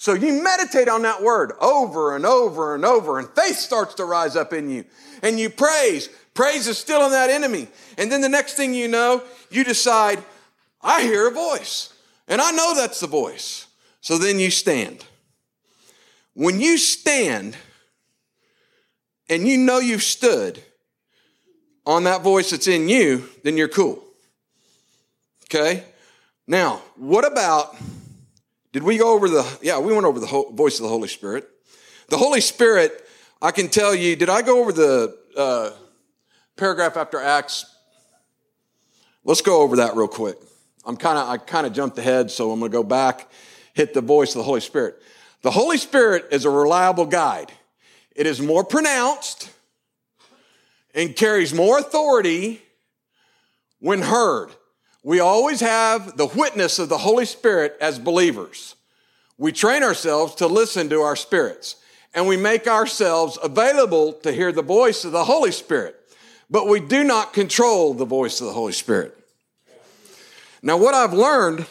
So 0.00 0.14
you 0.14 0.42
meditate 0.42 0.88
on 0.88 1.02
that 1.02 1.22
word 1.22 1.52
over 1.60 2.16
and 2.16 2.24
over 2.24 2.74
and 2.74 2.86
over, 2.86 3.18
and 3.18 3.28
faith 3.28 3.56
starts 3.56 3.92
to 3.96 4.06
rise 4.06 4.34
up 4.34 4.54
in 4.54 4.70
you. 4.70 4.86
And 5.22 5.38
you 5.38 5.50
praise. 5.50 6.08
Praise 6.32 6.66
is 6.66 6.78
still 6.78 7.04
in 7.04 7.10
that 7.10 7.28
enemy. 7.28 7.68
And 7.98 8.10
then 8.10 8.22
the 8.22 8.28
next 8.30 8.54
thing 8.54 8.72
you 8.72 8.88
know, 8.88 9.22
you 9.50 9.62
decide, 9.62 10.24
I 10.80 11.02
hear 11.02 11.28
a 11.28 11.30
voice. 11.30 11.92
And 12.26 12.40
I 12.40 12.50
know 12.50 12.74
that's 12.74 13.00
the 13.00 13.08
voice. 13.08 13.66
So 14.00 14.16
then 14.16 14.40
you 14.40 14.50
stand. 14.50 15.04
When 16.32 16.60
you 16.60 16.78
stand, 16.78 17.58
and 19.28 19.46
you 19.46 19.58
know 19.58 19.80
you've 19.80 20.02
stood 20.02 20.62
on 21.84 22.04
that 22.04 22.22
voice 22.22 22.52
that's 22.52 22.68
in 22.68 22.88
you, 22.88 23.28
then 23.44 23.58
you're 23.58 23.68
cool. 23.68 24.02
Okay? 25.44 25.84
Now, 26.46 26.80
what 26.96 27.30
about, 27.30 27.76
did 28.72 28.82
we 28.82 28.98
go 28.98 29.14
over 29.14 29.28
the, 29.28 29.58
yeah, 29.62 29.78
we 29.78 29.92
went 29.92 30.06
over 30.06 30.20
the 30.20 30.44
voice 30.52 30.78
of 30.78 30.84
the 30.84 30.88
Holy 30.88 31.08
Spirit. 31.08 31.48
The 32.08 32.16
Holy 32.16 32.40
Spirit, 32.40 33.04
I 33.42 33.50
can 33.50 33.68
tell 33.68 33.94
you, 33.94 34.14
did 34.16 34.28
I 34.28 34.42
go 34.42 34.60
over 34.60 34.72
the 34.72 35.16
uh, 35.36 35.70
paragraph 36.56 36.96
after 36.96 37.20
Acts? 37.20 37.66
Let's 39.24 39.42
go 39.42 39.62
over 39.62 39.76
that 39.76 39.96
real 39.96 40.08
quick. 40.08 40.36
I'm 40.84 40.96
kind 40.96 41.18
of, 41.18 41.28
I 41.28 41.36
kind 41.36 41.66
of 41.66 41.72
jumped 41.72 41.98
ahead, 41.98 42.30
so 42.30 42.52
I'm 42.52 42.60
going 42.60 42.70
to 42.70 42.76
go 42.76 42.84
back, 42.84 43.30
hit 43.74 43.92
the 43.92 44.00
voice 44.00 44.30
of 44.30 44.38
the 44.38 44.44
Holy 44.44 44.60
Spirit. 44.60 45.02
The 45.42 45.50
Holy 45.50 45.76
Spirit 45.76 46.26
is 46.30 46.44
a 46.44 46.50
reliable 46.50 47.06
guide. 47.06 47.52
It 48.14 48.26
is 48.26 48.40
more 48.40 48.64
pronounced 48.64 49.50
and 50.94 51.14
carries 51.16 51.52
more 51.52 51.78
authority 51.78 52.62
when 53.78 54.02
heard. 54.02 54.50
We 55.02 55.20
always 55.20 55.60
have 55.60 56.16
the 56.16 56.26
witness 56.26 56.78
of 56.78 56.88
the 56.88 56.98
Holy 56.98 57.24
Spirit 57.24 57.76
as 57.80 57.98
believers. 57.98 58.76
We 59.38 59.52
train 59.52 59.82
ourselves 59.82 60.34
to 60.36 60.46
listen 60.46 60.90
to 60.90 61.00
our 61.00 61.16
spirits 61.16 61.76
and 62.14 62.26
we 62.26 62.36
make 62.36 62.66
ourselves 62.66 63.38
available 63.42 64.12
to 64.12 64.32
hear 64.32 64.52
the 64.52 64.62
voice 64.62 65.04
of 65.04 65.12
the 65.12 65.24
Holy 65.24 65.52
Spirit, 65.52 65.96
but 66.50 66.66
we 66.66 66.80
do 66.80 67.04
not 67.04 67.32
control 67.32 67.94
the 67.94 68.04
voice 68.04 68.40
of 68.40 68.48
the 68.48 68.52
Holy 68.52 68.72
Spirit. 68.72 69.16
Now, 70.62 70.76
what 70.76 70.92
I've 70.92 71.14
learned 71.14 71.66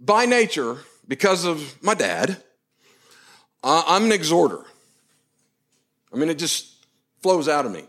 by 0.00 0.26
nature, 0.26 0.78
because 1.06 1.44
of 1.44 1.82
my 1.82 1.94
dad, 1.94 2.42
I'm 3.62 4.06
an 4.06 4.12
exhorter. 4.12 4.60
I 6.12 6.16
mean, 6.16 6.28
it 6.28 6.38
just 6.38 6.84
flows 7.22 7.48
out 7.48 7.64
of 7.64 7.72
me. 7.72 7.84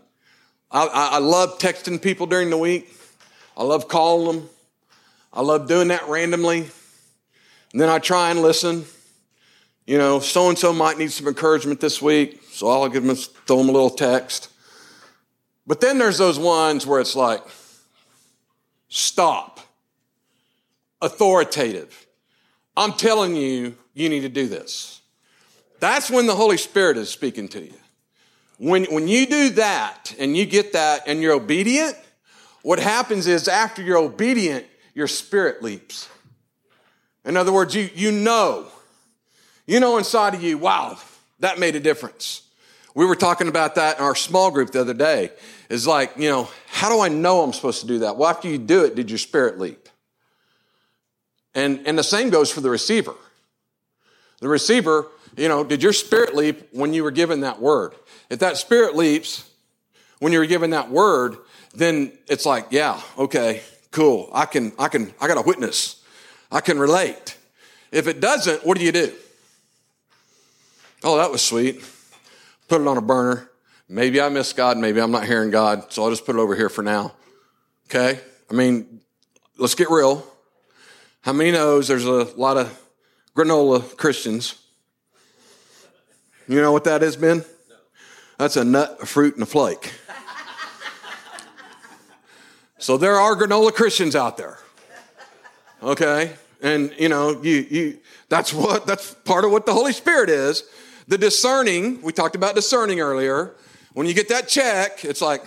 I, 0.70 0.86
I, 0.86 1.18
love 1.18 1.58
texting 1.58 2.00
people 2.02 2.26
during 2.26 2.50
the 2.50 2.58
week. 2.58 2.92
I 3.56 3.64
love 3.64 3.88
calling 3.88 4.40
them. 4.40 4.48
I 5.32 5.42
love 5.42 5.68
doing 5.68 5.88
that 5.88 6.08
randomly. 6.08 6.68
And 7.72 7.80
then 7.80 7.88
I 7.88 7.98
try 7.98 8.30
and 8.30 8.42
listen. 8.42 8.84
You 9.86 9.98
know, 9.98 10.18
so 10.18 10.48
and 10.48 10.58
so 10.58 10.72
might 10.72 10.98
need 10.98 11.12
some 11.12 11.28
encouragement 11.28 11.80
this 11.80 12.02
week, 12.02 12.42
so 12.50 12.68
I'll 12.68 12.88
give 12.88 13.04
them, 13.04 13.14
throw 13.14 13.58
them 13.58 13.68
a 13.68 13.72
little 13.72 13.90
text. 13.90 14.50
But 15.64 15.80
then 15.80 15.98
there's 15.98 16.18
those 16.18 16.38
ones 16.38 16.86
where 16.86 17.00
it's 17.00 17.14
like, 17.14 17.40
stop, 18.88 19.60
authoritative. 21.00 22.06
I'm 22.76 22.92
telling 22.92 23.36
you, 23.36 23.76
you 23.94 24.08
need 24.08 24.20
to 24.20 24.28
do 24.28 24.48
this. 24.48 25.00
That's 25.78 26.10
when 26.10 26.26
the 26.26 26.34
Holy 26.34 26.56
Spirit 26.56 26.96
is 26.96 27.08
speaking 27.08 27.46
to 27.48 27.60
you. 27.64 27.74
When, 28.58 28.84
when 28.86 29.06
you 29.06 29.26
do 29.26 29.50
that 29.50 30.14
and 30.18 30.36
you 30.36 30.46
get 30.46 30.72
that 30.72 31.02
and 31.06 31.20
you're 31.20 31.34
obedient, 31.34 31.96
what 32.66 32.80
happens 32.80 33.28
is 33.28 33.46
after 33.46 33.80
you're 33.80 33.96
obedient, 33.96 34.66
your 34.92 35.06
spirit 35.06 35.62
leaps. 35.62 36.08
In 37.24 37.36
other 37.36 37.52
words, 37.52 37.76
you, 37.76 37.88
you 37.94 38.10
know, 38.10 38.66
you 39.68 39.78
know 39.78 39.98
inside 39.98 40.34
of 40.34 40.42
you, 40.42 40.58
wow, 40.58 40.98
that 41.38 41.60
made 41.60 41.76
a 41.76 41.80
difference. 41.80 42.42
We 42.92 43.06
were 43.06 43.14
talking 43.14 43.46
about 43.46 43.76
that 43.76 43.98
in 43.98 44.04
our 44.04 44.16
small 44.16 44.50
group 44.50 44.72
the 44.72 44.80
other 44.80 44.94
day. 44.94 45.30
Is 45.70 45.86
like, 45.86 46.14
you 46.16 46.28
know, 46.28 46.48
how 46.66 46.88
do 46.88 47.00
I 47.00 47.06
know 47.06 47.42
I'm 47.42 47.52
supposed 47.52 47.82
to 47.82 47.86
do 47.86 48.00
that? 48.00 48.16
Well, 48.16 48.28
after 48.28 48.48
you 48.48 48.58
do 48.58 48.84
it, 48.84 48.96
did 48.96 49.12
your 49.12 49.18
spirit 49.18 49.60
leap? 49.60 49.88
And, 51.54 51.86
and 51.86 51.96
the 51.96 52.02
same 52.02 52.30
goes 52.30 52.50
for 52.50 52.62
the 52.62 52.70
receiver. 52.70 53.14
The 54.40 54.48
receiver, 54.48 55.06
you 55.36 55.46
know, 55.46 55.62
did 55.62 55.84
your 55.84 55.92
spirit 55.92 56.34
leap 56.34 56.70
when 56.72 56.92
you 56.92 57.04
were 57.04 57.12
given 57.12 57.42
that 57.42 57.60
word? 57.60 57.94
If 58.28 58.40
that 58.40 58.56
spirit 58.56 58.96
leaps 58.96 59.48
when 60.18 60.32
you 60.32 60.40
were 60.40 60.46
given 60.46 60.70
that 60.70 60.90
word, 60.90 61.36
then 61.76 62.12
it's 62.28 62.46
like, 62.46 62.68
yeah, 62.70 63.00
okay, 63.18 63.62
cool. 63.90 64.30
I 64.32 64.46
can, 64.46 64.72
I 64.78 64.88
can, 64.88 65.12
I 65.20 65.28
got 65.28 65.38
a 65.38 65.42
witness. 65.42 66.02
I 66.50 66.60
can 66.60 66.78
relate. 66.78 67.36
If 67.92 68.06
it 68.06 68.20
doesn't, 68.20 68.64
what 68.64 68.78
do 68.78 68.84
you 68.84 68.92
do? 68.92 69.12
Oh, 71.04 71.18
that 71.18 71.30
was 71.30 71.42
sweet. 71.42 71.84
Put 72.68 72.80
it 72.80 72.86
on 72.86 72.96
a 72.96 73.02
burner. 73.02 73.50
Maybe 73.88 74.20
I 74.20 74.28
miss 74.28 74.52
God. 74.52 74.78
Maybe 74.78 75.00
I'm 75.00 75.10
not 75.12 75.26
hearing 75.26 75.50
God. 75.50 75.92
So 75.92 76.02
I'll 76.02 76.10
just 76.10 76.26
put 76.26 76.34
it 76.34 76.38
over 76.38 76.56
here 76.56 76.68
for 76.68 76.82
now. 76.82 77.12
Okay. 77.88 78.18
I 78.50 78.54
mean, 78.54 79.00
let's 79.58 79.74
get 79.74 79.90
real. 79.90 80.26
How 81.20 81.32
many 81.32 81.52
knows 81.52 81.88
there's 81.88 82.04
a 82.04 82.24
lot 82.36 82.56
of 82.56 82.76
granola 83.36 83.96
Christians? 83.96 84.60
You 86.48 86.60
know 86.60 86.72
what 86.72 86.84
that 86.84 87.02
is, 87.02 87.16
Ben? 87.16 87.44
That's 88.38 88.56
a 88.56 88.64
nut, 88.64 88.98
a 89.00 89.06
fruit, 89.06 89.34
and 89.34 89.42
a 89.42 89.46
flake. 89.46 89.92
So 92.78 92.96
there 92.96 93.16
are 93.16 93.34
granola 93.36 93.72
Christians 93.72 94.14
out 94.14 94.36
there. 94.36 94.58
Okay? 95.82 96.34
And 96.62 96.92
you 96.98 97.08
know, 97.08 97.42
you 97.42 97.66
you 97.70 97.98
that's 98.28 98.52
what 98.52 98.86
that's 98.86 99.14
part 99.14 99.44
of 99.44 99.52
what 99.52 99.66
the 99.66 99.74
Holy 99.74 99.92
Spirit 99.92 100.30
is. 100.30 100.64
The 101.08 101.18
discerning, 101.18 102.02
we 102.02 102.12
talked 102.12 102.34
about 102.34 102.54
discerning 102.54 103.00
earlier. 103.00 103.54
When 103.92 104.06
you 104.06 104.14
get 104.14 104.28
that 104.28 104.48
check, 104.48 105.04
it's 105.04 105.22
like 105.22 105.46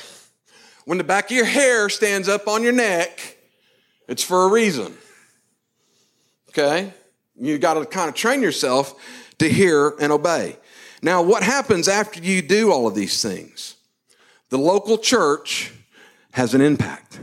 when 0.85 0.97
the 0.97 1.03
back 1.03 1.25
of 1.25 1.37
your 1.37 1.45
hair 1.45 1.89
stands 1.89 2.27
up 2.27 2.47
on 2.47 2.63
your 2.63 2.71
neck, 2.71 3.37
it's 4.07 4.23
for 4.23 4.45
a 4.45 4.47
reason. 4.47 4.95
Okay? 6.49 6.93
You 7.35 7.57
got 7.57 7.75
to 7.75 7.85
kind 7.85 8.09
of 8.09 8.15
train 8.15 8.41
yourself 8.41 8.95
to 9.37 9.47
hear 9.47 9.93
and 9.99 10.11
obey. 10.11 10.57
Now, 11.01 11.21
what 11.21 11.43
happens 11.43 11.87
after 11.87 12.19
you 12.21 12.41
do 12.41 12.71
all 12.71 12.87
of 12.87 12.95
these 12.95 13.21
things? 13.21 13.75
The 14.49 14.57
local 14.57 14.97
church 14.97 15.71
has 16.33 16.53
an 16.53 16.61
impact. 16.61 17.19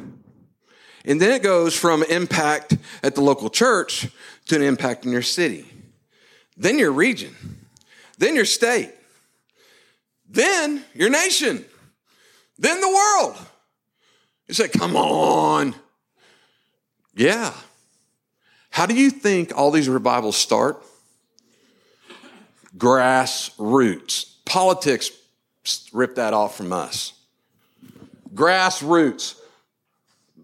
And 1.04 1.20
then 1.20 1.32
it 1.32 1.42
goes 1.42 1.76
from 1.76 2.02
impact 2.04 2.76
at 3.02 3.14
the 3.14 3.20
local 3.20 3.48
church 3.48 4.08
to 4.46 4.56
an 4.56 4.62
impact 4.62 5.06
in 5.06 5.12
your 5.12 5.22
city, 5.22 5.66
then 6.56 6.78
your 6.78 6.92
region, 6.92 7.34
then 8.18 8.34
your 8.34 8.44
state, 8.44 8.92
then 10.28 10.84
your 10.94 11.10
nation, 11.10 11.64
then 12.58 12.80
the 12.80 12.88
world. 12.88 13.36
You 14.48 14.54
say, 14.54 14.68
come 14.68 14.96
on. 14.96 15.74
Yeah. 17.14 17.52
How 18.70 18.86
do 18.86 18.94
you 18.94 19.10
think 19.10 19.56
all 19.56 19.70
these 19.70 19.88
revivals 19.88 20.36
start? 20.36 20.82
Grassroots. 22.76 24.34
Politics 24.44 25.10
ripped 25.92 26.16
that 26.16 26.34
off 26.34 26.56
from 26.56 26.72
us. 26.72 27.12
Grassroots. 28.36 29.40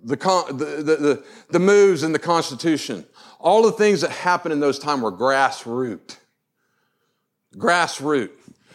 The, 0.05 0.17
the, 0.17 0.97
the, 0.97 1.25
the, 1.51 1.59
moves 1.61 2.03
in 2.03 2.13
the 2.13 2.19
Constitution. 2.19 3.07
All 3.39 3.63
the 3.63 3.71
things 3.71 4.01
that 4.01 4.11
happened 4.11 4.53
in 4.53 4.59
those 4.59 4.81
times 4.81 5.01
were 5.03 5.13
grassroots. 5.13 6.17
Grassroots. 7.55 8.31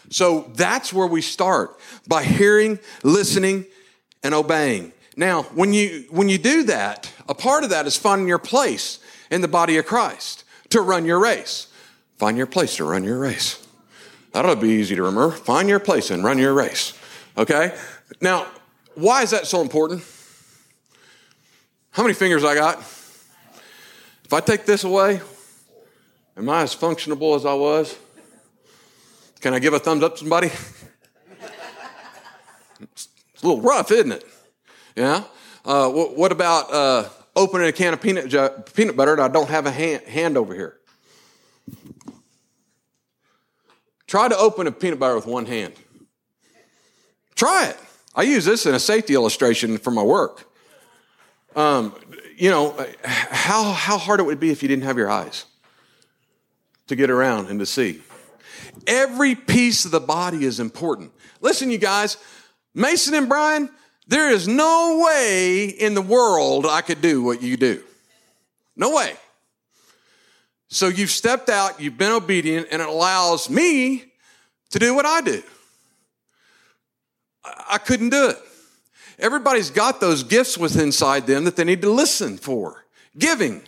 So 0.09 0.49
that's 0.55 0.93
where 0.93 1.07
we 1.07 1.22
start 1.22 1.78
by 2.07 2.24
hearing, 2.24 2.80
listening, 3.03 3.65
and 4.24 4.34
obeying. 4.34 4.93
Now, 5.18 5.43
when 5.43 5.74
you, 5.74 6.05
when 6.11 6.30
you 6.30 6.38
do 6.38 6.63
that, 6.63 7.11
a 7.28 7.34
part 7.34 7.63
of 7.63 7.72
that 7.72 7.88
is 7.88 7.97
finding 7.97 8.28
your 8.28 8.39
place 8.39 8.99
in 9.30 9.41
the 9.41 9.47
body 9.49 9.78
of 9.78 9.86
Christ 9.86 10.45
to 10.70 10.80
run 10.80 11.05
your 11.05 11.20
race. 11.20 11.68
Find 12.18 12.38
your 12.38 12.47
place 12.47 12.78
to 12.78 12.86
run 12.86 13.03
your 13.03 13.20
race. 13.20 13.68
That'll 14.32 14.55
be 14.55 14.70
easy 14.70 14.95
to 14.95 15.03
remember. 15.03 15.36
Find 15.36 15.68
your 15.68 15.80
place 15.80 16.11
and 16.11 16.24
run 16.24 16.38
your 16.38 16.53
race. 16.53 16.93
Okay? 17.38 17.76
Now, 18.22 18.47
why 18.98 19.22
is 19.22 19.30
that 19.30 19.45
so 19.45 19.62
important? 19.62 20.04
How 21.91 22.02
many 22.02 22.16
fingers 22.16 22.43
I 22.43 22.56
got? 22.56 22.80
If 22.80 24.34
I 24.34 24.39
take 24.39 24.66
this 24.66 24.84
away, 24.84 25.22
am 26.36 26.50
I 26.50 26.64
as 26.64 26.76
functionable 26.76 27.36
as 27.36 27.45
I 27.45 27.54
was? 27.54 27.95
Can 29.39 29.54
I 29.54 29.60
give 29.60 29.74
a 29.74 29.80
thumbs 29.80 30.04
up 30.04 30.18
somebody? 30.18 30.52
It's 32.80 33.43
a 33.43 33.48
little 33.48 33.62
rough, 33.62 33.91
isn't 33.91 34.12
it? 34.12 34.26
Yeah? 34.95 35.24
Uh, 35.64 35.89
what 35.89 36.32
about 36.32 36.74
uh, 36.74 37.08
opening 37.36 37.68
a 37.68 37.72
can 37.72 37.93
of 37.93 38.02
peanut, 38.02 38.74
peanut 38.74 38.95
butter 38.95 39.14
and 39.14 39.22
I 39.22 39.28
don't 39.28 39.50
have 39.50 39.68
a 39.68 39.72
hand, 39.72 40.02
hand 40.06 40.38
over 40.38 40.56
here? 40.56 40.78
Try 44.08 44.28
to 44.28 44.38
open 44.38 44.66
a 44.66 44.72
peanut 44.72 44.98
butter 44.98 45.14
with 45.14 45.28
one 45.28 45.45
hand. 45.45 45.74
Try 47.36 47.68
it. 47.68 47.78
I 48.18 48.24
use 48.24 48.45
this 48.45 48.65
in 48.65 48.74
a 48.74 48.80
safety 48.80 49.13
illustration 49.13 49.78
for 49.78 49.91
my 49.91 50.01
work. 50.01 50.51
Um, 51.55 51.93
you 52.36 52.49
know, 52.49 52.76
how, 53.05 53.72
how 53.72 53.99
hard 53.99 54.20
it 54.20 54.24
would 54.24 54.39
be 54.39 54.49
if 54.49 54.63
you 54.63 54.68
didn't 54.68 54.86
have 54.86 54.97
your 54.97 55.09
eyes 55.09 55.45
to 56.88 56.95
get 56.95 57.11
around 57.11 57.49
and 57.49 57.59
to 57.59 57.65
see. 57.65 58.01
Every 58.88 59.36
piece 59.36 59.86
of 59.86 59.91
the 59.91 59.99
body 59.99 60.45
is 60.45 60.59
important. 60.59 61.11
Listen, 61.41 61.70
you 61.70 61.78
guys, 61.78 62.18
Mason 62.74 63.13
and 63.13 63.30
Brian, 63.30 63.70
there 64.07 64.32
is 64.32 64.47
no 64.47 65.03
way 65.05 65.65
in 65.65 65.93
the 65.93 66.01
world 66.01 66.65
I 66.65 66.82
could 66.82 67.01
do 67.01 67.22
what 67.22 67.43
you 67.43 67.55
do. 67.55 67.84
No 68.76 68.95
way. 68.95 69.13
So 70.70 70.88
you've 70.88 71.11
stepped 71.11 71.49
out, 71.49 71.80
you've 71.80 71.97
been 71.99 72.11
obedient, 72.11 72.70
and 72.72 72.82
it 72.82 72.88
allows 72.88 73.47
me 73.47 74.05
to 74.72 74.80
do 74.80 74.95
what 74.95 75.05
I 75.05 75.22
do. 75.22 75.43
I 77.70 77.78
couldn't 77.78 78.10
do 78.10 78.30
it. 78.30 78.38
Everybody's 79.20 79.72
got 79.72 80.00
those 80.00 80.24
gifts 80.24 80.58
within 80.58 80.86
inside 80.86 81.26
them 81.26 81.45
that 81.45 81.56
they 81.56 81.64
need 81.64 81.82
to 81.82 81.89
listen 81.89 82.38
for. 82.38 82.86
Giving. 83.18 83.64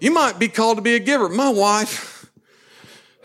You 0.00 0.10
might 0.10 0.38
be 0.38 0.48
called 0.48 0.78
to 0.78 0.82
be 0.82 0.94
a 0.94 0.98
giver. 0.98 1.28
My 1.28 1.48
wife, 1.48 2.30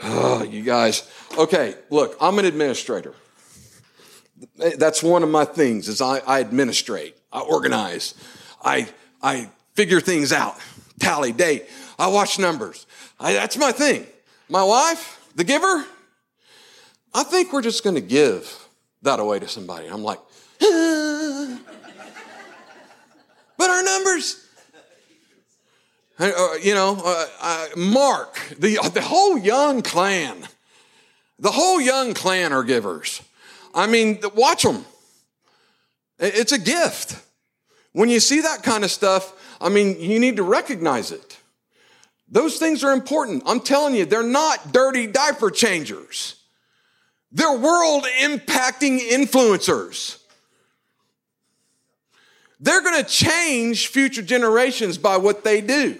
oh, 0.03 0.43
you 0.43 0.61
guys. 0.61 1.09
Okay, 1.37 1.75
look, 1.89 2.15
I'm 2.21 2.39
an 2.39 2.45
administrator. 2.45 3.13
That's 4.77 5.01
one 5.01 5.23
of 5.23 5.29
my 5.29 5.45
things 5.45 5.87
is 5.87 6.01
I, 6.01 6.19
I 6.19 6.41
administrate, 6.41 7.17
I 7.31 7.39
organize, 7.39 8.13
I, 8.63 8.89
I 9.21 9.49
figure 9.73 10.01
things 10.01 10.33
out, 10.33 10.57
tally, 10.99 11.31
date. 11.31 11.65
I 11.97 12.07
watch 12.07 12.39
numbers. 12.39 12.85
I, 13.19 13.33
that's 13.33 13.57
my 13.57 13.71
thing. 13.71 14.05
My 14.49 14.63
wife, 14.63 15.31
the 15.35 15.45
giver, 15.45 15.85
I 17.13 17.23
think 17.23 17.53
we're 17.53 17.61
just 17.61 17.83
going 17.83 17.95
to 17.95 18.01
give 18.01 18.64
that 19.05 19.19
away 19.19 19.39
to 19.39 19.47
somebody. 19.47 19.87
I'm 19.87 20.03
like, 20.03 20.19
ah. 20.61 21.59
but 23.57 23.69
our 23.69 23.83
numbers. 23.83 24.41
Uh, 26.17 26.53
you 26.61 26.73
know, 26.73 27.01
uh, 27.03 27.25
uh, 27.41 27.67
Mark, 27.75 28.39
the, 28.57 28.77
the 28.93 29.01
whole 29.01 29.37
young 29.37 29.81
clan, 29.81 30.47
the 31.39 31.51
whole 31.51 31.81
young 31.81 32.13
clan 32.13 32.53
are 32.53 32.63
givers. 32.63 33.21
I 33.73 33.87
mean, 33.87 34.19
watch 34.33 34.63
them. 34.63 34.85
It's 36.17 36.53
a 36.53 36.59
gift. 36.59 37.21
When 37.91 38.09
you 38.09 38.21
see 38.21 38.41
that 38.41 38.63
kind 38.63 38.85
of 38.85 38.91
stuff, 38.91 39.33
I 39.59 39.67
mean, 39.67 39.99
you 39.99 40.19
need 40.19 40.37
to 40.37 40.43
recognize 40.43 41.11
it. 41.11 41.37
Those 42.29 42.57
things 42.57 42.83
are 42.83 42.93
important. 42.93 43.43
I'm 43.45 43.59
telling 43.59 43.95
you, 43.95 44.05
they're 44.05 44.23
not 44.23 44.71
dirty 44.71 45.07
diaper 45.07 45.51
changers. 45.51 46.35
They're 47.35 47.51
world 47.51 48.05
impacting 48.21 48.97
influencers. 48.97 50.19
They're 52.61 52.81
going 52.81 53.03
to 53.03 53.09
change 53.09 53.87
future 53.87 54.21
generations 54.21 54.97
by 54.97 55.17
what 55.17 55.43
they 55.43 55.59
do. 55.59 55.99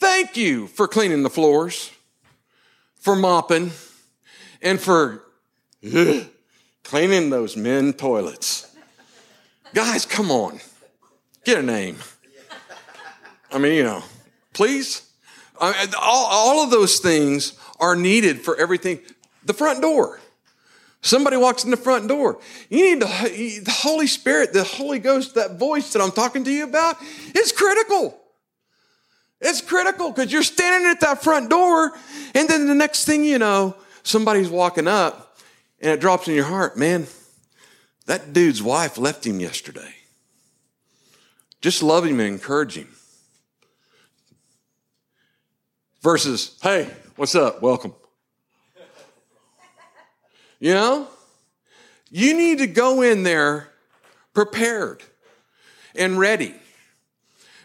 Thank 0.00 0.38
you 0.38 0.66
for 0.68 0.88
cleaning 0.88 1.22
the 1.22 1.28
floors, 1.28 1.90
for 2.98 3.14
mopping, 3.14 3.72
and 4.62 4.80
for 4.80 5.22
ugh, 5.94 6.24
cleaning 6.82 7.28
those 7.28 7.54
men 7.54 7.92
toilets. 7.92 8.74
Guys, 9.74 10.06
come 10.06 10.30
on. 10.30 10.58
Get 11.44 11.58
a 11.58 11.62
name. 11.62 11.98
I 13.52 13.58
mean, 13.58 13.74
you 13.74 13.84
know, 13.84 14.02
please. 14.54 15.02
I 15.60 15.86
all, 16.00 16.26
all 16.26 16.64
of 16.64 16.70
those 16.70 16.98
things 16.98 17.58
are 17.78 17.96
needed 17.96 18.40
for 18.40 18.56
everything. 18.56 19.00
The 19.44 19.54
front 19.54 19.80
door. 19.80 20.20
Somebody 21.02 21.36
walks 21.36 21.64
in 21.64 21.70
the 21.70 21.76
front 21.76 22.08
door. 22.08 22.40
You 22.68 22.96
need 22.96 23.02
the, 23.02 23.60
the 23.64 23.70
Holy 23.70 24.06
Spirit, 24.08 24.52
the 24.52 24.64
Holy 24.64 24.98
Ghost, 24.98 25.36
that 25.36 25.56
voice 25.56 25.92
that 25.92 26.02
I'm 26.02 26.10
talking 26.10 26.42
to 26.44 26.50
you 26.50 26.64
about. 26.64 26.96
It's 27.28 27.52
critical. 27.52 28.18
It's 29.40 29.60
critical 29.60 30.10
because 30.10 30.32
you're 30.32 30.42
standing 30.42 30.90
at 30.90 31.00
that 31.00 31.22
front 31.22 31.50
door, 31.50 31.92
and 32.34 32.48
then 32.48 32.66
the 32.66 32.74
next 32.74 33.04
thing 33.04 33.24
you 33.24 33.38
know, 33.38 33.76
somebody's 34.02 34.48
walking 34.48 34.88
up, 34.88 35.36
and 35.80 35.92
it 35.92 36.00
drops 36.00 36.26
in 36.26 36.34
your 36.34 36.46
heart, 36.46 36.76
man, 36.76 37.06
that 38.06 38.32
dude's 38.32 38.62
wife 38.62 38.98
left 38.98 39.26
him 39.26 39.38
yesterday. 39.38 39.94
Just 41.60 41.82
love 41.82 42.04
him 42.04 42.18
and 42.18 42.28
encourage 42.28 42.76
him. 42.76 42.88
Versus, 46.00 46.58
hey, 46.62 46.90
what's 47.16 47.34
up? 47.34 47.62
Welcome. 47.62 47.94
You 50.60 50.74
know? 50.74 51.08
You 52.10 52.36
need 52.36 52.58
to 52.58 52.66
go 52.66 53.02
in 53.02 53.22
there 53.22 53.68
prepared 54.32 55.02
and 55.94 56.18
ready. 56.18 56.54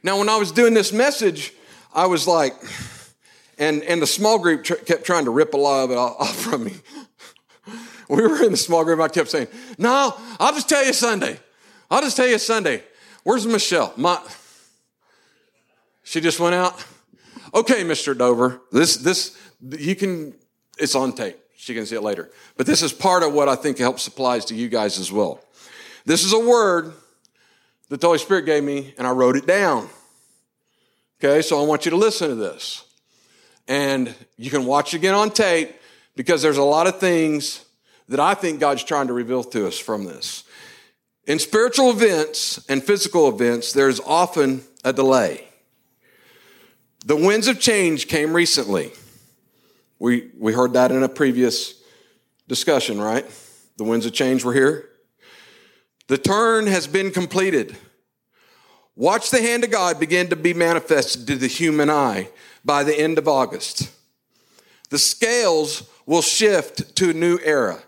Now, 0.04 0.18
when 0.18 0.30
I 0.30 0.38
was 0.38 0.52
doing 0.52 0.74
this 0.74 0.92
message, 0.92 1.54
I 1.94 2.08
was 2.08 2.28
like, 2.28 2.54
and, 3.58 3.84
and 3.84 4.02
the 4.02 4.08
small 4.08 4.40
group 4.40 4.64
tr- 4.64 4.76
kept 4.76 5.06
trying 5.06 5.26
to 5.26 5.32
rip 5.32 5.54
a 5.54 5.58
lot 5.58 5.84
of 5.84 5.92
it 5.92 5.98
off 5.98 6.36
from 6.36 6.64
me. 6.64 6.74
we 8.10 8.22
were 8.22 8.44
in 8.44 8.52
the 8.52 8.58
small 8.58 8.84
group, 8.84 9.00
I 9.00 9.10
kept 9.10 9.30
saying, 9.30 9.48
No, 9.78 10.16
I'll 10.40 10.54
just 10.54 10.68
tell 10.68 10.84
you 10.84 10.94
Sunday. 10.94 11.40
I'll 11.90 12.02
just 12.02 12.18
tell 12.18 12.28
you 12.28 12.40
Sunday. 12.40 12.84
Where's 13.24 13.46
Michelle? 13.46 13.94
My, 13.98 14.20
she 16.04 16.20
just 16.22 16.40
went 16.40 16.56
out. 16.56 16.84
Okay, 17.54 17.84
Mr. 17.84 18.18
Dover, 18.18 18.62
this, 18.72 18.96
this, 18.96 19.38
you 19.70 19.96
can, 19.96 20.34
it's 20.78 20.96
on 20.96 21.14
tape. 21.14 21.38
She 21.56 21.74
can 21.76 21.86
see 21.86 21.96
it 21.96 22.02
later. 22.02 22.32
But 22.58 22.66
this 22.66 22.82
is 22.82 22.92
part 22.92 23.24
of 23.24 23.34
what 23.34 23.48
I 23.48 23.56
think 23.56 23.78
helps 23.78 24.08
applies 24.08 24.46
to 24.46 24.56
you 24.56 24.68
guys 24.68 24.98
as 24.98 25.12
well. 25.12 25.40
This 26.06 26.24
is 26.24 26.34
a 26.34 26.40
word 26.40 26.94
that 27.90 28.02
the 28.02 28.08
Holy 28.08 28.18
Spirit 28.18 28.46
gave 28.46 28.64
me, 28.64 28.96
and 28.98 29.06
I 29.06 29.12
wrote 29.12 29.36
it 29.36 29.46
down. 29.46 29.90
Okay, 31.20 31.44
so 31.44 31.62
I 31.62 31.68
want 31.68 31.86
you 31.86 31.92
to 31.92 31.98
listen 31.98 32.30
to 32.30 32.36
this. 32.36 32.84
And 33.68 34.16
you 34.38 34.50
can 34.50 34.66
watch 34.66 34.96
again 34.96 35.14
on 35.14 35.30
tape 35.30 35.72
because 36.16 36.42
there's 36.42 36.58
a 36.58 36.64
lot 36.64 36.88
of 36.88 37.00
things 37.00 37.64
that 38.10 38.20
I 38.20 38.34
think 38.34 38.60
God's 38.60 38.84
trying 38.84 39.08
to 39.08 39.14
reveal 39.14 39.44
to 39.44 39.68
us 39.68 39.78
from 39.78 40.06
this. 40.06 40.44
In 41.28 41.38
spiritual 41.38 41.92
events 41.92 42.66
and 42.68 42.84
physical 42.84 43.30
events, 43.30 43.72
there's 43.72 44.00
often 44.00 44.64
a 44.84 44.92
delay. 44.92 45.48
The 47.06 47.16
winds 47.16 47.48
of 47.48 47.60
change 47.60 48.08
came 48.08 48.34
recently. 48.34 48.92
We, 50.02 50.32
we 50.36 50.52
heard 50.52 50.74
that 50.74 50.92
in 50.92 51.04
a 51.04 51.08
previous 51.08 51.76
discussion, 52.48 53.00
right? 53.00 53.24
The 53.78 53.84
winds 53.84 54.08
of 54.08 54.14
change 54.14 54.44
were 54.44 54.52
here. 54.52 54.90
The 56.08 56.18
turn 56.18 56.66
has 56.66 56.88
been 56.88 57.12
completed. 57.12 57.78
Watch 58.96 59.30
the 59.30 59.44
hand 59.44 59.64
of 59.64 59.70
God 59.70 60.00
begin 60.00 60.28
to 60.30 60.36
be 60.36 60.56
manifested 60.56 61.28
to 61.28 61.36
the 61.36 61.46
human 61.46 61.92
eye 61.92 62.30
by 62.66 62.84
the 62.84 63.00
end 63.00 63.20
of 63.20 63.28
August. 63.28 63.92
The 64.90 64.98
scales 64.98 65.88
will 66.08 66.24
shift 66.24 66.96
to 66.96 67.12
a 67.12 67.14
new 67.14 67.38
era. 67.44 67.84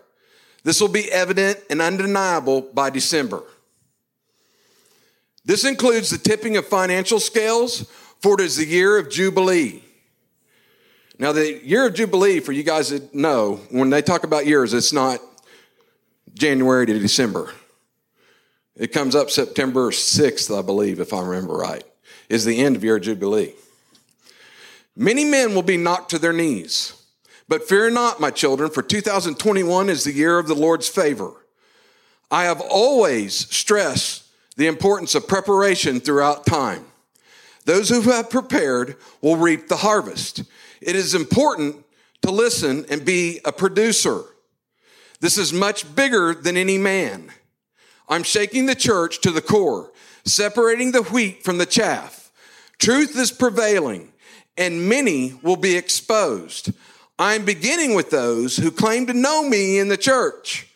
This 0.62 0.80
will 0.80 0.86
be 0.86 1.10
evident 1.10 1.58
and 1.68 1.82
undeniable 1.82 2.60
by 2.60 2.90
December. 2.90 3.42
This 5.44 5.64
includes 5.64 6.10
the 6.10 6.18
tipping 6.18 6.56
of 6.56 6.64
financial 6.68 7.18
scales, 7.18 7.90
for 8.22 8.34
it 8.34 8.44
is 8.44 8.54
the 8.54 8.66
year 8.66 8.98
of 8.98 9.10
Jubilee. 9.10 9.83
Now, 11.18 11.30
the 11.30 11.64
year 11.64 11.86
of 11.86 11.94
Jubilee, 11.94 12.40
for 12.40 12.50
you 12.52 12.64
guys 12.64 12.90
that 12.90 13.14
know, 13.14 13.60
when 13.70 13.90
they 13.90 14.02
talk 14.02 14.24
about 14.24 14.46
years, 14.46 14.74
it's 14.74 14.92
not 14.92 15.20
January 16.34 16.86
to 16.86 16.98
December. 16.98 17.52
It 18.76 18.88
comes 18.88 19.14
up 19.14 19.30
September 19.30 19.92
6th, 19.92 20.56
I 20.56 20.62
believe, 20.62 20.98
if 20.98 21.12
I 21.12 21.22
remember 21.22 21.54
right, 21.54 21.84
is 22.28 22.44
the 22.44 22.58
end 22.58 22.74
of 22.74 22.82
your 22.82 22.98
Jubilee. 22.98 23.54
Many 24.96 25.24
men 25.24 25.54
will 25.54 25.62
be 25.62 25.76
knocked 25.76 26.10
to 26.10 26.18
their 26.18 26.32
knees. 26.32 26.94
But 27.46 27.68
fear 27.68 27.90
not, 27.90 28.20
my 28.20 28.30
children, 28.30 28.70
for 28.70 28.82
2021 28.82 29.88
is 29.88 30.02
the 30.02 30.12
year 30.12 30.38
of 30.38 30.48
the 30.48 30.54
Lord's 30.54 30.88
favor. 30.88 31.32
I 32.30 32.44
have 32.44 32.60
always 32.60 33.34
stressed 33.54 34.24
the 34.56 34.66
importance 34.66 35.14
of 35.14 35.28
preparation 35.28 36.00
throughout 36.00 36.46
time. 36.46 36.86
Those 37.64 37.88
who 37.88 38.00
have 38.02 38.30
prepared 38.30 38.96
will 39.20 39.36
reap 39.36 39.68
the 39.68 39.76
harvest. 39.76 40.42
It 40.84 40.96
is 40.96 41.14
important 41.14 41.84
to 42.22 42.30
listen 42.30 42.84
and 42.90 43.04
be 43.04 43.40
a 43.44 43.52
producer. 43.52 44.22
This 45.20 45.38
is 45.38 45.52
much 45.52 45.94
bigger 45.94 46.34
than 46.34 46.58
any 46.58 46.76
man. 46.76 47.30
I'm 48.08 48.22
shaking 48.22 48.66
the 48.66 48.74
church 48.74 49.22
to 49.22 49.30
the 49.30 49.40
core, 49.40 49.92
separating 50.26 50.92
the 50.92 51.02
wheat 51.02 51.42
from 51.42 51.56
the 51.56 51.66
chaff. 51.66 52.30
Truth 52.78 53.18
is 53.18 53.32
prevailing, 53.32 54.12
and 54.58 54.86
many 54.88 55.38
will 55.42 55.56
be 55.56 55.76
exposed. 55.76 56.72
I'm 57.18 57.46
beginning 57.46 57.94
with 57.94 58.10
those 58.10 58.58
who 58.58 58.70
claim 58.70 59.06
to 59.06 59.14
know 59.14 59.48
me 59.48 59.78
in 59.78 59.88
the 59.88 59.96
church. 59.96 60.68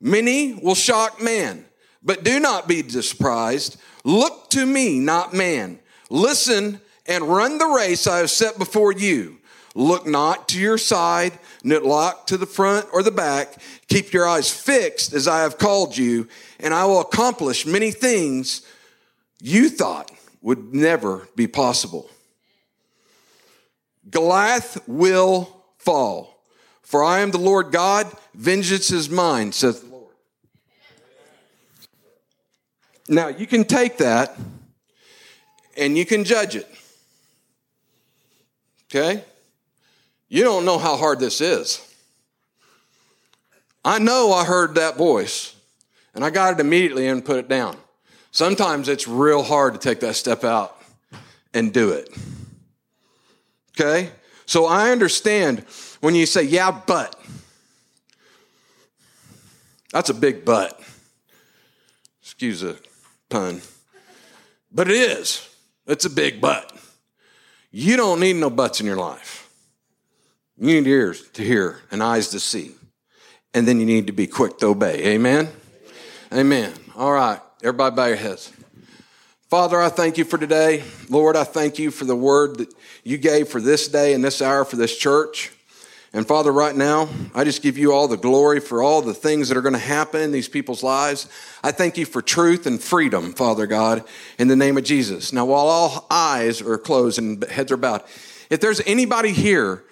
Many 0.00 0.54
will 0.54 0.74
shock 0.74 1.22
man, 1.22 1.66
but 2.02 2.24
do 2.24 2.40
not 2.40 2.66
be 2.66 2.88
surprised. 2.88 3.80
Look 4.02 4.50
to 4.50 4.66
me, 4.66 4.98
not 4.98 5.32
man. 5.32 5.78
Listen 6.10 6.80
and 7.06 7.24
run 7.24 7.58
the 7.58 7.66
race 7.66 8.06
I 8.06 8.18
have 8.18 8.30
set 8.30 8.58
before 8.58 8.92
you. 8.92 9.35
Look 9.76 10.06
not 10.06 10.48
to 10.48 10.58
your 10.58 10.78
side, 10.78 11.38
not 11.62 11.84
lock 11.84 12.28
to 12.28 12.38
the 12.38 12.46
front 12.46 12.86
or 12.94 13.02
the 13.02 13.10
back. 13.10 13.60
Keep 13.88 14.14
your 14.14 14.26
eyes 14.26 14.50
fixed 14.50 15.12
as 15.12 15.28
I 15.28 15.42
have 15.42 15.58
called 15.58 15.98
you, 15.98 16.28
and 16.58 16.72
I 16.72 16.86
will 16.86 17.02
accomplish 17.02 17.66
many 17.66 17.90
things 17.90 18.62
you 19.38 19.68
thought 19.68 20.10
would 20.40 20.74
never 20.74 21.28
be 21.36 21.46
possible. 21.46 22.08
Goliath 24.08 24.78
will 24.86 25.62
fall. 25.76 26.40
For 26.80 27.04
I 27.04 27.18
am 27.18 27.30
the 27.30 27.36
Lord 27.36 27.70
God, 27.70 28.10
vengeance 28.32 28.90
is 28.90 29.10
mine, 29.10 29.52
says 29.52 29.82
the 29.82 29.90
Lord. 29.90 30.14
Now, 33.10 33.28
you 33.28 33.46
can 33.46 33.64
take 33.64 33.98
that 33.98 34.38
and 35.76 35.98
you 35.98 36.06
can 36.06 36.24
judge 36.24 36.56
it. 36.56 36.66
Okay? 38.88 39.22
You 40.28 40.42
don't 40.42 40.64
know 40.64 40.78
how 40.78 40.96
hard 40.96 41.20
this 41.20 41.40
is. 41.40 41.82
I 43.84 43.98
know 43.98 44.32
I 44.32 44.44
heard 44.44 44.74
that 44.74 44.96
voice 44.96 45.54
and 46.14 46.24
I 46.24 46.30
got 46.30 46.54
it 46.54 46.60
immediately 46.60 47.06
and 47.06 47.24
put 47.24 47.38
it 47.38 47.48
down. 47.48 47.76
Sometimes 48.32 48.88
it's 48.88 49.06
real 49.06 49.42
hard 49.42 49.74
to 49.74 49.80
take 49.80 50.00
that 50.00 50.16
step 50.16 50.44
out 50.44 50.76
and 51.54 51.72
do 51.72 51.90
it. 51.90 52.10
Okay? 53.78 54.10
So 54.44 54.66
I 54.66 54.90
understand 54.90 55.60
when 56.00 56.14
you 56.14 56.26
say, 56.26 56.42
yeah, 56.42 56.82
but. 56.86 57.20
That's 59.92 60.10
a 60.10 60.14
big 60.14 60.44
but. 60.44 60.80
Excuse 62.20 62.60
the 62.60 62.78
pun. 63.28 63.62
But 64.72 64.90
it 64.90 64.96
is. 64.96 65.48
It's 65.86 66.04
a 66.04 66.10
big 66.10 66.40
but. 66.40 66.76
You 67.70 67.96
don't 67.96 68.20
need 68.20 68.36
no 68.36 68.50
buts 68.50 68.80
in 68.80 68.86
your 68.86 68.96
life. 68.96 69.45
You 70.58 70.66
need 70.66 70.86
ears 70.86 71.28
to 71.34 71.42
hear 71.42 71.80
and 71.90 72.02
eyes 72.02 72.28
to 72.28 72.40
see. 72.40 72.72
And 73.52 73.68
then 73.68 73.78
you 73.78 73.86
need 73.86 74.06
to 74.06 74.12
be 74.12 74.26
quick 74.26 74.58
to 74.58 74.66
obey. 74.66 75.14
Amen? 75.14 75.48
Amen. 76.32 76.72
All 76.94 77.12
right. 77.12 77.40
Everybody 77.62 77.96
bow 77.96 78.06
your 78.06 78.16
heads. 78.16 78.52
Father, 79.48 79.80
I 79.80 79.90
thank 79.90 80.18
you 80.18 80.24
for 80.24 80.38
today. 80.38 80.82
Lord, 81.08 81.36
I 81.36 81.44
thank 81.44 81.78
you 81.78 81.90
for 81.90 82.04
the 82.04 82.16
word 82.16 82.58
that 82.58 82.74
you 83.04 83.16
gave 83.16 83.48
for 83.48 83.60
this 83.60 83.86
day 83.86 84.12
and 84.12 84.24
this 84.24 84.42
hour 84.42 84.64
for 84.64 84.76
this 84.76 84.96
church. 84.96 85.52
And 86.12 86.26
Father, 86.26 86.50
right 86.50 86.74
now, 86.74 87.08
I 87.34 87.44
just 87.44 87.62
give 87.62 87.76
you 87.76 87.92
all 87.92 88.08
the 88.08 88.16
glory 88.16 88.58
for 88.58 88.82
all 88.82 89.02
the 89.02 89.14
things 89.14 89.48
that 89.48 89.56
are 89.56 89.62
going 89.62 89.74
to 89.74 89.78
happen 89.78 90.22
in 90.22 90.32
these 90.32 90.48
people's 90.48 90.82
lives. 90.82 91.28
I 91.62 91.72
thank 91.72 91.98
you 91.98 92.06
for 92.06 92.22
truth 92.22 92.66
and 92.66 92.82
freedom, 92.82 93.34
Father 93.34 93.66
God, 93.66 94.02
in 94.38 94.48
the 94.48 94.56
name 94.56 94.78
of 94.78 94.84
Jesus. 94.84 95.32
Now, 95.32 95.44
while 95.44 95.66
all 95.66 96.06
eyes 96.10 96.62
are 96.62 96.78
closed 96.78 97.18
and 97.18 97.44
heads 97.44 97.70
are 97.70 97.76
bowed, 97.76 98.02
if 98.48 98.60
there's 98.60 98.80
anybody 98.86 99.32
here 99.32 99.84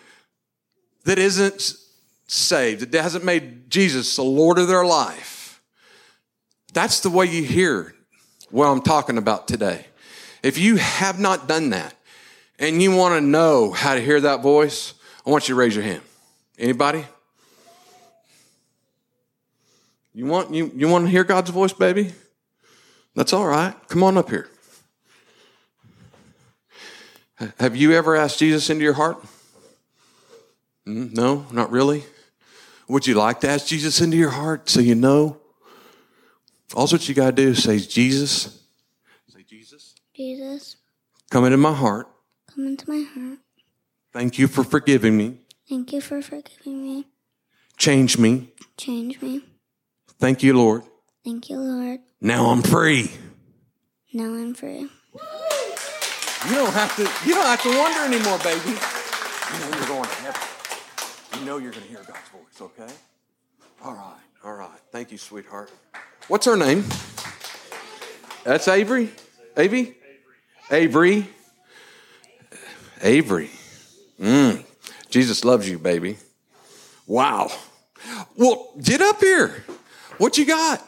that 1.04 1.18
isn't 1.18 1.74
saved, 2.26 2.92
that 2.92 3.02
hasn't 3.02 3.24
made 3.24 3.70
Jesus 3.70 4.16
the 4.16 4.22
Lord 4.22 4.58
of 4.58 4.68
their 4.68 4.84
life, 4.84 5.62
that's 6.72 7.00
the 7.00 7.10
way 7.10 7.26
you 7.26 7.44
hear 7.44 7.94
what 8.50 8.66
I'm 8.66 8.82
talking 8.82 9.18
about 9.18 9.46
today. 9.46 9.86
If 10.42 10.58
you 10.58 10.76
have 10.76 11.18
not 11.18 11.48
done 11.48 11.70
that 11.70 11.94
and 12.58 12.82
you 12.82 12.94
want 12.94 13.14
to 13.14 13.20
know 13.20 13.70
how 13.70 13.94
to 13.94 14.00
hear 14.00 14.20
that 14.20 14.42
voice, 14.42 14.94
I 15.26 15.30
want 15.30 15.48
you 15.48 15.54
to 15.54 15.58
raise 15.58 15.74
your 15.74 15.84
hand. 15.84 16.02
Anybody? 16.58 17.04
You 20.12 20.26
want 20.26 20.54
you, 20.54 20.70
you 20.74 20.88
want 20.88 21.06
to 21.06 21.10
hear 21.10 21.24
God's 21.24 21.50
voice, 21.50 21.72
baby? 21.72 22.12
That's 23.14 23.32
all 23.32 23.46
right. 23.46 23.74
Come 23.88 24.02
on 24.02 24.16
up 24.16 24.30
here. 24.30 24.48
Have 27.58 27.74
you 27.74 27.92
ever 27.92 28.14
asked 28.14 28.38
Jesus 28.38 28.70
into 28.70 28.84
your 28.84 28.92
heart? 28.92 29.18
Mm, 30.86 31.12
no, 31.14 31.46
not 31.50 31.70
really. 31.70 32.04
Would 32.88 33.06
you 33.06 33.14
like 33.14 33.40
to 33.40 33.48
ask 33.48 33.66
Jesus 33.66 34.00
into 34.00 34.16
your 34.16 34.30
heart 34.30 34.68
so 34.68 34.80
you 34.80 34.94
know? 34.94 35.38
All 36.74 36.86
what 36.88 37.08
you 37.08 37.14
got 37.14 37.36
to 37.36 37.42
do 37.42 37.48
is 37.50 37.62
say, 37.62 37.78
Jesus. 37.78 38.62
Say, 39.28 39.42
Jesus. 39.48 39.94
Jesus, 40.14 40.76
Come 41.30 41.44
into 41.46 41.56
my 41.56 41.72
heart. 41.72 42.08
come 42.54 42.66
into 42.66 42.88
my 42.90 43.04
heart. 43.14 43.38
Thank 44.12 44.38
you 44.38 44.46
for 44.46 44.62
forgiving 44.62 45.16
me. 45.16 45.38
Thank 45.68 45.92
you 45.92 46.00
for 46.00 46.20
forgiving 46.22 46.82
me. 46.82 47.06
Change 47.76 48.18
me. 48.18 48.52
Change 48.76 49.20
me. 49.22 49.42
Thank 50.20 50.42
you, 50.42 50.54
Lord. 50.54 50.82
Thank 51.24 51.48
you, 51.50 51.58
Lord. 51.58 52.00
Now 52.20 52.46
I'm 52.50 52.62
free. 52.62 53.10
Now 54.12 54.32
I'm 54.34 54.54
free. 54.54 54.88
You 56.48 56.54
don't 56.54 56.72
have 56.74 56.94
to. 56.96 57.02
You 57.26 57.34
don't 57.34 57.46
have 57.46 57.62
to 57.62 57.68
wonder 57.78 58.00
anymore, 58.04 58.38
baby. 58.38 58.70
You 58.70 59.58
know 59.60 59.78
you're 59.78 59.88
going 59.88 60.04
to 60.04 60.14
heaven. 60.16 60.40
You 61.38 61.44
know 61.46 61.58
you're 61.58 61.72
going 61.72 61.82
to 61.82 61.88
hear 61.88 61.98
God's 61.98 62.28
voice. 62.28 62.60
Okay. 62.60 62.92
All 63.82 63.94
right. 63.94 64.20
All 64.44 64.54
right. 64.54 64.78
Thank 64.92 65.10
you, 65.10 65.18
sweetheart. 65.18 65.70
What's 66.28 66.46
her 66.46 66.56
name? 66.56 66.84
That's 68.44 68.68
Avery. 68.68 69.10
Avery. 69.56 69.96
Avery. 70.70 71.26
Avery. 73.02 73.50
Mm. 74.20 74.64
Jesus 75.10 75.44
loves 75.44 75.68
you, 75.68 75.78
baby. 75.78 76.18
Wow. 77.06 77.50
Well, 78.36 78.72
get 78.82 79.00
up 79.00 79.20
here. 79.20 79.64
What 80.18 80.38
you 80.38 80.46
got? 80.46 80.82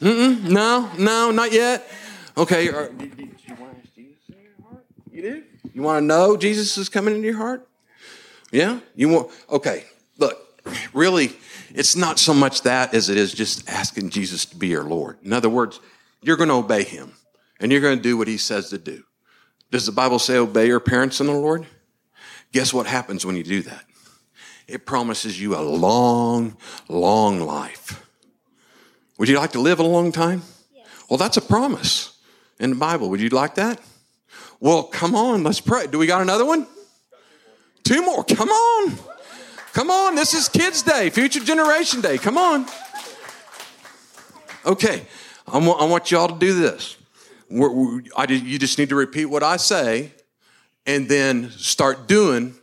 Mm-mm, 0.00 0.44
no, 0.44 0.90
no, 0.96 1.32
not 1.32 1.52
yet. 1.52 1.84
Okay. 2.36 2.68
Are, 2.68 2.88
do, 2.88 3.06
do 3.08 3.22
you 3.24 3.54
want 3.56 3.74
to 3.74 3.80
ask 3.80 3.94
Jesus 3.96 4.22
in 4.28 4.36
your 4.40 4.68
heart? 4.68 4.84
You 5.10 5.22
do? 5.22 5.42
You 5.78 5.84
want 5.84 6.02
to 6.02 6.06
know 6.06 6.36
Jesus 6.36 6.76
is 6.76 6.88
coming 6.88 7.14
into 7.14 7.28
your 7.28 7.36
heart? 7.36 7.64
Yeah? 8.50 8.80
You 8.96 9.10
want, 9.10 9.30
okay. 9.48 9.84
Look, 10.18 10.36
really, 10.92 11.36
it's 11.72 11.94
not 11.94 12.18
so 12.18 12.34
much 12.34 12.62
that 12.62 12.94
as 12.94 13.08
it 13.08 13.16
is 13.16 13.32
just 13.32 13.70
asking 13.70 14.10
Jesus 14.10 14.44
to 14.46 14.56
be 14.56 14.66
your 14.66 14.82
Lord. 14.82 15.18
In 15.22 15.32
other 15.32 15.48
words, 15.48 15.78
you're 16.20 16.36
going 16.36 16.48
to 16.48 16.56
obey 16.56 16.82
him 16.82 17.12
and 17.60 17.70
you're 17.70 17.80
going 17.80 17.96
to 17.96 18.02
do 18.02 18.16
what 18.16 18.26
he 18.26 18.38
says 18.38 18.70
to 18.70 18.78
do. 18.78 19.04
Does 19.70 19.86
the 19.86 19.92
Bible 19.92 20.18
say 20.18 20.36
obey 20.36 20.66
your 20.66 20.80
parents 20.80 21.20
in 21.20 21.28
the 21.28 21.32
Lord? 21.32 21.64
Guess 22.50 22.74
what 22.74 22.86
happens 22.86 23.24
when 23.24 23.36
you 23.36 23.44
do 23.44 23.62
that? 23.62 23.84
It 24.66 24.84
promises 24.84 25.40
you 25.40 25.54
a 25.54 25.62
long, 25.62 26.56
long 26.88 27.38
life. 27.40 28.04
Would 29.16 29.28
you 29.28 29.38
like 29.38 29.52
to 29.52 29.60
live 29.60 29.78
a 29.78 29.84
long 29.84 30.10
time? 30.10 30.42
Well, 31.08 31.18
that's 31.18 31.36
a 31.36 31.40
promise 31.40 32.18
in 32.58 32.70
the 32.70 32.76
Bible. 32.76 33.10
Would 33.10 33.20
you 33.20 33.28
like 33.28 33.54
that? 33.54 33.80
Well, 34.60 34.82
come 34.84 35.14
on, 35.14 35.44
let's 35.44 35.60
pray. 35.60 35.86
Do 35.86 35.98
we 35.98 36.06
got 36.06 36.20
another 36.20 36.44
one? 36.44 36.66
Two 37.84 38.04
more. 38.04 38.24
Come 38.24 38.48
on. 38.48 38.98
Come 39.72 39.90
on. 39.90 40.14
This 40.14 40.34
is 40.34 40.48
Kids 40.48 40.82
Day, 40.82 41.10
Future 41.10 41.40
Generation 41.40 42.00
Day. 42.00 42.18
Come 42.18 42.36
on. 42.36 42.66
Okay. 44.66 45.06
I 45.46 45.58
want, 45.58 45.80
I 45.80 45.84
want 45.84 46.10
y'all 46.10 46.28
to 46.28 46.38
do 46.38 46.54
this. 46.54 46.96
We're, 47.48 47.70
we 47.70 48.10
I, 48.16 48.24
you 48.24 48.58
just 48.58 48.78
need 48.78 48.90
to 48.90 48.96
repeat 48.96 49.26
what 49.26 49.42
I 49.42 49.56
say 49.56 50.12
and 50.86 51.08
then 51.08 51.50
start 51.50 52.08
doing 52.08 52.54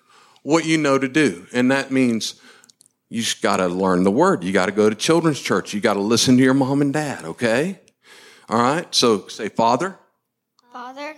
what 0.43 0.65
you 0.65 0.77
know 0.77 0.99
to 0.99 1.07
do. 1.07 1.47
And 1.53 1.71
that 1.71 1.91
means 1.91 2.39
you 3.09 3.21
just 3.21 3.41
got 3.41 3.57
to 3.57 3.67
learn 3.67 4.03
the 4.03 4.11
word. 4.11 4.43
You 4.43 4.51
got 4.51 4.67
to 4.67 4.71
go 4.71 4.89
to 4.89 4.95
children's 4.95 5.39
church. 5.39 5.73
You 5.73 5.79
got 5.79 5.93
to 5.93 6.01
listen 6.01 6.37
to 6.37 6.43
your 6.43 6.53
mom 6.53 6.81
and 6.81 6.93
dad, 6.93 7.23
okay? 7.23 7.79
All 8.49 8.61
right? 8.61 8.93
So 8.93 9.27
say, 9.27 9.49
Father, 9.49 9.97
Father, 10.71 11.15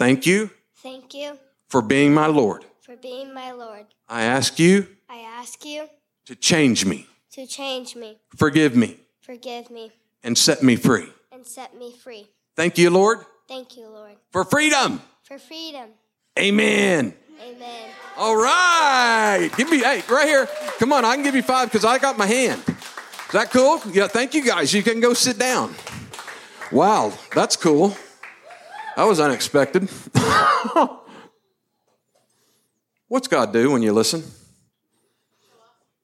thank 0.00 0.26
you 0.26 0.50
thank 0.82 1.12
you 1.14 1.28
for 1.68 1.80
being 1.82 2.12
my 2.22 2.26
Lord. 2.26 2.64
for 2.86 2.96
being 2.96 3.28
my 3.42 3.50
Lord. 3.52 3.86
I 4.08 4.22
ask 4.36 4.58
you 4.58 4.74
I 5.08 5.18
ask 5.40 5.64
you 5.64 5.80
to 6.28 6.34
change 6.34 6.84
me, 6.90 7.06
to 7.36 7.46
change 7.46 7.94
me, 8.02 8.10
forgive 8.42 8.72
me, 8.82 8.90
forgive 9.20 9.70
me, 9.70 9.84
and 10.24 10.36
set 10.46 10.62
me 10.62 10.74
free. 10.76 11.08
and 11.34 11.46
set 11.46 11.70
me 11.82 11.88
free. 12.04 12.24
Thank 12.56 12.78
you, 12.78 12.88
Lord, 12.90 13.18
Thank 13.48 13.76
you, 13.76 13.86
Lord, 13.88 14.16
for 14.34 14.42
freedom. 14.44 15.02
for 15.28 15.38
freedom. 15.38 15.88
Amen. 16.38 17.14
Amen. 17.50 17.86
All 18.16 18.36
right. 18.36 19.48
Give 19.56 19.68
me, 19.70 19.78
hey, 19.78 20.02
right 20.08 20.28
here. 20.32 20.46
Come 20.78 20.92
on, 20.92 21.04
I 21.04 21.14
can 21.14 21.24
give 21.24 21.34
you 21.34 21.42
five 21.42 21.68
because 21.68 21.84
I 21.84 21.98
got 21.98 22.16
my 22.18 22.26
hand. 22.26 22.62
Is 22.68 23.32
that 23.32 23.50
cool? 23.50 23.80
Yeah, 23.92 24.08
thank 24.08 24.34
you 24.34 24.42
guys. 24.44 24.72
You 24.72 24.82
can 24.82 25.00
go 25.00 25.12
sit 25.14 25.38
down. 25.38 25.74
Wow, 26.70 27.12
that's 27.34 27.56
cool. 27.56 27.96
That 29.00 29.06
was 29.06 29.18
unexpected. 29.18 29.88
What's 33.08 33.28
God 33.28 33.50
do 33.50 33.70
when 33.70 33.80
you 33.80 33.94
listen? 33.94 34.22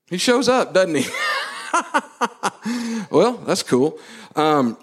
He 0.08 0.16
shows 0.16 0.48
up, 0.48 0.72
doesn't 0.72 0.94
he? 0.94 1.06
well, 3.10 3.32
that's 3.32 3.62
cool. 3.62 3.98
Um, 4.34 4.78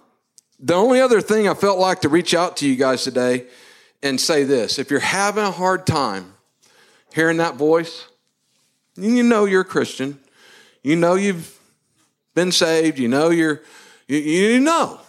the 0.59 0.75
only 0.75 1.01
other 1.01 1.21
thing 1.21 1.47
I 1.47 1.55
felt 1.55 1.79
like 1.79 2.01
to 2.01 2.09
reach 2.09 2.35
out 2.35 2.55
to 2.57 2.67
you 2.67 2.75
guys 2.75 3.03
today 3.03 3.47
and 4.03 4.21
say 4.21 4.43
this 4.43 4.77
if 4.77 4.91
you're 4.91 4.99
having 4.99 5.43
a 5.43 5.49
hard 5.49 5.87
time 5.87 6.35
hearing 7.15 7.37
that 7.37 7.55
voice, 7.55 8.05
you 8.95 9.23
know 9.23 9.45
you're 9.45 9.61
a 9.61 9.65
Christian, 9.65 10.19
you 10.83 10.95
know 10.95 11.15
you've 11.15 11.59
been 12.35 12.51
saved, 12.51 12.99
you 12.99 13.07
know 13.07 13.31
you're, 13.31 13.63
you, 14.07 14.17
you 14.17 14.59
know, 14.59 14.99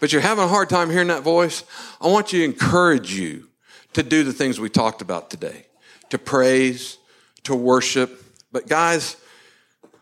but 0.00 0.12
you're 0.12 0.22
having 0.22 0.44
a 0.44 0.48
hard 0.48 0.68
time 0.68 0.90
hearing 0.90 1.08
that 1.08 1.22
voice, 1.22 1.64
I 2.00 2.08
want 2.08 2.32
you 2.32 2.40
to 2.40 2.44
encourage 2.44 3.14
you 3.14 3.48
to 3.94 4.02
do 4.02 4.22
the 4.22 4.32
things 4.32 4.60
we 4.60 4.68
talked 4.68 5.02
about 5.02 5.30
today 5.30 5.66
to 6.10 6.18
praise, 6.18 6.98
to 7.44 7.54
worship. 7.54 8.22
But 8.52 8.66
guys, 8.66 9.16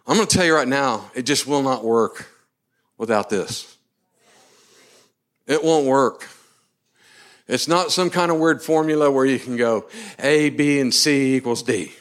I'm 0.06 0.16
going 0.16 0.28
to 0.28 0.36
tell 0.36 0.46
you 0.46 0.54
right 0.54 0.68
now, 0.68 1.10
it 1.14 1.22
just 1.22 1.46
will 1.46 1.62
not 1.62 1.84
work 1.84 2.28
without 2.96 3.28
this. 3.28 3.76
It 5.46 5.62
won't 5.62 5.86
work. 5.86 6.28
It's 7.48 7.68
not 7.68 7.92
some 7.92 8.10
kind 8.10 8.30
of 8.30 8.38
weird 8.38 8.62
formula 8.62 9.10
where 9.10 9.24
you 9.24 9.38
can 9.38 9.56
go 9.56 9.86
A, 10.18 10.50
B, 10.50 10.80
and 10.80 10.92
C 10.92 11.36
equals 11.36 11.62
D. 11.62 11.92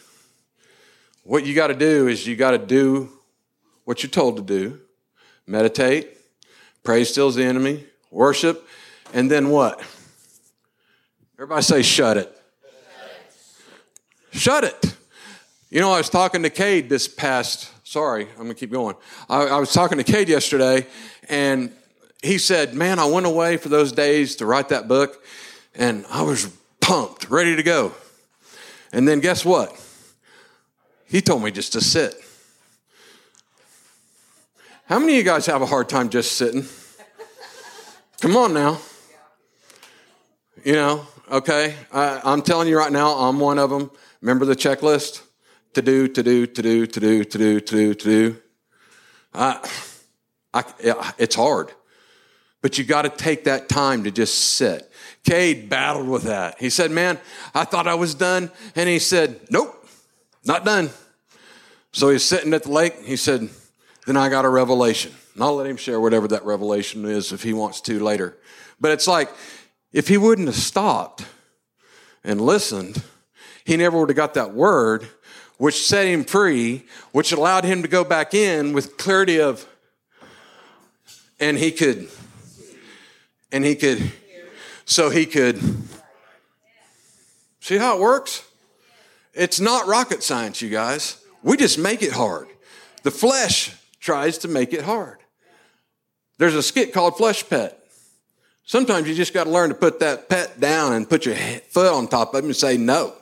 What 1.23 1.45
you 1.45 1.53
got 1.55 1.67
to 1.67 1.75
do 1.75 2.07
is 2.07 2.25
you 2.25 2.35
got 2.35 2.51
to 2.51 2.57
do 2.57 3.09
what 3.83 4.03
you're 4.03 4.09
told 4.09 4.37
to 4.37 4.43
do 4.43 4.79
meditate, 5.47 6.14
praise 6.85 7.09
stills 7.09 7.35
the 7.35 7.43
enemy, 7.43 7.83
worship, 8.11 8.65
and 9.13 9.29
then 9.29 9.49
what? 9.49 9.79
Everybody 11.37 11.63
say, 11.63 11.81
shut 11.81 12.15
it. 12.15 12.31
Shut 14.31 14.63
it. 14.63 14.95
You 15.69 15.81
know, 15.81 15.91
I 15.91 15.97
was 15.97 16.09
talking 16.09 16.43
to 16.43 16.49
Cade 16.49 16.87
this 16.87 17.07
past, 17.07 17.71
sorry, 17.85 18.27
I'm 18.29 18.43
going 18.43 18.49
to 18.49 18.53
keep 18.53 18.71
going. 18.71 18.95
I, 19.27 19.47
I 19.47 19.59
was 19.59 19.73
talking 19.73 19.97
to 19.97 20.03
Cade 20.03 20.29
yesterday, 20.29 20.85
and 21.27 21.71
he 22.21 22.37
said, 22.37 22.73
Man, 22.73 22.99
I 22.99 23.05
went 23.05 23.25
away 23.25 23.57
for 23.57 23.69
those 23.69 23.91
days 23.91 24.35
to 24.37 24.45
write 24.45 24.69
that 24.69 24.87
book, 24.87 25.25
and 25.73 26.05
I 26.09 26.21
was 26.21 26.55
pumped, 26.81 27.29
ready 27.29 27.55
to 27.55 27.63
go. 27.63 27.93
And 28.93 29.07
then 29.07 29.19
guess 29.19 29.43
what? 29.43 29.75
He 31.05 31.21
told 31.21 31.43
me 31.43 31.51
just 31.51 31.73
to 31.73 31.81
sit. 31.81 32.15
How 34.87 34.99
many 34.99 35.13
of 35.13 35.17
you 35.17 35.23
guys 35.23 35.47
have 35.47 35.63
a 35.63 35.65
hard 35.65 35.89
time 35.89 36.09
just 36.09 36.33
sitting? 36.33 36.63
Come 38.21 38.37
on 38.37 38.53
now. 38.53 38.79
You 40.63 40.73
know, 40.73 41.07
okay? 41.31 41.73
I, 41.91 42.21
I'm 42.23 42.43
telling 42.43 42.67
you 42.67 42.77
right 42.77 42.91
now, 42.91 43.13
I'm 43.13 43.39
one 43.39 43.57
of 43.57 43.71
them. 43.71 43.89
Remember 44.21 44.45
the 44.45 44.55
checklist? 44.55 45.23
To 45.73 45.81
do, 45.81 46.07
to 46.07 46.21
do, 46.21 46.45
to 46.45 46.61
do, 46.61 46.85
to 46.85 46.99
do, 46.99 47.23
to 47.23 47.37
do, 47.37 47.59
to 47.59 47.75
do, 47.75 47.93
to 47.95 48.05
do. 48.05 48.37
I, 49.33 49.67
I, 50.53 50.63
it's 51.17 51.35
hard. 51.35 51.71
but 52.61 52.77
you 52.77 52.83
got 52.83 53.01
to 53.01 53.09
take 53.09 53.45
that 53.45 53.67
time 53.67 54.03
to 54.03 54.11
just 54.11 54.53
sit. 54.53 54.91
Cade 55.23 55.67
battled 55.67 56.07
with 56.07 56.23
that. 56.23 56.59
He 56.59 56.69
said, 56.69 56.91
Man, 56.91 57.19
I 57.55 57.63
thought 57.63 57.87
I 57.87 57.95
was 57.95 58.13
done. 58.13 58.51
And 58.75 58.87
he 58.87 58.99
said, 58.99 59.39
Nope, 59.49 59.83
not 60.45 60.63
done. 60.63 60.91
So 61.91 62.09
he's 62.09 62.23
sitting 62.23 62.53
at 62.53 62.63
the 62.63 62.71
lake. 62.71 62.95
He 63.03 63.15
said, 63.15 63.49
Then 64.05 64.17
I 64.17 64.29
got 64.29 64.45
a 64.45 64.49
revelation. 64.49 65.13
And 65.33 65.43
I'll 65.43 65.55
let 65.55 65.67
him 65.67 65.77
share 65.77 65.99
whatever 65.99 66.27
that 66.29 66.45
revelation 66.45 67.05
is 67.05 67.31
if 67.31 67.43
he 67.43 67.53
wants 67.53 67.81
to 67.81 67.99
later. 67.99 68.37
But 68.79 68.91
it's 68.91 69.07
like, 69.07 69.29
if 69.91 70.07
he 70.07 70.17
wouldn't 70.17 70.47
have 70.47 70.55
stopped 70.55 71.25
and 72.23 72.39
listened, 72.39 73.03
he 73.63 73.77
never 73.77 73.99
would 73.99 74.09
have 74.09 74.15
got 74.15 74.35
that 74.35 74.53
word, 74.53 75.07
which 75.57 75.85
set 75.85 76.05
him 76.07 76.23
free, 76.23 76.85
which 77.11 77.31
allowed 77.31 77.63
him 77.63 77.81
to 77.81 77.87
go 77.87 78.03
back 78.03 78.33
in 78.33 78.73
with 78.73 78.97
clarity 78.97 79.39
of, 79.39 79.67
and 81.39 81.57
he 81.57 81.71
could, 81.71 82.09
and 83.51 83.65
he 83.65 83.75
could, 83.75 84.11
so 84.85 85.09
he 85.09 85.25
could, 85.25 85.59
see 87.59 87.77
how 87.77 87.95
it 87.95 88.01
works? 88.01 88.43
It's 89.33 89.59
not 89.59 89.87
rocket 89.87 90.23
science, 90.23 90.61
you 90.61 90.69
guys. 90.69 91.21
We 91.41 91.57
just 91.57 91.77
make 91.77 92.01
it 92.01 92.11
hard. 92.11 92.47
The 93.03 93.11
flesh 93.11 93.75
tries 94.05 94.37
to 94.37 94.47
make 94.47 94.71
it 94.71 94.83
hard. 94.83 95.17
There's 96.37 96.53
a 96.53 96.61
skit 96.61 96.93
called 96.93 97.17
Flesh 97.17 97.49
Pet. 97.49 97.81
Sometimes 98.63 99.07
you 99.07 99.15
just 99.15 99.33
got 99.33 99.45
to 99.45 99.49
learn 99.49 99.69
to 99.69 99.75
put 99.75 99.99
that 99.99 100.29
pet 100.29 100.59
down 100.59 100.93
and 100.93 101.09
put 101.09 101.25
your 101.25 101.35
foot 101.35 101.91
on 101.91 102.07
top 102.07 102.33
of 102.33 102.43
him 102.43 102.45
and 102.45 102.55
say, 102.55 102.77
no, 102.77 103.13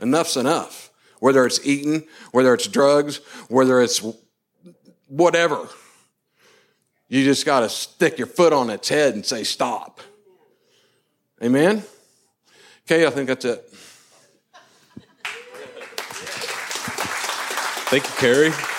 enough's 0.00 0.36
enough. 0.36 0.90
Whether 1.20 1.46
it's 1.46 1.64
eating, 1.64 2.06
whether 2.32 2.52
it's 2.52 2.66
drugs, 2.66 3.20
whether 3.48 3.80
it's 3.80 4.04
whatever. 5.06 5.68
You 7.08 7.24
just 7.24 7.46
got 7.46 7.60
to 7.60 7.68
stick 7.68 8.18
your 8.18 8.26
foot 8.26 8.52
on 8.52 8.70
its 8.70 8.88
head 8.88 9.14
and 9.14 9.24
say, 9.24 9.44
stop. 9.44 10.00
Amen? 11.42 11.84
Okay, 12.84 13.06
I 13.06 13.10
think 13.10 13.28
that's 13.28 13.44
it. 13.44 13.68
Thank 17.90 18.04
you, 18.04 18.14
Carrie. 18.16 18.73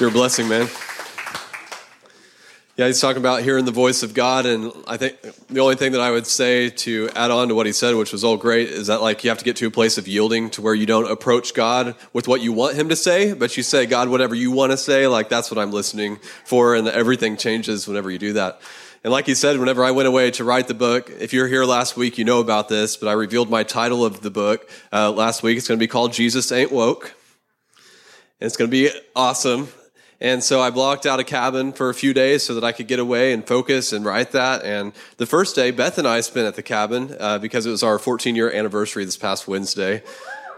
You're 0.00 0.08
a 0.08 0.12
blessing, 0.12 0.48
man. 0.48 0.68
Yeah, 2.76 2.88
he's 2.88 3.00
talking 3.00 3.22
about 3.22 3.44
hearing 3.44 3.64
the 3.64 3.70
voice 3.70 4.02
of 4.02 4.12
God, 4.12 4.44
and 4.44 4.72
I 4.88 4.96
think 4.96 5.20
the 5.48 5.60
only 5.60 5.76
thing 5.76 5.92
that 5.92 6.00
I 6.00 6.10
would 6.10 6.26
say 6.26 6.70
to 6.70 7.08
add 7.14 7.30
on 7.30 7.46
to 7.46 7.54
what 7.54 7.66
he 7.66 7.72
said, 7.72 7.94
which 7.94 8.10
was 8.10 8.24
all 8.24 8.36
great, 8.36 8.70
is 8.70 8.88
that 8.88 9.02
like 9.02 9.22
you 9.22 9.30
have 9.30 9.38
to 9.38 9.44
get 9.44 9.54
to 9.58 9.68
a 9.68 9.70
place 9.70 9.96
of 9.96 10.08
yielding 10.08 10.50
to 10.50 10.62
where 10.62 10.74
you 10.74 10.84
don't 10.84 11.08
approach 11.08 11.54
God 11.54 11.94
with 12.12 12.26
what 12.26 12.40
you 12.40 12.52
want 12.52 12.74
him 12.74 12.88
to 12.88 12.96
say, 12.96 13.34
but 13.34 13.56
you 13.56 13.62
say, 13.62 13.86
God, 13.86 14.08
whatever 14.08 14.34
you 14.34 14.50
want 14.50 14.72
to 14.72 14.76
say, 14.76 15.06
like 15.06 15.28
that's 15.28 15.48
what 15.48 15.58
I'm 15.58 15.70
listening 15.70 16.16
for, 16.44 16.74
and 16.74 16.88
everything 16.88 17.36
changes 17.36 17.86
whenever 17.86 18.10
you 18.10 18.18
do 18.18 18.32
that. 18.32 18.60
And 19.04 19.12
like 19.12 19.26
he 19.26 19.36
said, 19.36 19.60
whenever 19.60 19.84
I 19.84 19.92
went 19.92 20.08
away 20.08 20.32
to 20.32 20.42
write 20.42 20.66
the 20.66 20.74
book, 20.74 21.08
if 21.20 21.32
you're 21.32 21.46
here 21.46 21.64
last 21.64 21.96
week, 21.96 22.18
you 22.18 22.24
know 22.24 22.40
about 22.40 22.68
this, 22.68 22.96
but 22.96 23.08
I 23.08 23.12
revealed 23.12 23.48
my 23.48 23.62
title 23.62 24.04
of 24.04 24.22
the 24.22 24.30
book 24.30 24.68
uh, 24.92 25.12
last 25.12 25.44
week. 25.44 25.56
It's 25.56 25.68
going 25.68 25.78
to 25.78 25.82
be 25.82 25.86
called 25.86 26.12
Jesus 26.12 26.50
Ain't 26.50 26.72
Woke. 26.72 27.14
And 28.40 28.48
it's 28.48 28.56
going 28.56 28.68
to 28.68 28.72
be 28.72 28.90
awesome. 29.14 29.68
And 30.20 30.42
so 30.42 30.60
I 30.60 30.70
blocked 30.70 31.06
out 31.06 31.20
a 31.20 31.24
cabin 31.24 31.72
for 31.72 31.90
a 31.90 31.94
few 31.94 32.14
days 32.14 32.42
so 32.42 32.54
that 32.54 32.64
I 32.64 32.72
could 32.72 32.86
get 32.86 32.98
away 32.98 33.32
and 33.32 33.46
focus 33.46 33.92
and 33.92 34.04
write 34.04 34.32
that. 34.32 34.64
And 34.64 34.92
the 35.16 35.26
first 35.26 35.54
day, 35.54 35.70
Beth 35.70 35.98
and 35.98 36.06
I 36.06 36.20
spent 36.20 36.46
at 36.46 36.54
the 36.54 36.62
cabin 36.62 37.16
uh, 37.18 37.38
because 37.38 37.66
it 37.66 37.70
was 37.70 37.82
our 37.82 37.98
14 37.98 38.34
year 38.36 38.50
anniversary 38.50 39.04
this 39.04 39.16
past 39.16 39.46
Wednesday. 39.48 40.02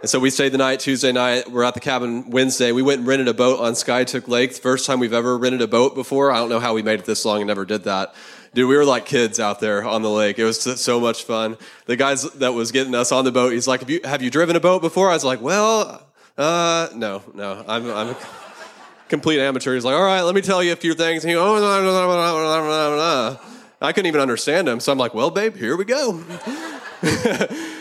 And 0.03 0.11
so 0.11 0.21
we 0.21 0.29
stayed 0.29 0.53
the 0.53 0.59
night, 0.59 0.81
Tuesday 0.81 1.11
night. 1.11 1.51
We're 1.51 1.65
at 1.65 1.75
the 1.75 1.81
cabin 1.81 2.31
Wednesday. 2.31 2.71
We 2.71 2.83
went 2.83 3.01
and 3.01 3.09
rented 3.09 3.29
a 3.29 3.35
boat 3.35 3.61
on 3.61 3.73
Skiatook 3.73 4.29
Lake. 4.29 4.53
First 4.53 4.87
time 4.87 5.01
we've 5.01 5.15
ever 5.15 5.39
rented 5.39 5.63
a 5.63 5.67
boat 5.67 5.95
before. 5.95 6.31
I 6.31 6.37
don't 6.37 6.51
know 6.51 6.61
how 6.61 6.75
we 6.75 6.83
made 6.83 7.01
it 7.01 7.07
this 7.07 7.25
long 7.25 7.39
and 7.39 7.49
never 7.49 7.65
did 7.65 7.85
that. 7.85 8.15
Dude, 8.53 8.69
we 8.69 8.77
were 8.77 8.85
like 8.85 9.07
kids 9.07 9.41
out 9.41 9.59
there 9.61 9.85
on 9.85 10.03
the 10.03 10.11
lake. 10.11 10.39
It 10.39 10.45
was 10.45 10.61
so 10.81 11.01
much 11.01 11.25
fun. 11.25 11.57
The 11.87 11.97
guys 11.97 12.23
that 12.23 12.53
was 12.53 12.73
getting 12.73 12.95
us 12.95 13.11
on 13.11 13.25
the 13.25 13.33
boat, 13.33 13.53
he's 13.53 13.67
like, 13.67 13.81
have 13.81 13.91
you, 13.91 14.01
have 14.05 14.23
you 14.23 14.31
driven 14.31 14.55
a 14.55 14.61
boat 14.61 14.83
before? 14.83 15.11
I 15.11 15.15
was 15.15 15.25
like, 15.25 15.41
well, 15.41 16.07
uh, 16.39 16.89
no, 16.95 17.23
no. 17.35 17.65
I'm, 17.67 17.91
I'm 17.91 18.17
complete 19.09 19.41
amateur. 19.41 19.75
He's 19.75 19.85
like, 19.85 19.95
all 19.95 20.03
right, 20.03 20.23
let 20.23 20.35
me 20.35 20.41
tell 20.41 20.63
you 20.63 20.73
a 20.73 20.77
few 20.77 20.95
things. 20.95 21.25
And 21.25 21.31
he, 21.31 21.37
oh, 21.37 21.59
blah, 21.59 21.81
blah, 21.81 23.37
blah, 23.37 23.39
I 23.81 23.93
couldn't 23.93 24.09
even 24.09 24.21
understand 24.21 24.69
him. 24.69 24.81
So 24.81 24.91
I'm 24.93 24.99
like, 24.99 25.15
well, 25.15 25.31
babe, 25.31 25.57
here 25.57 25.77
we 25.77 25.85
go. 25.85 26.23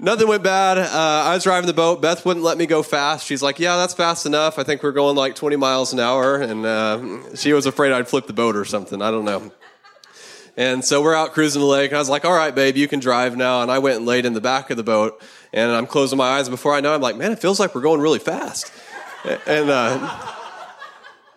Nothing 0.00 0.28
went 0.28 0.44
bad. 0.44 0.78
Uh, 0.78 0.88
I 0.92 1.34
was 1.34 1.42
driving 1.42 1.66
the 1.66 1.72
boat. 1.72 2.00
Beth 2.00 2.24
wouldn't 2.24 2.44
let 2.44 2.56
me 2.56 2.66
go 2.66 2.84
fast. 2.84 3.26
She's 3.26 3.42
like, 3.42 3.58
"Yeah, 3.58 3.76
that's 3.76 3.94
fast 3.94 4.26
enough. 4.26 4.56
I 4.56 4.62
think 4.62 4.84
we're 4.84 4.92
going 4.92 5.16
like 5.16 5.34
20 5.34 5.56
miles 5.56 5.92
an 5.92 5.98
hour." 5.98 6.36
And 6.40 6.64
uh, 6.64 7.34
she 7.34 7.52
was 7.52 7.66
afraid 7.66 7.90
I'd 7.90 8.06
flip 8.06 8.28
the 8.28 8.32
boat 8.32 8.54
or 8.54 8.64
something. 8.64 9.02
I 9.02 9.10
don't 9.10 9.24
know. 9.24 9.50
And 10.56 10.84
so 10.84 11.02
we're 11.02 11.16
out 11.16 11.32
cruising 11.32 11.60
the 11.60 11.66
lake. 11.66 11.92
I 11.92 11.98
was 11.98 12.08
like, 12.08 12.24
"All 12.24 12.32
right, 12.32 12.54
babe, 12.54 12.76
you 12.76 12.86
can 12.86 13.00
drive 13.00 13.36
now." 13.36 13.62
And 13.62 13.72
I 13.72 13.80
went 13.80 13.96
and 13.96 14.06
laid 14.06 14.24
in 14.24 14.34
the 14.34 14.40
back 14.40 14.70
of 14.70 14.76
the 14.76 14.84
boat. 14.84 15.20
And 15.52 15.72
I'm 15.72 15.88
closing 15.88 16.16
my 16.16 16.38
eyes. 16.38 16.48
Before 16.48 16.74
I 16.74 16.80
know, 16.80 16.94
I'm 16.94 17.00
like, 17.00 17.16
"Man, 17.16 17.32
it 17.32 17.40
feels 17.40 17.58
like 17.58 17.74
we're 17.74 17.80
going 17.80 18.00
really 18.00 18.20
fast." 18.20 18.72
And 19.48 19.68
uh, 19.68 20.37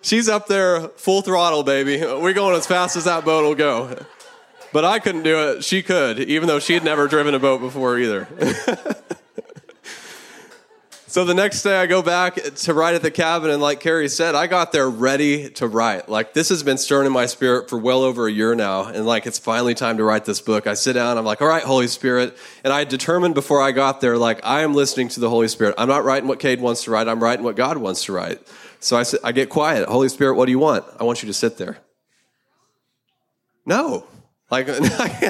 she's 0.02 0.28
up 0.28 0.48
there 0.48 0.88
full 0.90 1.22
throttle, 1.22 1.64
baby. 1.64 2.00
We're 2.00 2.34
going 2.34 2.56
as 2.56 2.68
fast 2.68 2.96
as 2.96 3.06
that 3.06 3.24
boat 3.26 3.44
will 3.44 3.56
go. 3.56 4.06
But 4.74 4.86
I 4.86 5.00
couldn't 5.00 5.24
do 5.24 5.50
it. 5.50 5.64
She 5.64 5.84
could, 5.84 6.20
even 6.20 6.48
though 6.48 6.60
she 6.60 6.74
had 6.74 6.84
never 6.84 7.08
driven 7.08 7.34
a 7.36 7.40
boat 7.40 7.60
before 7.60 8.00
either. 8.00 8.28
so 11.08 11.26
the 11.26 11.34
next 11.34 11.62
day 11.64 11.76
I 11.76 11.88
go 11.88 12.02
back 12.02 12.36
to 12.36 12.74
write 12.74 12.96
at 12.96 13.02
the 13.02 13.12
cabin, 13.12 13.50
and 13.50 13.62
like 13.62 13.82
Carrie 13.82 14.08
said, 14.08 14.34
I 14.34 14.48
got 14.48 14.72
there 14.72 14.90
ready 14.90 15.50
to 15.52 15.68
write. 15.68 16.08
Like 16.08 16.34
this 16.34 16.48
has 16.48 16.64
been 16.64 16.78
stirring 16.78 17.06
in 17.06 17.12
my 17.12 17.26
spirit 17.26 17.70
for 17.70 17.78
well 17.78 18.02
over 18.02 18.28
a 18.28 18.32
year 18.32 18.56
now, 18.56 18.86
and 18.86 19.06
like 19.06 19.28
it's 19.28 19.40
finally 19.40 19.74
time 19.74 19.98
to 19.98 20.06
write 20.06 20.24
this 20.24 20.40
book. 20.40 20.68
I 20.68 20.76
sit 20.76 20.94
down, 20.94 21.18
I'm 21.18 21.26
like, 21.26 21.42
all 21.42 21.50
right, 21.50 21.64
Holy 21.64 21.88
Spirit. 21.88 22.38
And 22.64 22.72
I 22.72 22.86
determined 22.86 23.36
before 23.36 23.62
I 23.62 23.74
got 23.74 24.00
there, 24.00 24.18
like, 24.18 24.40
I 24.46 24.62
am 24.62 24.74
listening 24.74 25.10
to 25.10 25.20
the 25.20 25.30
Holy 25.30 25.50
Spirit. 25.50 25.76
I'm 25.78 25.90
not 25.90 26.06
writing 26.06 26.30
what 26.30 26.40
Cade 26.40 26.62
wants 26.62 26.86
to 26.86 26.92
write, 26.92 27.10
I'm 27.10 27.22
writing 27.22 27.44
what 27.44 27.58
God 27.58 27.76
wants 27.76 28.06
to 28.06 28.14
write. 28.14 28.40
So 28.82 28.98
I, 28.98 29.04
I 29.24 29.32
get 29.32 29.50
quiet. 29.50 29.88
Holy 29.88 30.10
Spirit, 30.10 30.36
what 30.36 30.46
do 30.46 30.52
you 30.52 30.60
want? 30.60 30.84
I 31.00 31.04
want 31.04 31.22
you 31.22 31.28
to 31.28 31.34
sit 31.34 31.58
there. 31.58 31.78
No. 33.66 34.06
Like, 34.50 34.68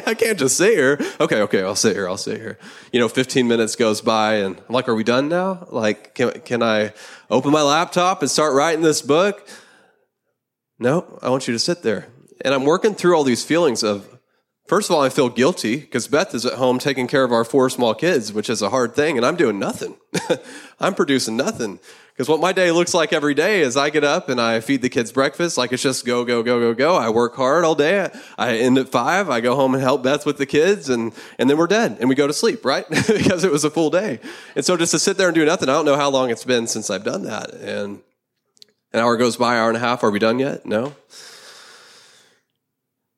I 0.10 0.16
can't 0.16 0.40
just 0.40 0.58
sit 0.58 0.74
here. 0.74 1.00
Okay, 1.20 1.42
okay, 1.42 1.62
I'll 1.62 1.76
sit 1.76 1.96
here, 1.96 2.08
I'll 2.08 2.18
sit 2.18 2.40
here. 2.40 2.58
You 2.92 3.00
know, 3.00 3.08
15 3.08 3.48
minutes 3.48 3.76
goes 3.76 4.02
by 4.02 4.36
and 4.38 4.58
I'm 4.58 4.74
like, 4.74 4.88
are 4.90 4.96
we 4.96 5.04
done 5.04 5.30
now? 5.30 5.68
Like, 5.70 6.16
can, 6.16 6.32
can 6.42 6.64
I 6.64 6.94
open 7.30 7.52
my 7.52 7.62
laptop 7.62 8.22
and 8.22 8.32
start 8.32 8.56
writing 8.56 8.82
this 8.82 9.02
book? 9.02 9.48
No, 10.80 11.20
I 11.22 11.30
want 11.30 11.48
you 11.48 11.54
to 11.54 11.60
sit 11.60 11.84
there. 11.84 12.08
And 12.44 12.54
I'm 12.54 12.64
working 12.64 12.96
through 12.96 13.16
all 13.16 13.24
these 13.24 13.44
feelings 13.44 13.84
of, 13.84 14.18
first 14.68 14.90
of 14.90 14.96
all, 14.96 15.04
I 15.04 15.10
feel 15.10 15.30
guilty 15.30 15.76
because 15.78 16.08
Beth 16.08 16.34
is 16.34 16.46
at 16.46 16.54
home 16.54 16.80
taking 16.80 17.06
care 17.06 17.24
of 17.24 17.32
our 17.32 17.44
four 17.44 17.70
small 17.70 17.94
kids, 17.94 18.34
which 18.34 18.50
is 18.50 18.64
a 18.64 18.72
hard 18.72 18.96
thing, 18.96 19.18
and 19.18 19.26
I'm 19.26 19.36
doing 19.36 19.60
nothing. 19.60 19.98
I'm 20.80 20.96
producing 20.96 21.38
nothing. 21.38 21.80
Because 22.14 22.28
what 22.28 22.40
my 22.40 22.52
day 22.52 22.72
looks 22.72 22.94
like 22.94 23.14
every 23.14 23.34
day 23.34 23.62
is 23.62 23.78
I 23.78 23.90
get 23.90 24.04
up 24.04 24.30
and 24.30 24.40
I 24.40 24.60
feed 24.60 24.82
the 24.82 24.90
kids 24.90 25.12
breakfast. 25.12 25.58
Like 25.58 25.72
it's 25.72 25.82
just 25.82 26.06
go, 26.06 26.24
go, 26.26 26.44
go, 26.44 26.60
go, 26.60 26.74
go. 26.74 26.96
I 26.96 27.10
work 27.10 27.36
hard 27.36 27.64
all 27.64 27.74
day. 27.74 28.10
I 28.38 28.58
end 28.58 28.78
at 28.78 28.90
five. 28.90 29.30
I 29.30 29.40
go 29.40 29.56
home 29.56 29.74
and 29.74 29.82
help 29.82 30.04
Beth 30.04 30.26
with 30.26 30.38
the 30.38 30.46
kids 30.46 30.90
and, 30.90 31.14
and 31.40 31.50
then 31.50 31.58
we're 31.58 31.68
dead 31.68 31.98
and 32.00 32.10
we 32.10 32.16
go 32.16 32.28
to 32.28 32.34
sleep, 32.34 32.66
right? 32.66 32.88
because 32.90 33.44
it 33.44 33.52
was 33.52 33.64
a 33.64 33.70
full 33.70 33.90
day. 33.90 34.20
And 34.56 34.66
so 34.66 34.78
just 34.78 34.92
to 34.92 35.00
sit 35.00 35.18
there 35.18 35.30
and 35.30 35.36
do 35.36 35.46
nothing, 35.46 35.70
I 35.70 35.74
don't 35.74 35.86
know 35.86 35.96
how 35.96 36.10
long 36.10 36.30
it's 36.30 36.44
been 36.44 36.68
since 36.68 36.90
I've 36.90 37.04
done 37.04 37.24
that. 37.24 37.54
And 37.54 38.02
an 38.94 39.00
hour 39.00 39.16
goes 39.18 39.38
by, 39.38 39.58
hour 39.58 39.70
and 39.70 39.78
a 39.78 39.80
half. 39.82 40.04
Are 40.04 40.12
we 40.12 40.20
done 40.20 40.38
yet? 40.38 40.66
No. 40.66 40.94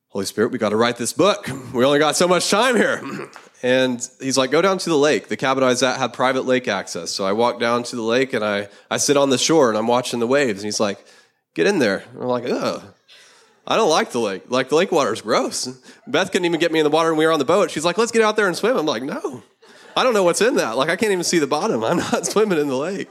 Holy 0.08 0.26
Spirit, 0.26 0.52
we 0.52 0.58
got 0.58 0.68
to 0.68 0.76
write 0.76 0.96
this 0.96 1.12
book. 1.12 1.48
We 1.72 1.84
only 1.84 1.98
got 1.98 2.14
so 2.14 2.28
much 2.28 2.48
time 2.48 2.76
here. 2.76 3.02
And 3.64 4.06
he's 4.20 4.36
like, 4.36 4.50
go 4.50 4.60
down 4.60 4.76
to 4.76 4.90
the 4.90 4.98
lake. 4.98 5.28
The 5.28 5.38
cabin 5.38 5.64
I 5.64 5.68
was 5.68 5.82
at 5.82 5.96
had 5.96 6.12
private 6.12 6.44
lake 6.44 6.68
access. 6.68 7.10
So 7.10 7.24
I 7.24 7.32
walk 7.32 7.58
down 7.58 7.82
to 7.84 7.96
the 7.96 8.02
lake 8.02 8.34
and 8.34 8.44
I, 8.44 8.68
I 8.90 8.98
sit 8.98 9.16
on 9.16 9.30
the 9.30 9.38
shore 9.38 9.70
and 9.70 9.78
I'm 9.78 9.86
watching 9.86 10.20
the 10.20 10.26
waves. 10.26 10.60
And 10.60 10.66
he's 10.66 10.80
like, 10.80 11.02
get 11.54 11.66
in 11.66 11.78
there. 11.78 12.04
And 12.12 12.24
I'm 12.24 12.28
like, 12.28 12.44
ugh. 12.46 12.82
I 13.66 13.76
don't 13.76 13.88
like 13.88 14.10
the 14.10 14.20
lake. 14.20 14.42
Like 14.50 14.68
the 14.68 14.74
lake 14.74 14.92
water 14.92 15.14
is 15.14 15.22
gross. 15.22 15.66
Beth 16.06 16.30
couldn't 16.30 16.44
even 16.44 16.60
get 16.60 16.72
me 16.72 16.78
in 16.78 16.84
the 16.84 16.90
water 16.90 17.08
when 17.08 17.18
we 17.18 17.24
were 17.24 17.32
on 17.32 17.38
the 17.38 17.46
boat. 17.46 17.70
She's 17.70 17.86
like, 17.86 17.96
let's 17.96 18.12
get 18.12 18.20
out 18.20 18.36
there 18.36 18.46
and 18.46 18.54
swim. 18.54 18.76
I'm 18.76 18.84
like, 18.84 19.02
no. 19.02 19.42
I 19.96 20.02
don't 20.02 20.12
know 20.12 20.24
what's 20.24 20.42
in 20.42 20.56
that. 20.56 20.76
Like 20.76 20.90
I 20.90 20.96
can't 20.96 21.12
even 21.12 21.24
see 21.24 21.38
the 21.38 21.46
bottom. 21.46 21.82
I'm 21.84 21.96
not 21.96 22.26
swimming 22.30 22.58
in 22.58 22.68
the 22.68 22.76
lake. 22.76 23.08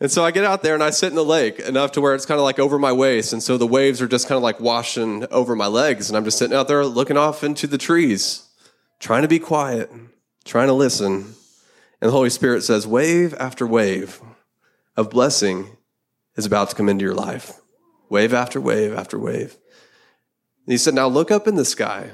And 0.00 0.10
so 0.10 0.24
I 0.24 0.32
get 0.32 0.42
out 0.42 0.64
there 0.64 0.74
and 0.74 0.82
I 0.82 0.90
sit 0.90 1.10
in 1.10 1.14
the 1.14 1.24
lake 1.24 1.60
enough 1.60 1.92
to 1.92 2.00
where 2.00 2.16
it's 2.16 2.26
kind 2.26 2.40
of 2.40 2.44
like 2.44 2.58
over 2.58 2.76
my 2.76 2.90
waist. 2.90 3.32
And 3.32 3.40
so 3.40 3.56
the 3.56 3.68
waves 3.68 4.02
are 4.02 4.08
just 4.08 4.26
kind 4.26 4.36
of 4.36 4.42
like 4.42 4.58
washing 4.58 5.28
over 5.30 5.54
my 5.54 5.68
legs. 5.68 6.10
And 6.10 6.16
I'm 6.16 6.24
just 6.24 6.38
sitting 6.38 6.56
out 6.56 6.66
there 6.66 6.84
looking 6.84 7.16
off 7.16 7.44
into 7.44 7.68
the 7.68 7.78
trees 7.78 8.45
trying 8.98 9.22
to 9.22 9.28
be 9.28 9.38
quiet, 9.38 9.90
trying 10.44 10.68
to 10.68 10.72
listen. 10.72 11.34
And 12.00 12.08
the 12.08 12.12
Holy 12.12 12.30
Spirit 12.30 12.62
says, 12.62 12.86
wave 12.86 13.34
after 13.34 13.66
wave 13.66 14.20
of 14.96 15.10
blessing 15.10 15.76
is 16.36 16.46
about 16.46 16.70
to 16.70 16.76
come 16.76 16.88
into 16.88 17.04
your 17.04 17.14
life. 17.14 17.60
Wave 18.08 18.32
after 18.32 18.60
wave 18.60 18.92
after 18.92 19.18
wave. 19.18 19.56
And 20.66 20.72
he 20.72 20.78
said, 20.78 20.94
Now 20.94 21.08
look 21.08 21.30
up 21.30 21.46
in 21.46 21.56
the 21.56 21.64
sky. 21.64 22.10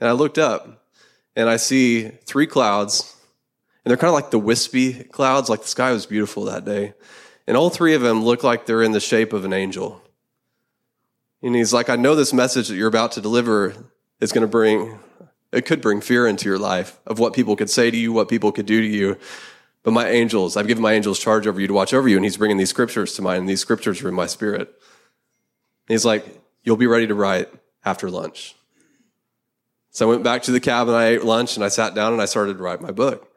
And 0.00 0.08
I 0.08 0.12
looked 0.12 0.38
up 0.38 0.86
and 1.34 1.48
I 1.48 1.56
see 1.56 2.08
three 2.08 2.46
clouds. 2.46 3.14
And 3.84 3.90
they're 3.90 3.96
kind 3.96 4.08
of 4.08 4.14
like 4.14 4.30
the 4.30 4.38
wispy 4.38 5.04
clouds, 5.04 5.48
like 5.48 5.62
the 5.62 5.68
sky 5.68 5.92
was 5.92 6.06
beautiful 6.06 6.44
that 6.44 6.64
day. 6.64 6.94
And 7.46 7.56
all 7.56 7.70
three 7.70 7.94
of 7.94 8.02
them 8.02 8.24
look 8.24 8.42
like 8.42 8.66
they're 8.66 8.82
in 8.82 8.92
the 8.92 9.00
shape 9.00 9.32
of 9.32 9.44
an 9.44 9.52
angel. 9.52 10.02
And 11.42 11.54
he's 11.54 11.72
like, 11.72 11.88
I 11.88 11.96
know 11.96 12.14
this 12.14 12.32
message 12.32 12.68
that 12.68 12.74
you're 12.74 12.88
about 12.88 13.12
to 13.12 13.20
deliver 13.20 13.74
is 14.20 14.32
going 14.32 14.42
to 14.42 14.48
bring, 14.48 14.98
it 15.52 15.64
could 15.64 15.80
bring 15.80 16.00
fear 16.00 16.26
into 16.26 16.48
your 16.48 16.58
life 16.58 16.98
of 17.06 17.18
what 17.18 17.32
people 17.32 17.56
could 17.56 17.70
say 17.70 17.90
to 17.90 17.96
you, 17.96 18.12
what 18.12 18.28
people 18.28 18.52
could 18.52 18.66
do 18.66 18.80
to 18.80 18.86
you. 18.86 19.16
But 19.82 19.92
my 19.92 20.08
angels, 20.08 20.56
I've 20.56 20.66
given 20.66 20.82
my 20.82 20.92
angels 20.92 21.18
charge 21.18 21.46
over 21.46 21.60
you 21.60 21.66
to 21.66 21.72
watch 21.72 21.94
over 21.94 22.08
you. 22.08 22.16
And 22.16 22.24
he's 22.24 22.36
bringing 22.36 22.58
these 22.58 22.70
scriptures 22.70 23.14
to 23.14 23.22
mind, 23.22 23.40
and 23.40 23.48
these 23.48 23.60
scriptures 23.60 24.02
are 24.02 24.08
in 24.08 24.14
my 24.14 24.26
spirit. 24.26 24.60
And 24.68 25.94
he's 25.94 26.04
like, 26.04 26.26
You'll 26.64 26.76
be 26.76 26.86
ready 26.86 27.06
to 27.06 27.14
write 27.14 27.48
after 27.84 28.10
lunch. 28.10 28.54
So 29.90 30.06
I 30.06 30.10
went 30.10 30.22
back 30.22 30.42
to 30.42 30.52
the 30.52 30.60
cabin, 30.60 30.94
I 30.94 31.06
ate 31.06 31.24
lunch, 31.24 31.56
and 31.56 31.64
I 31.64 31.68
sat 31.68 31.94
down 31.94 32.12
and 32.12 32.20
I 32.20 32.26
started 32.26 32.58
to 32.58 32.62
write 32.62 32.82
my 32.82 32.90
book. 32.90 33.32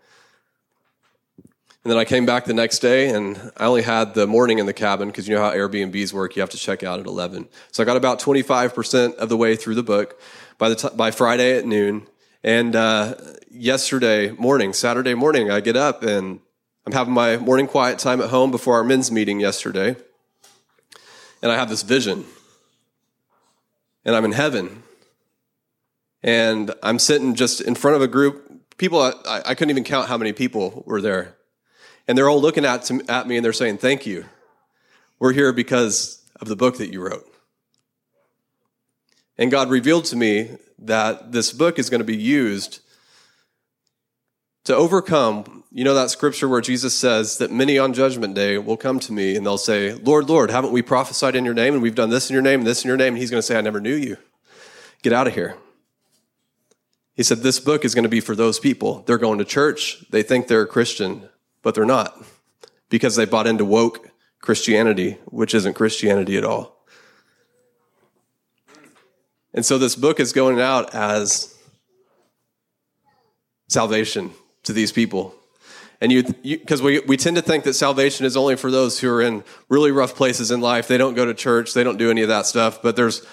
And 1.84 1.90
then 1.90 1.98
I 1.98 2.04
came 2.04 2.26
back 2.26 2.46
the 2.46 2.54
next 2.54 2.80
day 2.80 3.10
and 3.10 3.52
I 3.58 3.66
only 3.66 3.82
had 3.82 4.14
the 4.14 4.28
morning 4.28 4.60
in 4.60 4.66
the 4.66 4.74
cabin 4.74 5.08
because 5.08 5.28
you 5.28 5.36
know 5.36 5.42
how 5.42 5.52
Airbnbs 5.52 6.14
work. 6.14 6.36
You 6.36 6.42
have 6.42 6.50
to 6.50 6.58
check 6.58 6.84
out 6.84 7.00
at 7.00 7.08
11. 7.08 7.48
So 7.72 7.82
I 7.82 7.86
got 7.86 7.98
about 7.98 8.20
25% 8.20 9.16
of 9.16 9.30
the 9.30 9.38
way 9.38 9.56
through 9.56 9.76
the 9.76 9.84
book 9.84 10.20
by 10.62 10.70
the 10.70 10.76
t- 10.76 10.96
by 10.96 11.10
Friday 11.10 11.58
at 11.58 11.66
noon. 11.66 12.06
And, 12.44 12.76
uh, 12.76 13.16
yesterday 13.50 14.30
morning, 14.30 14.74
Saturday 14.74 15.16
morning, 15.16 15.50
I 15.50 15.60
get 15.60 15.76
up 15.76 16.04
and 16.04 16.40
I'm 16.86 16.94
having 16.94 17.16
my 17.16 17.38
morning 17.38 17.66
quiet 17.66 17.98
time 17.98 18.22
at 18.22 18.30
home 18.30 18.52
before 18.52 18.76
our 18.76 18.84
men's 18.84 19.12
meeting 19.12 19.40
yesterday. 19.40 19.96
And 21.42 21.52
I 21.52 21.56
have 21.56 21.68
this 21.68 21.82
vision 21.82 22.26
and 24.06 24.16
I'm 24.16 24.24
in 24.24 24.34
heaven 24.34 24.84
and 26.22 26.72
I'm 26.84 27.00
sitting 27.00 27.34
just 27.34 27.62
in 27.62 27.74
front 27.74 27.96
of 27.96 28.04
a 28.04 28.08
group 28.08 28.78
people. 28.78 29.02
I, 29.02 29.42
I 29.44 29.56
couldn't 29.56 29.72
even 29.72 29.84
count 29.84 30.10
how 30.10 30.18
many 30.20 30.32
people 30.32 30.84
were 30.86 31.02
there 31.02 31.38
and 32.08 32.16
they're 32.16 32.30
all 32.30 32.40
looking 32.40 32.66
at, 32.66 32.92
at 33.10 33.28
me 33.28 33.36
and 33.36 33.44
they're 33.44 33.52
saying, 33.52 33.80
Thank 33.80 34.06
you. 34.06 34.26
We're 35.18 35.34
here 35.34 35.54
because 35.54 36.24
of 36.40 36.48
the 36.48 36.56
book 36.56 36.78
that 36.78 36.94
you 36.94 37.02
wrote. 37.02 37.31
And 39.42 39.50
God 39.50 39.72
revealed 39.72 40.06
to 40.06 40.16
me 40.16 40.52
that 40.78 41.32
this 41.32 41.52
book 41.52 41.80
is 41.80 41.90
going 41.90 42.00
to 42.00 42.06
be 42.06 42.16
used 42.16 42.80
to 44.66 44.76
overcome, 44.76 45.64
you 45.72 45.84
know, 45.84 45.96
that 45.96 46.12
scripture 46.12 46.48
where 46.48 46.62
Jesus 46.62 46.94
says 46.94 47.40
that 47.40 47.52
many 47.52 47.80
on 47.80 47.92
judgment 47.92 48.36
day 48.36 48.60
will 48.60 48.78
come 48.78 49.00
to 49.00 49.12
me 49.12 49.36
and 49.36 49.44
they'll 49.44 49.58
say, 49.58 49.94
Lord, 49.94 50.30
Lord, 50.30 50.52
haven't 50.52 50.72
we 50.72 50.84
prophesied 50.84 51.36
in 51.36 51.44
your 51.44 51.56
name 51.56 51.74
and 51.74 51.82
we've 51.82 51.96
done 51.96 52.12
this 52.12 52.30
in 52.30 52.36
your 52.36 52.44
name 52.44 52.60
and 52.60 52.68
this 52.68 52.84
in 52.84 52.88
your 52.88 52.98
name? 52.98 53.14
And 53.14 53.18
he's 53.18 53.32
going 53.32 53.40
to 53.40 53.46
say, 53.46 53.58
I 53.58 53.62
never 53.62 53.82
knew 53.82 53.96
you. 53.96 54.18
Get 55.02 55.12
out 55.12 55.26
of 55.26 55.34
here. 55.34 55.58
He 57.16 57.24
said, 57.24 57.40
This 57.40 57.60
book 57.60 57.84
is 57.84 57.96
going 57.96 58.04
to 58.04 58.10
be 58.10 58.22
for 58.22 58.36
those 58.36 58.60
people. 58.60 59.04
They're 59.08 59.18
going 59.18 59.40
to 59.40 59.46
church. 59.46 60.06
They 60.12 60.22
think 60.22 60.48
they're 60.48 60.62
a 60.62 60.68
Christian 60.68 61.28
but 61.64 61.76
they're 61.76 61.86
not 61.86 62.16
because 62.90 63.16
they 63.16 63.26
bought 63.26 63.48
into 63.48 63.66
woke 63.66 64.10
Christianity, 64.40 65.18
which 65.26 65.54
isn't 65.54 65.74
Christianity 65.74 66.38
at 66.38 66.44
all. 66.44 66.81
And 69.54 69.66
so 69.66 69.78
this 69.78 69.96
book 69.96 70.20
is 70.20 70.34
going 70.34 70.60
out 70.60 70.96
as 70.96 71.58
salvation 73.68 74.32
to 74.64 74.74
these 74.74 74.92
people. 74.92 75.36
And 76.00 76.12
you, 76.12 76.24
because 76.24 76.82
we, 76.82 77.00
we 77.02 77.16
tend 77.16 77.36
to 77.36 77.42
think 77.42 77.64
that 77.66 77.74
salvation 77.74 78.26
is 78.26 78.36
only 78.36 78.56
for 78.56 78.72
those 78.72 79.00
who 79.00 79.10
are 79.10 79.22
in 79.22 79.44
really 79.70 79.92
rough 79.92 80.16
places 80.16 80.50
in 80.50 80.60
life. 80.60 80.88
They 80.88 80.98
don't 80.98 81.14
go 81.14 81.26
to 81.26 81.34
church, 81.34 81.74
they 81.74 81.84
don't 81.84 81.98
do 81.98 82.10
any 82.10 82.22
of 82.22 82.28
that 82.30 82.46
stuff. 82.46 82.82
But 82.82 82.96
there's 82.96 83.26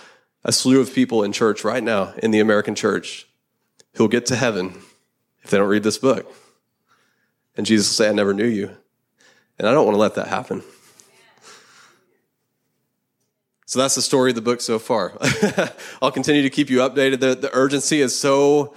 a 0.45 0.53
slew 0.53 0.81
of 0.81 0.93
people 0.95 1.23
in 1.23 1.33
church 1.33 1.65
right 1.65 1.83
now, 1.83 2.13
in 2.23 2.31
the 2.31 2.41
American 2.41 2.75
church, 2.75 3.27
who'll 3.95 4.09
get 4.09 4.27
to 4.27 4.37
heaven 4.37 4.75
if 5.43 5.51
they 5.51 5.57
don't 5.57 5.69
read 5.69 5.83
this 5.83 5.99
book. 5.99 6.33
And 7.57 7.67
Jesus 7.67 7.89
will 7.89 8.05
say, 8.05 8.11
I 8.11 8.13
never 8.13 8.35
knew 8.35 8.47
you. 8.47 8.71
And 9.59 9.67
I 9.67 9.73
don't 9.73 9.87
want 9.87 9.97
to 9.97 10.01
let 10.01 10.15
that 10.15 10.29
happen. 10.29 10.63
So 13.69 13.81
that's 13.81 13.97
the 13.97 14.01
story 14.01 14.31
of 14.31 14.35
the 14.35 14.41
book 14.41 14.63
so 14.63 14.79
far. 14.79 15.13
I'll 16.03 16.11
continue 16.11 16.41
to 16.41 16.49
keep 16.49 16.71
you 16.71 16.79
updated. 16.79 17.21
The, 17.21 17.35
the 17.35 17.51
urgency 17.53 18.01
is 18.01 18.19
so 18.19 18.75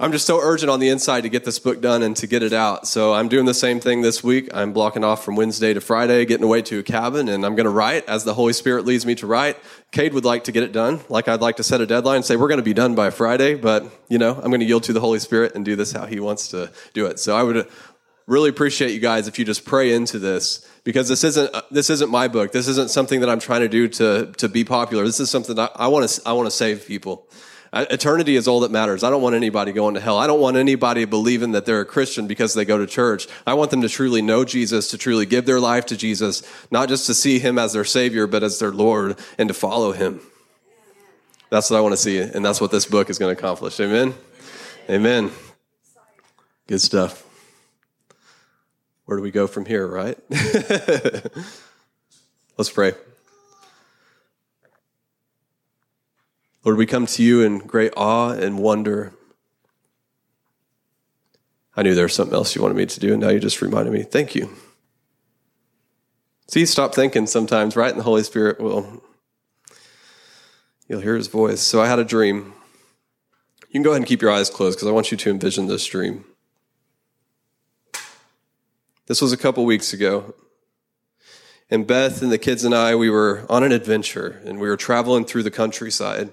I'm 0.00 0.12
just 0.12 0.26
so 0.26 0.40
urgent 0.40 0.70
on 0.70 0.78
the 0.78 0.88
inside 0.88 1.22
to 1.22 1.28
get 1.28 1.44
this 1.44 1.58
book 1.58 1.80
done 1.80 2.04
and 2.04 2.16
to 2.18 2.28
get 2.28 2.44
it 2.44 2.52
out. 2.52 2.86
So 2.86 3.12
I'm 3.12 3.26
doing 3.26 3.46
the 3.46 3.54
same 3.54 3.80
thing 3.80 4.02
this 4.02 4.22
week. 4.22 4.48
I'm 4.54 4.72
blocking 4.72 5.02
off 5.02 5.24
from 5.24 5.34
Wednesday 5.34 5.74
to 5.74 5.80
Friday, 5.80 6.24
getting 6.24 6.44
away 6.44 6.62
to 6.62 6.78
a 6.78 6.82
cabin, 6.84 7.28
and 7.28 7.44
I'm 7.44 7.56
going 7.56 7.64
to 7.64 7.70
write 7.70 8.08
as 8.08 8.22
the 8.22 8.34
Holy 8.34 8.52
Spirit 8.52 8.84
leads 8.84 9.04
me 9.04 9.16
to 9.16 9.26
write. 9.26 9.56
Cade 9.90 10.14
would 10.14 10.24
like 10.24 10.44
to 10.44 10.52
get 10.52 10.62
it 10.62 10.70
done. 10.70 11.00
Like 11.08 11.26
I'd 11.26 11.40
like 11.40 11.56
to 11.56 11.64
set 11.64 11.80
a 11.80 11.86
deadline 11.86 12.16
and 12.16 12.24
say 12.24 12.36
we're 12.36 12.46
going 12.46 12.58
to 12.58 12.64
be 12.64 12.74
done 12.74 12.94
by 12.94 13.10
Friday, 13.10 13.56
but 13.56 13.90
you 14.08 14.18
know, 14.18 14.34
I'm 14.36 14.50
going 14.50 14.60
to 14.60 14.66
yield 14.66 14.84
to 14.84 14.92
the 14.92 15.00
Holy 15.00 15.18
Spirit 15.18 15.56
and 15.56 15.64
do 15.64 15.74
this 15.74 15.90
how 15.90 16.06
he 16.06 16.20
wants 16.20 16.48
to 16.48 16.70
do 16.94 17.06
it. 17.06 17.18
So 17.18 17.36
I 17.36 17.42
would 17.42 17.68
really 18.28 18.50
appreciate 18.50 18.92
you 18.92 19.00
guys 19.00 19.26
if 19.26 19.38
you 19.38 19.44
just 19.44 19.64
pray 19.64 19.92
into 19.92 20.18
this 20.20 20.68
because 20.84 21.08
this 21.08 21.24
isn't 21.24 21.52
uh, 21.52 21.62
this 21.72 21.90
isn't 21.90 22.10
my 22.10 22.28
book. 22.28 22.52
This 22.52 22.68
isn't 22.68 22.90
something 22.90 23.20
that 23.20 23.28
I'm 23.28 23.40
trying 23.40 23.62
to 23.62 23.68
do 23.68 23.88
to 23.88 24.32
to 24.36 24.48
be 24.48 24.64
popular. 24.64 25.04
This 25.04 25.18
is 25.18 25.30
something 25.30 25.56
that 25.56 25.72
I 25.74 25.88
want 25.88 26.08
to 26.08 26.22
I 26.24 26.32
want 26.34 26.46
to 26.46 26.52
save 26.52 26.86
people. 26.86 27.26
Uh, 27.70 27.84
eternity 27.90 28.36
is 28.36 28.48
all 28.48 28.60
that 28.60 28.70
matters. 28.70 29.04
I 29.04 29.10
don't 29.10 29.20
want 29.20 29.34
anybody 29.34 29.72
going 29.72 29.94
to 29.94 30.00
hell. 30.00 30.16
I 30.16 30.26
don't 30.26 30.40
want 30.40 30.56
anybody 30.56 31.04
believing 31.04 31.52
that 31.52 31.66
they're 31.66 31.82
a 31.82 31.84
Christian 31.86 32.26
because 32.26 32.54
they 32.54 32.64
go 32.64 32.78
to 32.78 32.86
church. 32.86 33.26
I 33.46 33.52
want 33.54 33.70
them 33.70 33.82
to 33.82 33.90
truly 33.90 34.22
know 34.22 34.42
Jesus, 34.42 34.88
to 34.92 34.96
truly 34.96 35.26
give 35.26 35.44
their 35.44 35.60
life 35.60 35.84
to 35.86 35.96
Jesus, 35.96 36.42
not 36.70 36.88
just 36.88 37.04
to 37.06 37.14
see 37.14 37.38
him 37.38 37.58
as 37.58 37.74
their 37.74 37.84
Savior, 37.84 38.26
but 38.26 38.42
as 38.42 38.58
their 38.58 38.72
Lord 38.72 39.18
and 39.36 39.48
to 39.48 39.54
follow 39.54 39.92
him. 39.92 40.22
That's 41.50 41.68
what 41.68 41.76
I 41.76 41.80
want 41.82 41.92
to 41.92 41.98
see, 41.98 42.18
and 42.18 42.42
that's 42.42 42.60
what 42.60 42.70
this 42.70 42.86
book 42.86 43.10
is 43.10 43.18
going 43.18 43.34
to 43.34 43.38
accomplish. 43.38 43.78
Amen? 43.80 44.14
Amen. 44.88 45.30
Good 46.66 46.80
stuff. 46.80 47.27
Where 49.08 49.16
do 49.16 49.22
we 49.22 49.30
go 49.30 49.46
from 49.46 49.64
here, 49.64 49.86
right? 49.86 50.18
Let's 52.58 52.68
pray. 52.70 52.92
Lord, 56.62 56.76
we 56.76 56.84
come 56.84 57.06
to 57.06 57.22
you 57.22 57.40
in 57.40 57.60
great 57.60 57.94
awe 57.96 58.32
and 58.32 58.58
wonder. 58.58 59.14
I 61.74 61.80
knew 61.82 61.94
there 61.94 62.04
was 62.04 62.12
something 62.12 62.34
else 62.34 62.54
you 62.54 62.60
wanted 62.60 62.76
me 62.76 62.84
to 62.84 63.00
do, 63.00 63.14
and 63.14 63.22
now 63.22 63.30
you 63.30 63.40
just 63.40 63.62
reminded 63.62 63.94
me. 63.94 64.02
Thank 64.02 64.34
you. 64.34 64.50
See, 66.48 66.66
stop 66.66 66.94
thinking 66.94 67.26
sometimes, 67.26 67.76
right? 67.76 67.88
And 67.88 68.00
the 68.00 68.04
Holy 68.04 68.24
Spirit 68.24 68.60
will, 68.60 69.02
you'll 70.86 71.00
hear 71.00 71.16
his 71.16 71.28
voice. 71.28 71.62
So 71.62 71.80
I 71.80 71.86
had 71.86 71.98
a 71.98 72.04
dream. 72.04 72.52
You 73.68 73.72
can 73.72 73.82
go 73.82 73.92
ahead 73.92 74.02
and 74.02 74.06
keep 74.06 74.20
your 74.20 74.32
eyes 74.32 74.50
closed 74.50 74.76
because 74.76 74.88
I 74.88 74.92
want 74.92 75.10
you 75.10 75.16
to 75.16 75.30
envision 75.30 75.66
this 75.66 75.86
dream. 75.86 76.26
This 79.08 79.22
was 79.22 79.32
a 79.32 79.38
couple 79.38 79.64
weeks 79.64 79.94
ago. 79.94 80.34
And 81.70 81.86
Beth 81.86 82.20
and 82.20 82.30
the 82.30 82.36
kids 82.36 82.62
and 82.62 82.74
I, 82.74 82.94
we 82.94 83.08
were 83.08 83.46
on 83.48 83.62
an 83.62 83.72
adventure 83.72 84.42
and 84.44 84.60
we 84.60 84.68
were 84.68 84.76
traveling 84.76 85.24
through 85.24 85.44
the 85.44 85.50
countryside. 85.50 86.28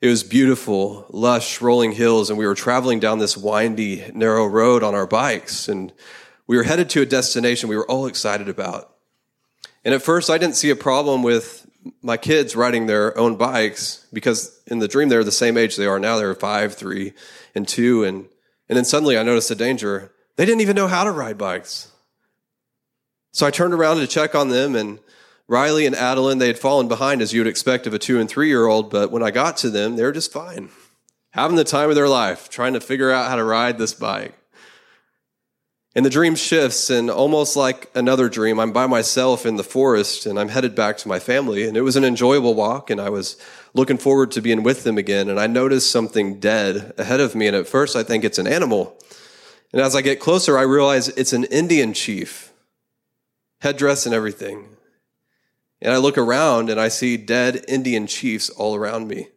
It 0.00 0.06
was 0.06 0.22
beautiful, 0.22 1.06
lush, 1.10 1.60
rolling 1.60 1.90
hills, 1.90 2.30
and 2.30 2.38
we 2.38 2.46
were 2.46 2.54
traveling 2.54 3.00
down 3.00 3.18
this 3.18 3.36
windy, 3.36 4.08
narrow 4.14 4.46
road 4.46 4.84
on 4.84 4.94
our 4.94 5.06
bikes. 5.06 5.68
And 5.68 5.92
we 6.46 6.56
were 6.56 6.62
headed 6.62 6.90
to 6.90 7.02
a 7.02 7.06
destination 7.06 7.68
we 7.68 7.76
were 7.76 7.90
all 7.90 8.06
excited 8.06 8.48
about. 8.48 8.94
And 9.84 9.92
at 9.92 10.00
first, 10.00 10.30
I 10.30 10.38
didn't 10.38 10.56
see 10.56 10.70
a 10.70 10.76
problem 10.76 11.24
with 11.24 11.68
my 12.02 12.16
kids 12.16 12.54
riding 12.54 12.86
their 12.86 13.18
own 13.18 13.34
bikes 13.34 14.06
because 14.12 14.62
in 14.68 14.78
the 14.78 14.86
dream, 14.86 15.08
they're 15.08 15.24
the 15.24 15.32
same 15.32 15.56
age 15.56 15.74
they 15.74 15.86
are 15.86 15.98
now. 15.98 16.18
They're 16.18 16.36
five, 16.36 16.72
three, 16.72 17.14
and 17.52 17.66
two. 17.66 18.04
And, 18.04 18.28
and 18.68 18.76
then 18.76 18.84
suddenly 18.84 19.18
I 19.18 19.24
noticed 19.24 19.50
a 19.50 19.56
danger. 19.56 20.12
They 20.40 20.46
didn't 20.46 20.62
even 20.62 20.74
know 20.74 20.88
how 20.88 21.04
to 21.04 21.10
ride 21.10 21.36
bikes. 21.36 21.92
So 23.30 23.46
I 23.46 23.50
turned 23.50 23.74
around 23.74 23.98
to 23.98 24.06
check 24.06 24.34
on 24.34 24.48
them, 24.48 24.74
and 24.74 24.98
Riley 25.48 25.84
and 25.84 25.94
Adeline, 25.94 26.38
they 26.38 26.46
had 26.46 26.58
fallen 26.58 26.88
behind 26.88 27.20
as 27.20 27.34
you 27.34 27.40
would 27.40 27.46
expect 27.46 27.86
of 27.86 27.92
a 27.92 27.98
two 27.98 28.18
and 28.18 28.26
three 28.26 28.48
year 28.48 28.64
old, 28.64 28.88
but 28.88 29.10
when 29.10 29.22
I 29.22 29.32
got 29.32 29.58
to 29.58 29.68
them, 29.68 29.96
they 29.96 30.02
were 30.02 30.12
just 30.12 30.32
fine, 30.32 30.70
having 31.32 31.56
the 31.56 31.62
time 31.62 31.90
of 31.90 31.94
their 31.94 32.08
life, 32.08 32.48
trying 32.48 32.72
to 32.72 32.80
figure 32.80 33.10
out 33.10 33.28
how 33.28 33.36
to 33.36 33.44
ride 33.44 33.76
this 33.76 33.92
bike. 33.92 34.32
And 35.94 36.06
the 36.06 36.10
dream 36.10 36.34
shifts, 36.34 36.88
and 36.88 37.10
almost 37.10 37.54
like 37.54 37.90
another 37.94 38.30
dream, 38.30 38.58
I'm 38.58 38.72
by 38.72 38.86
myself 38.86 39.44
in 39.44 39.56
the 39.56 39.62
forest 39.62 40.24
and 40.24 40.40
I'm 40.40 40.48
headed 40.48 40.74
back 40.74 40.96
to 40.98 41.08
my 41.08 41.18
family. 41.18 41.68
And 41.68 41.76
it 41.76 41.82
was 41.82 41.96
an 41.96 42.04
enjoyable 42.04 42.54
walk, 42.54 42.88
and 42.88 42.98
I 42.98 43.10
was 43.10 43.36
looking 43.74 43.98
forward 43.98 44.30
to 44.30 44.40
being 44.40 44.62
with 44.62 44.84
them 44.84 44.96
again. 44.96 45.28
And 45.28 45.38
I 45.38 45.48
noticed 45.48 45.92
something 45.92 46.40
dead 46.40 46.94
ahead 46.96 47.20
of 47.20 47.34
me. 47.34 47.46
And 47.46 47.56
at 47.56 47.68
first, 47.68 47.94
I 47.94 48.02
think 48.02 48.24
it's 48.24 48.38
an 48.38 48.46
animal. 48.46 48.96
And 49.72 49.80
as 49.80 49.94
I 49.94 50.02
get 50.02 50.20
closer, 50.20 50.58
I 50.58 50.62
realize 50.62 51.08
it's 51.08 51.32
an 51.32 51.44
Indian 51.44 51.92
chief, 51.92 52.52
headdress 53.60 54.06
and 54.06 54.14
everything. 54.14 54.68
And 55.80 55.92
I 55.92 55.96
look 55.96 56.18
around 56.18 56.70
and 56.70 56.80
I 56.80 56.88
see 56.88 57.16
dead 57.16 57.64
Indian 57.68 58.06
chiefs 58.06 58.50
all 58.50 58.74
around 58.74 59.08
me. 59.08 59.28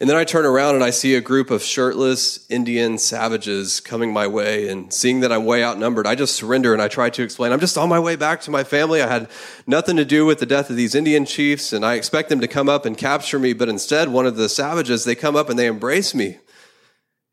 And 0.00 0.08
then 0.08 0.16
I 0.16 0.22
turn 0.22 0.46
around 0.46 0.76
and 0.76 0.84
I 0.84 0.90
see 0.90 1.16
a 1.16 1.20
group 1.20 1.50
of 1.50 1.60
shirtless 1.60 2.48
Indian 2.48 2.98
savages 2.98 3.80
coming 3.80 4.12
my 4.12 4.28
way. 4.28 4.68
And 4.68 4.92
seeing 4.92 5.20
that 5.20 5.32
I'm 5.32 5.44
way 5.44 5.64
outnumbered, 5.64 6.06
I 6.06 6.14
just 6.14 6.36
surrender 6.36 6.72
and 6.72 6.80
I 6.80 6.86
try 6.86 7.10
to 7.10 7.22
explain 7.22 7.52
I'm 7.52 7.58
just 7.58 7.76
on 7.76 7.88
my 7.88 7.98
way 7.98 8.14
back 8.14 8.40
to 8.42 8.52
my 8.52 8.62
family. 8.62 9.02
I 9.02 9.08
had 9.08 9.28
nothing 9.66 9.96
to 9.96 10.04
do 10.04 10.24
with 10.24 10.38
the 10.38 10.46
death 10.46 10.70
of 10.70 10.76
these 10.76 10.94
Indian 10.94 11.24
chiefs, 11.24 11.72
and 11.72 11.84
I 11.84 11.94
expect 11.94 12.28
them 12.28 12.40
to 12.40 12.46
come 12.46 12.68
up 12.68 12.86
and 12.86 12.96
capture 12.96 13.40
me. 13.40 13.52
But 13.52 13.68
instead, 13.68 14.08
one 14.08 14.24
of 14.24 14.36
the 14.36 14.48
savages, 14.48 15.04
they 15.04 15.16
come 15.16 15.34
up 15.34 15.50
and 15.50 15.58
they 15.58 15.66
embrace 15.66 16.14
me. 16.14 16.38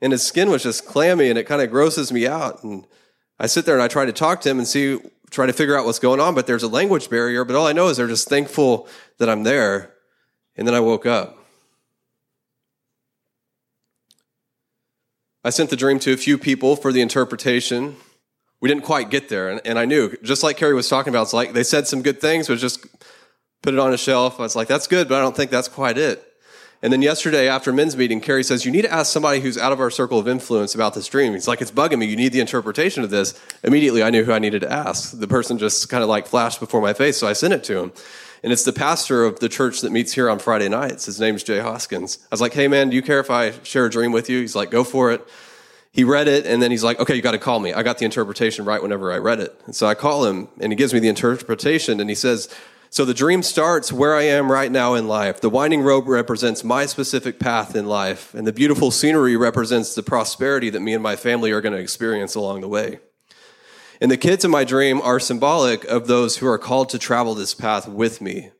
And 0.01 0.11
his 0.11 0.23
skin 0.23 0.49
was 0.49 0.63
just 0.63 0.85
clammy 0.85 1.29
and 1.29 1.39
it 1.39 1.45
kind 1.45 1.61
of 1.61 1.71
grosses 1.71 2.11
me 2.11 2.27
out. 2.27 2.63
And 2.63 2.85
I 3.39 3.47
sit 3.47 3.65
there 3.65 3.75
and 3.75 3.83
I 3.83 3.87
try 3.87 4.05
to 4.05 4.13
talk 4.13 4.41
to 4.41 4.49
him 4.49 4.59
and 4.59 4.67
see 4.67 4.99
try 5.31 5.45
to 5.45 5.53
figure 5.53 5.77
out 5.77 5.85
what's 5.85 5.99
going 5.99 6.19
on, 6.19 6.35
but 6.35 6.47
there's 6.47 6.63
a 6.63 6.67
language 6.67 7.09
barrier. 7.09 7.43
But 7.43 7.55
all 7.55 7.67
I 7.67 7.73
know 7.73 7.87
is 7.87 7.97
they're 7.97 8.07
just 8.07 8.29
thankful 8.29 8.87
that 9.17 9.29
I'm 9.29 9.43
there. 9.43 9.93
And 10.55 10.67
then 10.67 10.73
I 10.73 10.79
woke 10.79 11.05
up. 11.05 11.37
I 15.43 15.49
sent 15.49 15.69
the 15.69 15.75
dream 15.75 15.99
to 15.99 16.13
a 16.13 16.17
few 16.17 16.37
people 16.37 16.75
for 16.75 16.91
the 16.91 17.01
interpretation. 17.01 17.97
We 18.61 18.69
didn't 18.69 18.83
quite 18.83 19.09
get 19.11 19.29
there. 19.29 19.49
And, 19.49 19.61
and 19.65 19.77
I 19.77 19.85
knew, 19.85 20.15
just 20.23 20.41
like 20.41 20.57
Carrie 20.57 20.73
was 20.73 20.89
talking 20.89 21.11
about, 21.11 21.23
it's 21.23 21.33
like 21.33 21.53
they 21.53 21.63
said 21.63 21.87
some 21.87 22.01
good 22.01 22.19
things, 22.19 22.47
but 22.47 22.57
just 22.57 22.85
put 23.61 23.73
it 23.73 23.79
on 23.79 23.93
a 23.93 23.97
shelf. 23.97 24.39
I 24.39 24.43
was 24.43 24.55
like, 24.55 24.67
that's 24.67 24.87
good, 24.87 25.07
but 25.07 25.19
I 25.19 25.21
don't 25.21 25.35
think 25.35 25.51
that's 25.51 25.67
quite 25.67 25.97
it. 25.97 26.25
And 26.85 26.93
then 26.93 27.01
yesterday 27.01 27.47
after 27.47 27.73
men's 27.73 27.97
meeting, 27.97 28.21
Carrie 28.21 28.43
says, 28.43 28.63
You 28.63 28.71
need 28.71 28.83
to 28.83 28.93
ask 28.93 29.11
somebody 29.11 29.39
who's 29.39 29.57
out 29.57 29.71
of 29.71 29.79
our 29.79 29.89
circle 29.89 30.19
of 30.19 30.27
influence 30.27 30.75
about 30.75 30.93
this 30.93 31.07
dream. 31.07 31.33
He's 31.33 31.47
like, 31.47 31.59
It's 31.59 31.71
bugging 31.71 31.97
me. 31.97 32.05
You 32.05 32.15
need 32.15 32.31
the 32.31 32.39
interpretation 32.39 33.03
of 33.03 33.09
this. 33.09 33.33
Immediately, 33.63 34.03
I 34.03 34.11
knew 34.11 34.23
who 34.23 34.31
I 34.31 34.37
needed 34.37 34.61
to 34.61 34.71
ask. 34.71 35.17
The 35.17 35.27
person 35.27 35.57
just 35.57 35.89
kind 35.89 36.03
of 36.03 36.09
like 36.09 36.27
flashed 36.27 36.59
before 36.59 36.81
my 36.81 36.93
face, 36.93 37.17
so 37.17 37.27
I 37.27 37.33
sent 37.33 37.55
it 37.55 37.63
to 37.63 37.79
him. 37.79 37.91
And 38.43 38.53
it's 38.53 38.65
the 38.65 38.71
pastor 38.71 39.25
of 39.25 39.39
the 39.39 39.49
church 39.49 39.81
that 39.81 39.91
meets 39.91 40.13
here 40.13 40.29
on 40.29 40.37
Friday 40.37 40.69
nights. 40.69 41.07
His 41.07 41.19
name's 41.19 41.41
Jay 41.41 41.57
Hoskins. 41.57 42.19
I 42.21 42.27
was 42.29 42.39
like, 42.39 42.53
Hey, 42.53 42.67
man, 42.67 42.91
do 42.91 42.95
you 42.95 43.01
care 43.01 43.19
if 43.19 43.31
I 43.31 43.53
share 43.63 43.87
a 43.87 43.89
dream 43.89 44.11
with 44.11 44.29
you? 44.29 44.41
He's 44.41 44.55
like, 44.55 44.69
Go 44.69 44.83
for 44.83 45.11
it. 45.11 45.27
He 45.91 46.03
read 46.03 46.27
it, 46.27 46.45
and 46.45 46.61
then 46.61 46.69
he's 46.69 46.83
like, 46.83 46.99
Okay, 46.99 47.15
you 47.15 47.23
got 47.23 47.31
to 47.31 47.39
call 47.39 47.59
me. 47.59 47.73
I 47.73 47.81
got 47.81 47.97
the 47.97 48.05
interpretation 48.05 48.63
right 48.63 48.79
whenever 48.79 49.11
I 49.11 49.17
read 49.17 49.39
it. 49.39 49.59
And 49.65 49.75
so 49.75 49.87
I 49.87 49.95
call 49.95 50.25
him, 50.25 50.49
and 50.59 50.71
he 50.71 50.75
gives 50.75 50.93
me 50.93 50.99
the 50.99 51.09
interpretation, 51.09 51.99
and 51.99 52.11
he 52.11 52.15
says, 52.15 52.47
so 52.95 53.03
the 53.03 53.13
dream 53.13 53.43
starts 53.43 53.91
where 53.91 54.15
I 54.15 54.21
am 54.21 54.49
right 54.49 54.71
now 54.71 54.93
in 54.93 55.05
life. 55.05 55.41
The 55.41 55.49
winding 55.49 55.81
road 55.81 56.07
represents 56.07 56.63
my 56.63 56.85
specific 56.85 57.41
path 57.41 57.75
in 57.75 57.87
life, 57.87 58.33
and 58.33 58.47
the 58.47 58.53
beautiful 58.53 58.89
scenery 58.89 59.35
represents 59.35 59.93
the 59.93 60.01
prosperity 60.01 60.69
that 60.69 60.79
me 60.79 60.93
and 60.93 61.03
my 61.03 61.17
family 61.17 61.51
are 61.51 61.59
going 61.59 61.75
to 61.75 61.81
experience 61.81 62.35
along 62.35 62.61
the 62.61 62.69
way. 62.69 62.99
And 63.99 64.09
the 64.09 64.15
kids 64.15 64.45
in 64.45 64.51
my 64.51 64.63
dream 64.63 65.01
are 65.01 65.19
symbolic 65.19 65.83
of 65.83 66.07
those 66.07 66.37
who 66.37 66.47
are 66.47 66.57
called 66.57 66.87
to 66.87 66.97
travel 66.97 67.35
this 67.35 67.53
path 67.53 67.85
with 67.85 68.21
me. 68.21 68.51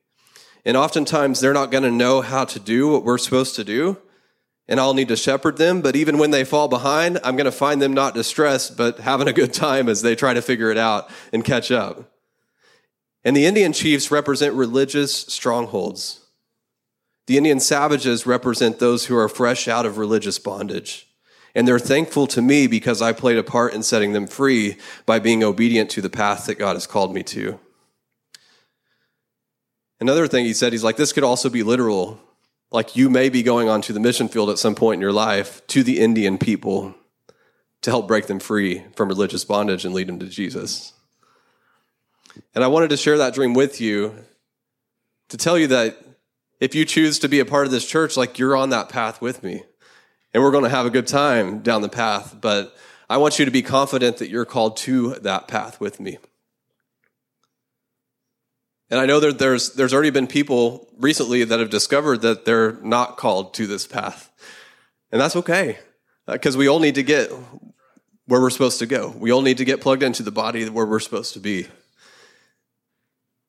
And 0.66 0.76
oftentimes 0.76 1.40
they're 1.40 1.54
not 1.54 1.70
going 1.70 1.84
to 1.84 1.90
know 1.90 2.20
how 2.20 2.44
to 2.44 2.60
do 2.60 2.88
what 2.88 3.04
we're 3.04 3.16
supposed 3.16 3.56
to 3.56 3.64
do, 3.64 3.96
and 4.68 4.78
I'll 4.78 4.92
need 4.92 5.08
to 5.08 5.16
shepherd 5.16 5.56
them. 5.56 5.80
But 5.80 5.96
even 5.96 6.18
when 6.18 6.30
they 6.30 6.44
fall 6.44 6.68
behind, 6.68 7.20
I'm 7.24 7.36
going 7.36 7.46
to 7.46 7.50
find 7.50 7.80
them 7.80 7.94
not 7.94 8.12
distressed, 8.12 8.76
but 8.76 8.98
having 8.98 9.28
a 9.28 9.32
good 9.32 9.54
time 9.54 9.88
as 9.88 10.02
they 10.02 10.14
try 10.14 10.34
to 10.34 10.42
figure 10.42 10.70
it 10.70 10.76
out 10.76 11.08
and 11.32 11.42
catch 11.42 11.70
up. 11.70 12.12
And 13.26 13.36
the 13.36 13.44
Indian 13.44 13.72
chiefs 13.72 14.12
represent 14.12 14.54
religious 14.54 15.12
strongholds. 15.12 16.20
The 17.26 17.36
Indian 17.36 17.58
savages 17.58 18.24
represent 18.24 18.78
those 18.78 19.06
who 19.06 19.16
are 19.16 19.28
fresh 19.28 19.66
out 19.66 19.84
of 19.84 19.98
religious 19.98 20.38
bondage. 20.38 21.08
And 21.52 21.66
they're 21.66 21.80
thankful 21.80 22.28
to 22.28 22.40
me 22.40 22.68
because 22.68 23.02
I 23.02 23.12
played 23.12 23.36
a 23.36 23.42
part 23.42 23.74
in 23.74 23.82
setting 23.82 24.12
them 24.12 24.28
free 24.28 24.76
by 25.06 25.18
being 25.18 25.42
obedient 25.42 25.90
to 25.90 26.00
the 26.00 26.08
path 26.08 26.46
that 26.46 26.54
God 26.54 26.74
has 26.74 26.86
called 26.86 27.12
me 27.12 27.24
to. 27.24 27.58
Another 29.98 30.28
thing 30.28 30.44
he 30.44 30.54
said, 30.54 30.72
he's 30.72 30.84
like, 30.84 30.96
this 30.96 31.12
could 31.12 31.24
also 31.24 31.50
be 31.50 31.64
literal. 31.64 32.20
Like 32.70 32.94
you 32.94 33.10
may 33.10 33.28
be 33.28 33.42
going 33.42 33.68
onto 33.68 33.92
the 33.92 33.98
mission 33.98 34.28
field 34.28 34.50
at 34.50 34.58
some 34.58 34.76
point 34.76 34.98
in 34.98 35.02
your 35.02 35.12
life 35.12 35.66
to 35.66 35.82
the 35.82 35.98
Indian 35.98 36.38
people 36.38 36.94
to 37.82 37.90
help 37.90 38.06
break 38.06 38.28
them 38.28 38.38
free 38.38 38.84
from 38.94 39.08
religious 39.08 39.44
bondage 39.44 39.84
and 39.84 39.92
lead 39.92 40.06
them 40.06 40.20
to 40.20 40.26
Jesus. 40.26 40.92
And 42.54 42.64
I 42.64 42.68
wanted 42.68 42.90
to 42.90 42.96
share 42.96 43.18
that 43.18 43.34
dream 43.34 43.54
with 43.54 43.80
you 43.80 44.14
to 45.28 45.36
tell 45.36 45.58
you 45.58 45.66
that 45.68 45.96
if 46.60 46.74
you 46.74 46.84
choose 46.84 47.18
to 47.20 47.28
be 47.28 47.40
a 47.40 47.44
part 47.44 47.66
of 47.66 47.72
this 47.72 47.86
church, 47.86 48.16
like 48.16 48.38
you're 48.38 48.56
on 48.56 48.70
that 48.70 48.88
path 48.88 49.20
with 49.20 49.42
me. 49.42 49.62
And 50.32 50.42
we're 50.42 50.50
going 50.50 50.64
to 50.64 50.70
have 50.70 50.86
a 50.86 50.90
good 50.90 51.06
time 51.06 51.60
down 51.60 51.82
the 51.82 51.88
path. 51.88 52.36
But 52.40 52.74
I 53.08 53.18
want 53.18 53.38
you 53.38 53.44
to 53.44 53.50
be 53.50 53.62
confident 53.62 54.18
that 54.18 54.28
you're 54.28 54.44
called 54.44 54.76
to 54.78 55.14
that 55.16 55.48
path 55.48 55.80
with 55.80 56.00
me. 56.00 56.18
And 58.90 59.00
I 59.00 59.06
know 59.06 59.18
that 59.20 59.38
there's, 59.38 59.72
there's 59.74 59.92
already 59.92 60.10
been 60.10 60.26
people 60.26 60.88
recently 60.98 61.42
that 61.44 61.58
have 61.58 61.70
discovered 61.70 62.22
that 62.22 62.44
they're 62.44 62.72
not 62.82 63.16
called 63.16 63.54
to 63.54 63.66
this 63.66 63.86
path. 63.86 64.30
And 65.10 65.20
that's 65.20 65.36
okay. 65.36 65.78
Because 66.26 66.56
uh, 66.56 66.58
we 66.58 66.68
all 66.68 66.80
need 66.80 66.96
to 66.96 67.02
get 67.02 67.30
where 68.26 68.40
we're 68.40 68.50
supposed 68.50 68.78
to 68.80 68.86
go. 68.86 69.14
We 69.16 69.32
all 69.32 69.42
need 69.42 69.58
to 69.58 69.64
get 69.64 69.80
plugged 69.80 70.02
into 70.02 70.22
the 70.22 70.30
body 70.30 70.68
where 70.68 70.86
we're 70.86 71.00
supposed 71.00 71.34
to 71.34 71.40
be. 71.40 71.68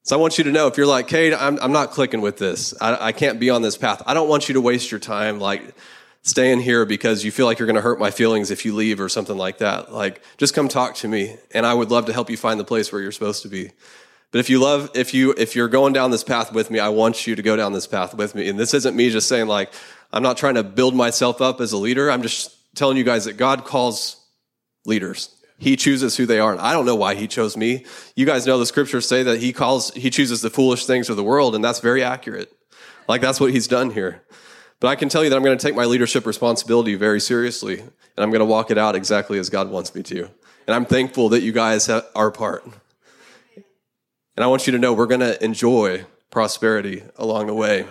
So 0.07 0.17
I 0.17 0.21
want 0.21 0.37
you 0.37 0.45
to 0.45 0.53
know 0.53 0.67
if 0.67 0.77
you're 0.77 0.87
like, 0.87 1.09
Kate, 1.09 1.33
I'm, 1.33 1.59
I'm 1.61 1.73
not 1.73 1.91
clicking 1.91 2.21
with 2.21 2.37
this. 2.37 2.73
I, 2.79 3.07
I 3.07 3.11
can't 3.11 3.41
be 3.41 3.49
on 3.49 3.61
this 3.61 3.75
path. 3.75 4.01
I 4.05 4.13
don't 4.13 4.29
want 4.29 4.47
you 4.47 4.53
to 4.53 4.61
waste 4.61 4.89
your 4.89 5.01
time 5.01 5.37
like 5.37 5.75
staying 6.21 6.61
here 6.61 6.85
because 6.85 7.25
you 7.25 7.31
feel 7.31 7.45
like 7.45 7.59
you're 7.59 7.65
going 7.65 7.75
to 7.75 7.81
hurt 7.81 7.99
my 7.99 8.09
feelings 8.09 8.49
if 8.49 8.63
you 8.63 8.73
leave 8.73 9.01
or 9.01 9.09
something 9.09 9.35
like 9.35 9.57
that. 9.57 9.91
Like, 9.91 10.21
just 10.37 10.53
come 10.53 10.69
talk 10.69 10.95
to 10.95 11.09
me 11.09 11.35
and 11.51 11.65
I 11.65 11.73
would 11.73 11.91
love 11.91 12.05
to 12.05 12.13
help 12.13 12.29
you 12.29 12.37
find 12.37 12.57
the 12.57 12.63
place 12.63 12.89
where 12.89 13.01
you're 13.01 13.11
supposed 13.11 13.41
to 13.41 13.49
be. 13.49 13.71
But 14.31 14.39
if 14.39 14.49
you 14.49 14.61
love, 14.61 14.91
if 14.95 15.13
you, 15.13 15.33
if 15.37 15.57
you're 15.57 15.67
going 15.67 15.91
down 15.91 16.11
this 16.11 16.23
path 16.23 16.53
with 16.53 16.71
me, 16.71 16.79
I 16.79 16.87
want 16.87 17.27
you 17.27 17.35
to 17.35 17.41
go 17.41 17.57
down 17.57 17.73
this 17.73 17.85
path 17.85 18.13
with 18.13 18.33
me. 18.33 18.47
And 18.47 18.57
this 18.57 18.73
isn't 18.73 18.95
me 18.95 19.09
just 19.09 19.27
saying 19.27 19.47
like, 19.47 19.73
I'm 20.13 20.23
not 20.23 20.37
trying 20.37 20.55
to 20.55 20.63
build 20.63 20.95
myself 20.95 21.41
up 21.41 21.59
as 21.59 21.73
a 21.73 21.77
leader. 21.77 22.09
I'm 22.09 22.21
just 22.21 22.55
telling 22.77 22.95
you 22.95 23.03
guys 23.03 23.25
that 23.25 23.33
God 23.33 23.65
calls 23.65 24.25
leaders. 24.85 25.35
He 25.57 25.75
chooses 25.75 26.17
who 26.17 26.25
they 26.25 26.39
are. 26.39 26.51
And 26.51 26.61
I 26.61 26.71
don't 26.71 26.85
know 26.85 26.95
why 26.95 27.15
he 27.15 27.27
chose 27.27 27.57
me. 27.57 27.85
You 28.15 28.25
guys 28.25 28.45
know 28.45 28.59
the 28.59 28.65
scriptures 28.65 29.07
say 29.07 29.23
that 29.23 29.39
he 29.39 29.51
calls, 29.53 29.91
he 29.93 30.09
chooses 30.09 30.41
the 30.41 30.49
foolish 30.49 30.85
things 30.85 31.09
of 31.09 31.17
the 31.17 31.23
world, 31.23 31.55
and 31.55 31.63
that's 31.63 31.79
very 31.79 32.03
accurate. 32.03 32.51
Like 33.07 33.21
that's 33.21 33.39
what 33.39 33.51
he's 33.51 33.67
done 33.67 33.91
here. 33.91 34.21
But 34.79 34.89
I 34.89 34.95
can 34.95 35.09
tell 35.09 35.23
you 35.23 35.29
that 35.31 35.35
I'm 35.35 35.43
going 35.43 35.57
to 35.57 35.63
take 35.63 35.75
my 35.75 35.85
leadership 35.85 36.25
responsibility 36.27 36.93
very 36.93 37.19
seriously, 37.19 37.79
and 37.79 37.89
I'm 38.17 38.29
going 38.29 38.39
to 38.39 38.45
walk 38.45 38.69
it 38.69 38.77
out 38.77 38.95
exactly 38.95 39.39
as 39.39 39.49
God 39.49 39.71
wants 39.71 39.95
me 39.95 40.03
to. 40.03 40.29
And 40.67 40.75
I'm 40.75 40.85
thankful 40.85 41.29
that 41.29 41.41
you 41.41 41.51
guys 41.51 41.89
are 41.89 42.31
part. 42.31 42.63
And 44.35 44.43
I 44.43 44.47
want 44.47 44.67
you 44.67 44.73
to 44.73 44.77
know 44.77 44.93
we're 44.93 45.07
going 45.07 45.21
to 45.21 45.43
enjoy 45.43 46.05
prosperity 46.29 47.01
along 47.15 47.47
the 47.47 47.55
way. 47.55 47.87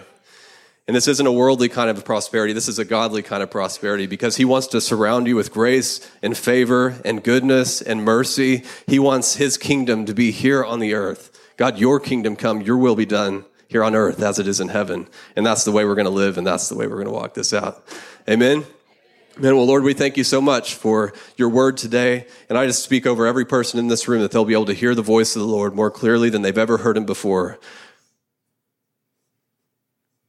And 0.89 0.95
this 0.95 1.09
isn't 1.09 1.27
a 1.27 1.33
worldly 1.33 1.69
kind 1.69 1.91
of 1.91 2.05
prosperity. 2.05 2.53
This 2.53 2.69
is 2.69 2.79
a 2.79 2.85
godly 2.85 3.21
kind 3.21 3.43
of 3.43 3.51
prosperity 3.51 4.07
because 4.07 4.37
he 4.37 4.45
wants 4.45 4.69
to 4.69 4.81
surround 4.81 5.27
you 5.27 5.35
with 5.35 5.53
grace 5.53 6.09
and 6.23 6.37
favor 6.37 7.01
and 7.05 7.25
goodness 7.25 7.83
and 7.83 8.05
mercy. 8.05 8.63
He 8.87 9.01
wants 9.01 9.35
his 9.35 9.59
kingdom 9.59 10.07
to 10.07 10.15
be 10.15 10.31
here 10.31 10.65
on 10.65 10.79
the 10.79 10.95
earth. 10.95 11.37
God, 11.57 11.79
your 11.79 11.99
kingdom 11.99 12.37
come, 12.37 12.61
your 12.61 12.77
will 12.77 12.95
be 12.95 13.07
done 13.07 13.45
here 13.67 13.83
on 13.83 13.97
earth 13.97 14.23
as 14.23 14.39
it 14.39 14.47
is 14.47 14.61
in 14.61 14.69
heaven. 14.69 15.09
And 15.35 15.45
that's 15.45 15.65
the 15.65 15.73
way 15.73 15.85
we're 15.85 15.97
going 15.97 16.05
to 16.05 16.11
live 16.11 16.39
and 16.39 16.47
that's 16.47 16.69
the 16.69 16.77
way 16.77 16.87
we're 16.87 17.03
going 17.03 17.07
to 17.07 17.13
walk 17.13 17.35
this 17.35 17.53
out. 17.53 17.85
Amen. 18.29 18.65
Amen. 19.39 19.57
Well, 19.57 19.67
Lord, 19.67 19.83
we 19.83 19.93
thank 19.93 20.17
you 20.17 20.25
so 20.25 20.41
much 20.41 20.75
for 20.75 21.13
your 21.37 21.49
word 21.49 21.77
today. 21.77 22.27
And 22.49 22.57
I 22.57 22.65
just 22.65 22.85
speak 22.85 23.07
over 23.07 23.27
every 23.27 23.45
person 23.45 23.81
in 23.81 23.89
this 23.89 24.07
room 24.07 24.23
that 24.23 24.31
they'll 24.31 24.45
be 24.45 24.55
able 24.55 24.67
to 24.67 24.73
hear 24.73 24.95
the 24.95 25.03
voice 25.03 25.35
of 25.35 25.41
the 25.41 25.49
Lord 25.49 25.75
more 25.75 25.91
clearly 25.91 26.31
than 26.31 26.43
they've 26.43 26.57
ever 26.57 26.79
heard 26.79 26.97
him 26.97 27.07
before. 27.07 27.59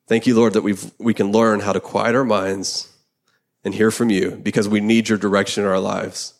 Thank 0.07 0.25
you, 0.25 0.35
Lord, 0.35 0.53
that 0.53 0.61
we've, 0.61 0.91
we 0.97 1.13
can 1.13 1.31
learn 1.31 1.59
how 1.59 1.73
to 1.73 1.81
quiet 1.81 2.15
our 2.15 2.23
minds 2.23 2.89
and 3.63 3.73
hear 3.73 3.91
from 3.91 4.09
you 4.09 4.31
because 4.41 4.67
we 4.69 4.79
need 4.79 5.09
your 5.09 5.17
direction 5.17 5.63
in 5.63 5.69
our 5.69 5.79
lives. 5.79 6.33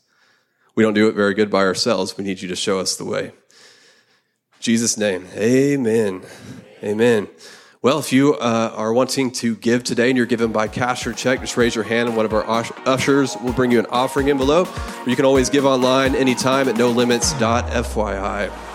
We 0.73 0.83
don't 0.83 0.93
do 0.93 1.09
it 1.09 1.15
very 1.15 1.33
good 1.33 1.49
by 1.49 1.63
ourselves. 1.63 2.17
We 2.17 2.23
need 2.23 2.41
you 2.41 2.47
to 2.47 2.55
show 2.55 2.79
us 2.79 2.95
the 2.95 3.03
way. 3.03 3.33
Jesus' 4.61 4.97
name, 4.97 5.27
amen. 5.35 6.23
Amen. 6.81 7.27
Well, 7.81 7.99
if 7.99 8.11
you 8.13 8.35
uh, 8.35 8.73
are 8.75 8.93
wanting 8.93 9.31
to 9.31 9.55
give 9.55 9.83
today 9.83 10.09
and 10.09 10.17
you're 10.17 10.25
given 10.25 10.51
by 10.51 10.67
cash 10.67 11.05
or 11.05 11.13
check, 11.13 11.41
just 11.41 11.57
raise 11.57 11.75
your 11.75 11.83
hand 11.83 12.07
and 12.07 12.17
one 12.17 12.25
of 12.25 12.33
our 12.33 12.45
ushers 12.85 13.35
will 13.37 13.53
bring 13.53 13.71
you 13.71 13.79
an 13.79 13.85
offering 13.89 14.29
envelope. 14.29 14.67
Or 15.05 15.09
you 15.09 15.15
can 15.15 15.25
always 15.25 15.49
give 15.49 15.65
online 15.65 16.15
anytime 16.15 16.69
at 16.69 16.75
nolimits.fyi. 16.75 18.66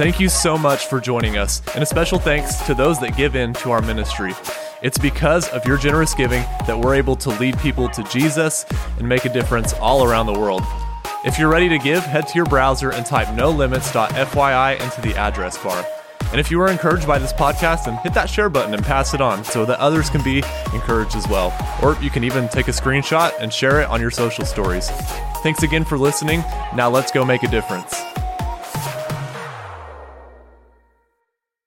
Thank 0.00 0.18
you 0.18 0.30
so 0.30 0.56
much 0.56 0.86
for 0.86 0.98
joining 0.98 1.36
us, 1.36 1.60
and 1.74 1.82
a 1.82 1.86
special 1.86 2.18
thanks 2.18 2.54
to 2.62 2.72
those 2.72 2.98
that 3.00 3.18
give 3.18 3.36
in 3.36 3.52
to 3.52 3.70
our 3.70 3.82
ministry. 3.82 4.32
It's 4.80 4.96
because 4.96 5.46
of 5.50 5.66
your 5.66 5.76
generous 5.76 6.14
giving 6.14 6.40
that 6.66 6.80
we're 6.80 6.94
able 6.94 7.16
to 7.16 7.28
lead 7.38 7.58
people 7.58 7.86
to 7.90 8.02
Jesus 8.04 8.64
and 8.96 9.06
make 9.06 9.26
a 9.26 9.28
difference 9.28 9.74
all 9.74 10.02
around 10.02 10.24
the 10.24 10.32
world. 10.32 10.62
If 11.26 11.38
you're 11.38 11.50
ready 11.50 11.68
to 11.68 11.76
give, 11.76 12.02
head 12.02 12.26
to 12.28 12.34
your 12.34 12.46
browser 12.46 12.90
and 12.90 13.04
type 13.04 13.26
nolimits.fyi 13.26 14.80
into 14.80 15.00
the 15.02 15.14
address 15.16 15.62
bar. 15.62 15.84
And 16.30 16.40
if 16.40 16.50
you 16.50 16.58
were 16.58 16.70
encouraged 16.70 17.06
by 17.06 17.18
this 17.18 17.34
podcast, 17.34 17.84
then 17.84 17.98
hit 17.98 18.14
that 18.14 18.30
share 18.30 18.48
button 18.48 18.72
and 18.72 18.82
pass 18.82 19.12
it 19.12 19.20
on 19.20 19.44
so 19.44 19.66
that 19.66 19.80
others 19.80 20.08
can 20.08 20.24
be 20.24 20.38
encouraged 20.72 21.14
as 21.14 21.28
well. 21.28 21.52
Or 21.82 22.02
you 22.02 22.08
can 22.08 22.24
even 22.24 22.48
take 22.48 22.68
a 22.68 22.72
screenshot 22.72 23.32
and 23.38 23.52
share 23.52 23.82
it 23.82 23.88
on 23.90 24.00
your 24.00 24.10
social 24.10 24.46
stories. 24.46 24.88
Thanks 25.42 25.62
again 25.62 25.84
for 25.84 25.98
listening. 25.98 26.40
Now 26.74 26.88
let's 26.88 27.12
go 27.12 27.22
make 27.22 27.42
a 27.42 27.48
difference. 27.48 27.94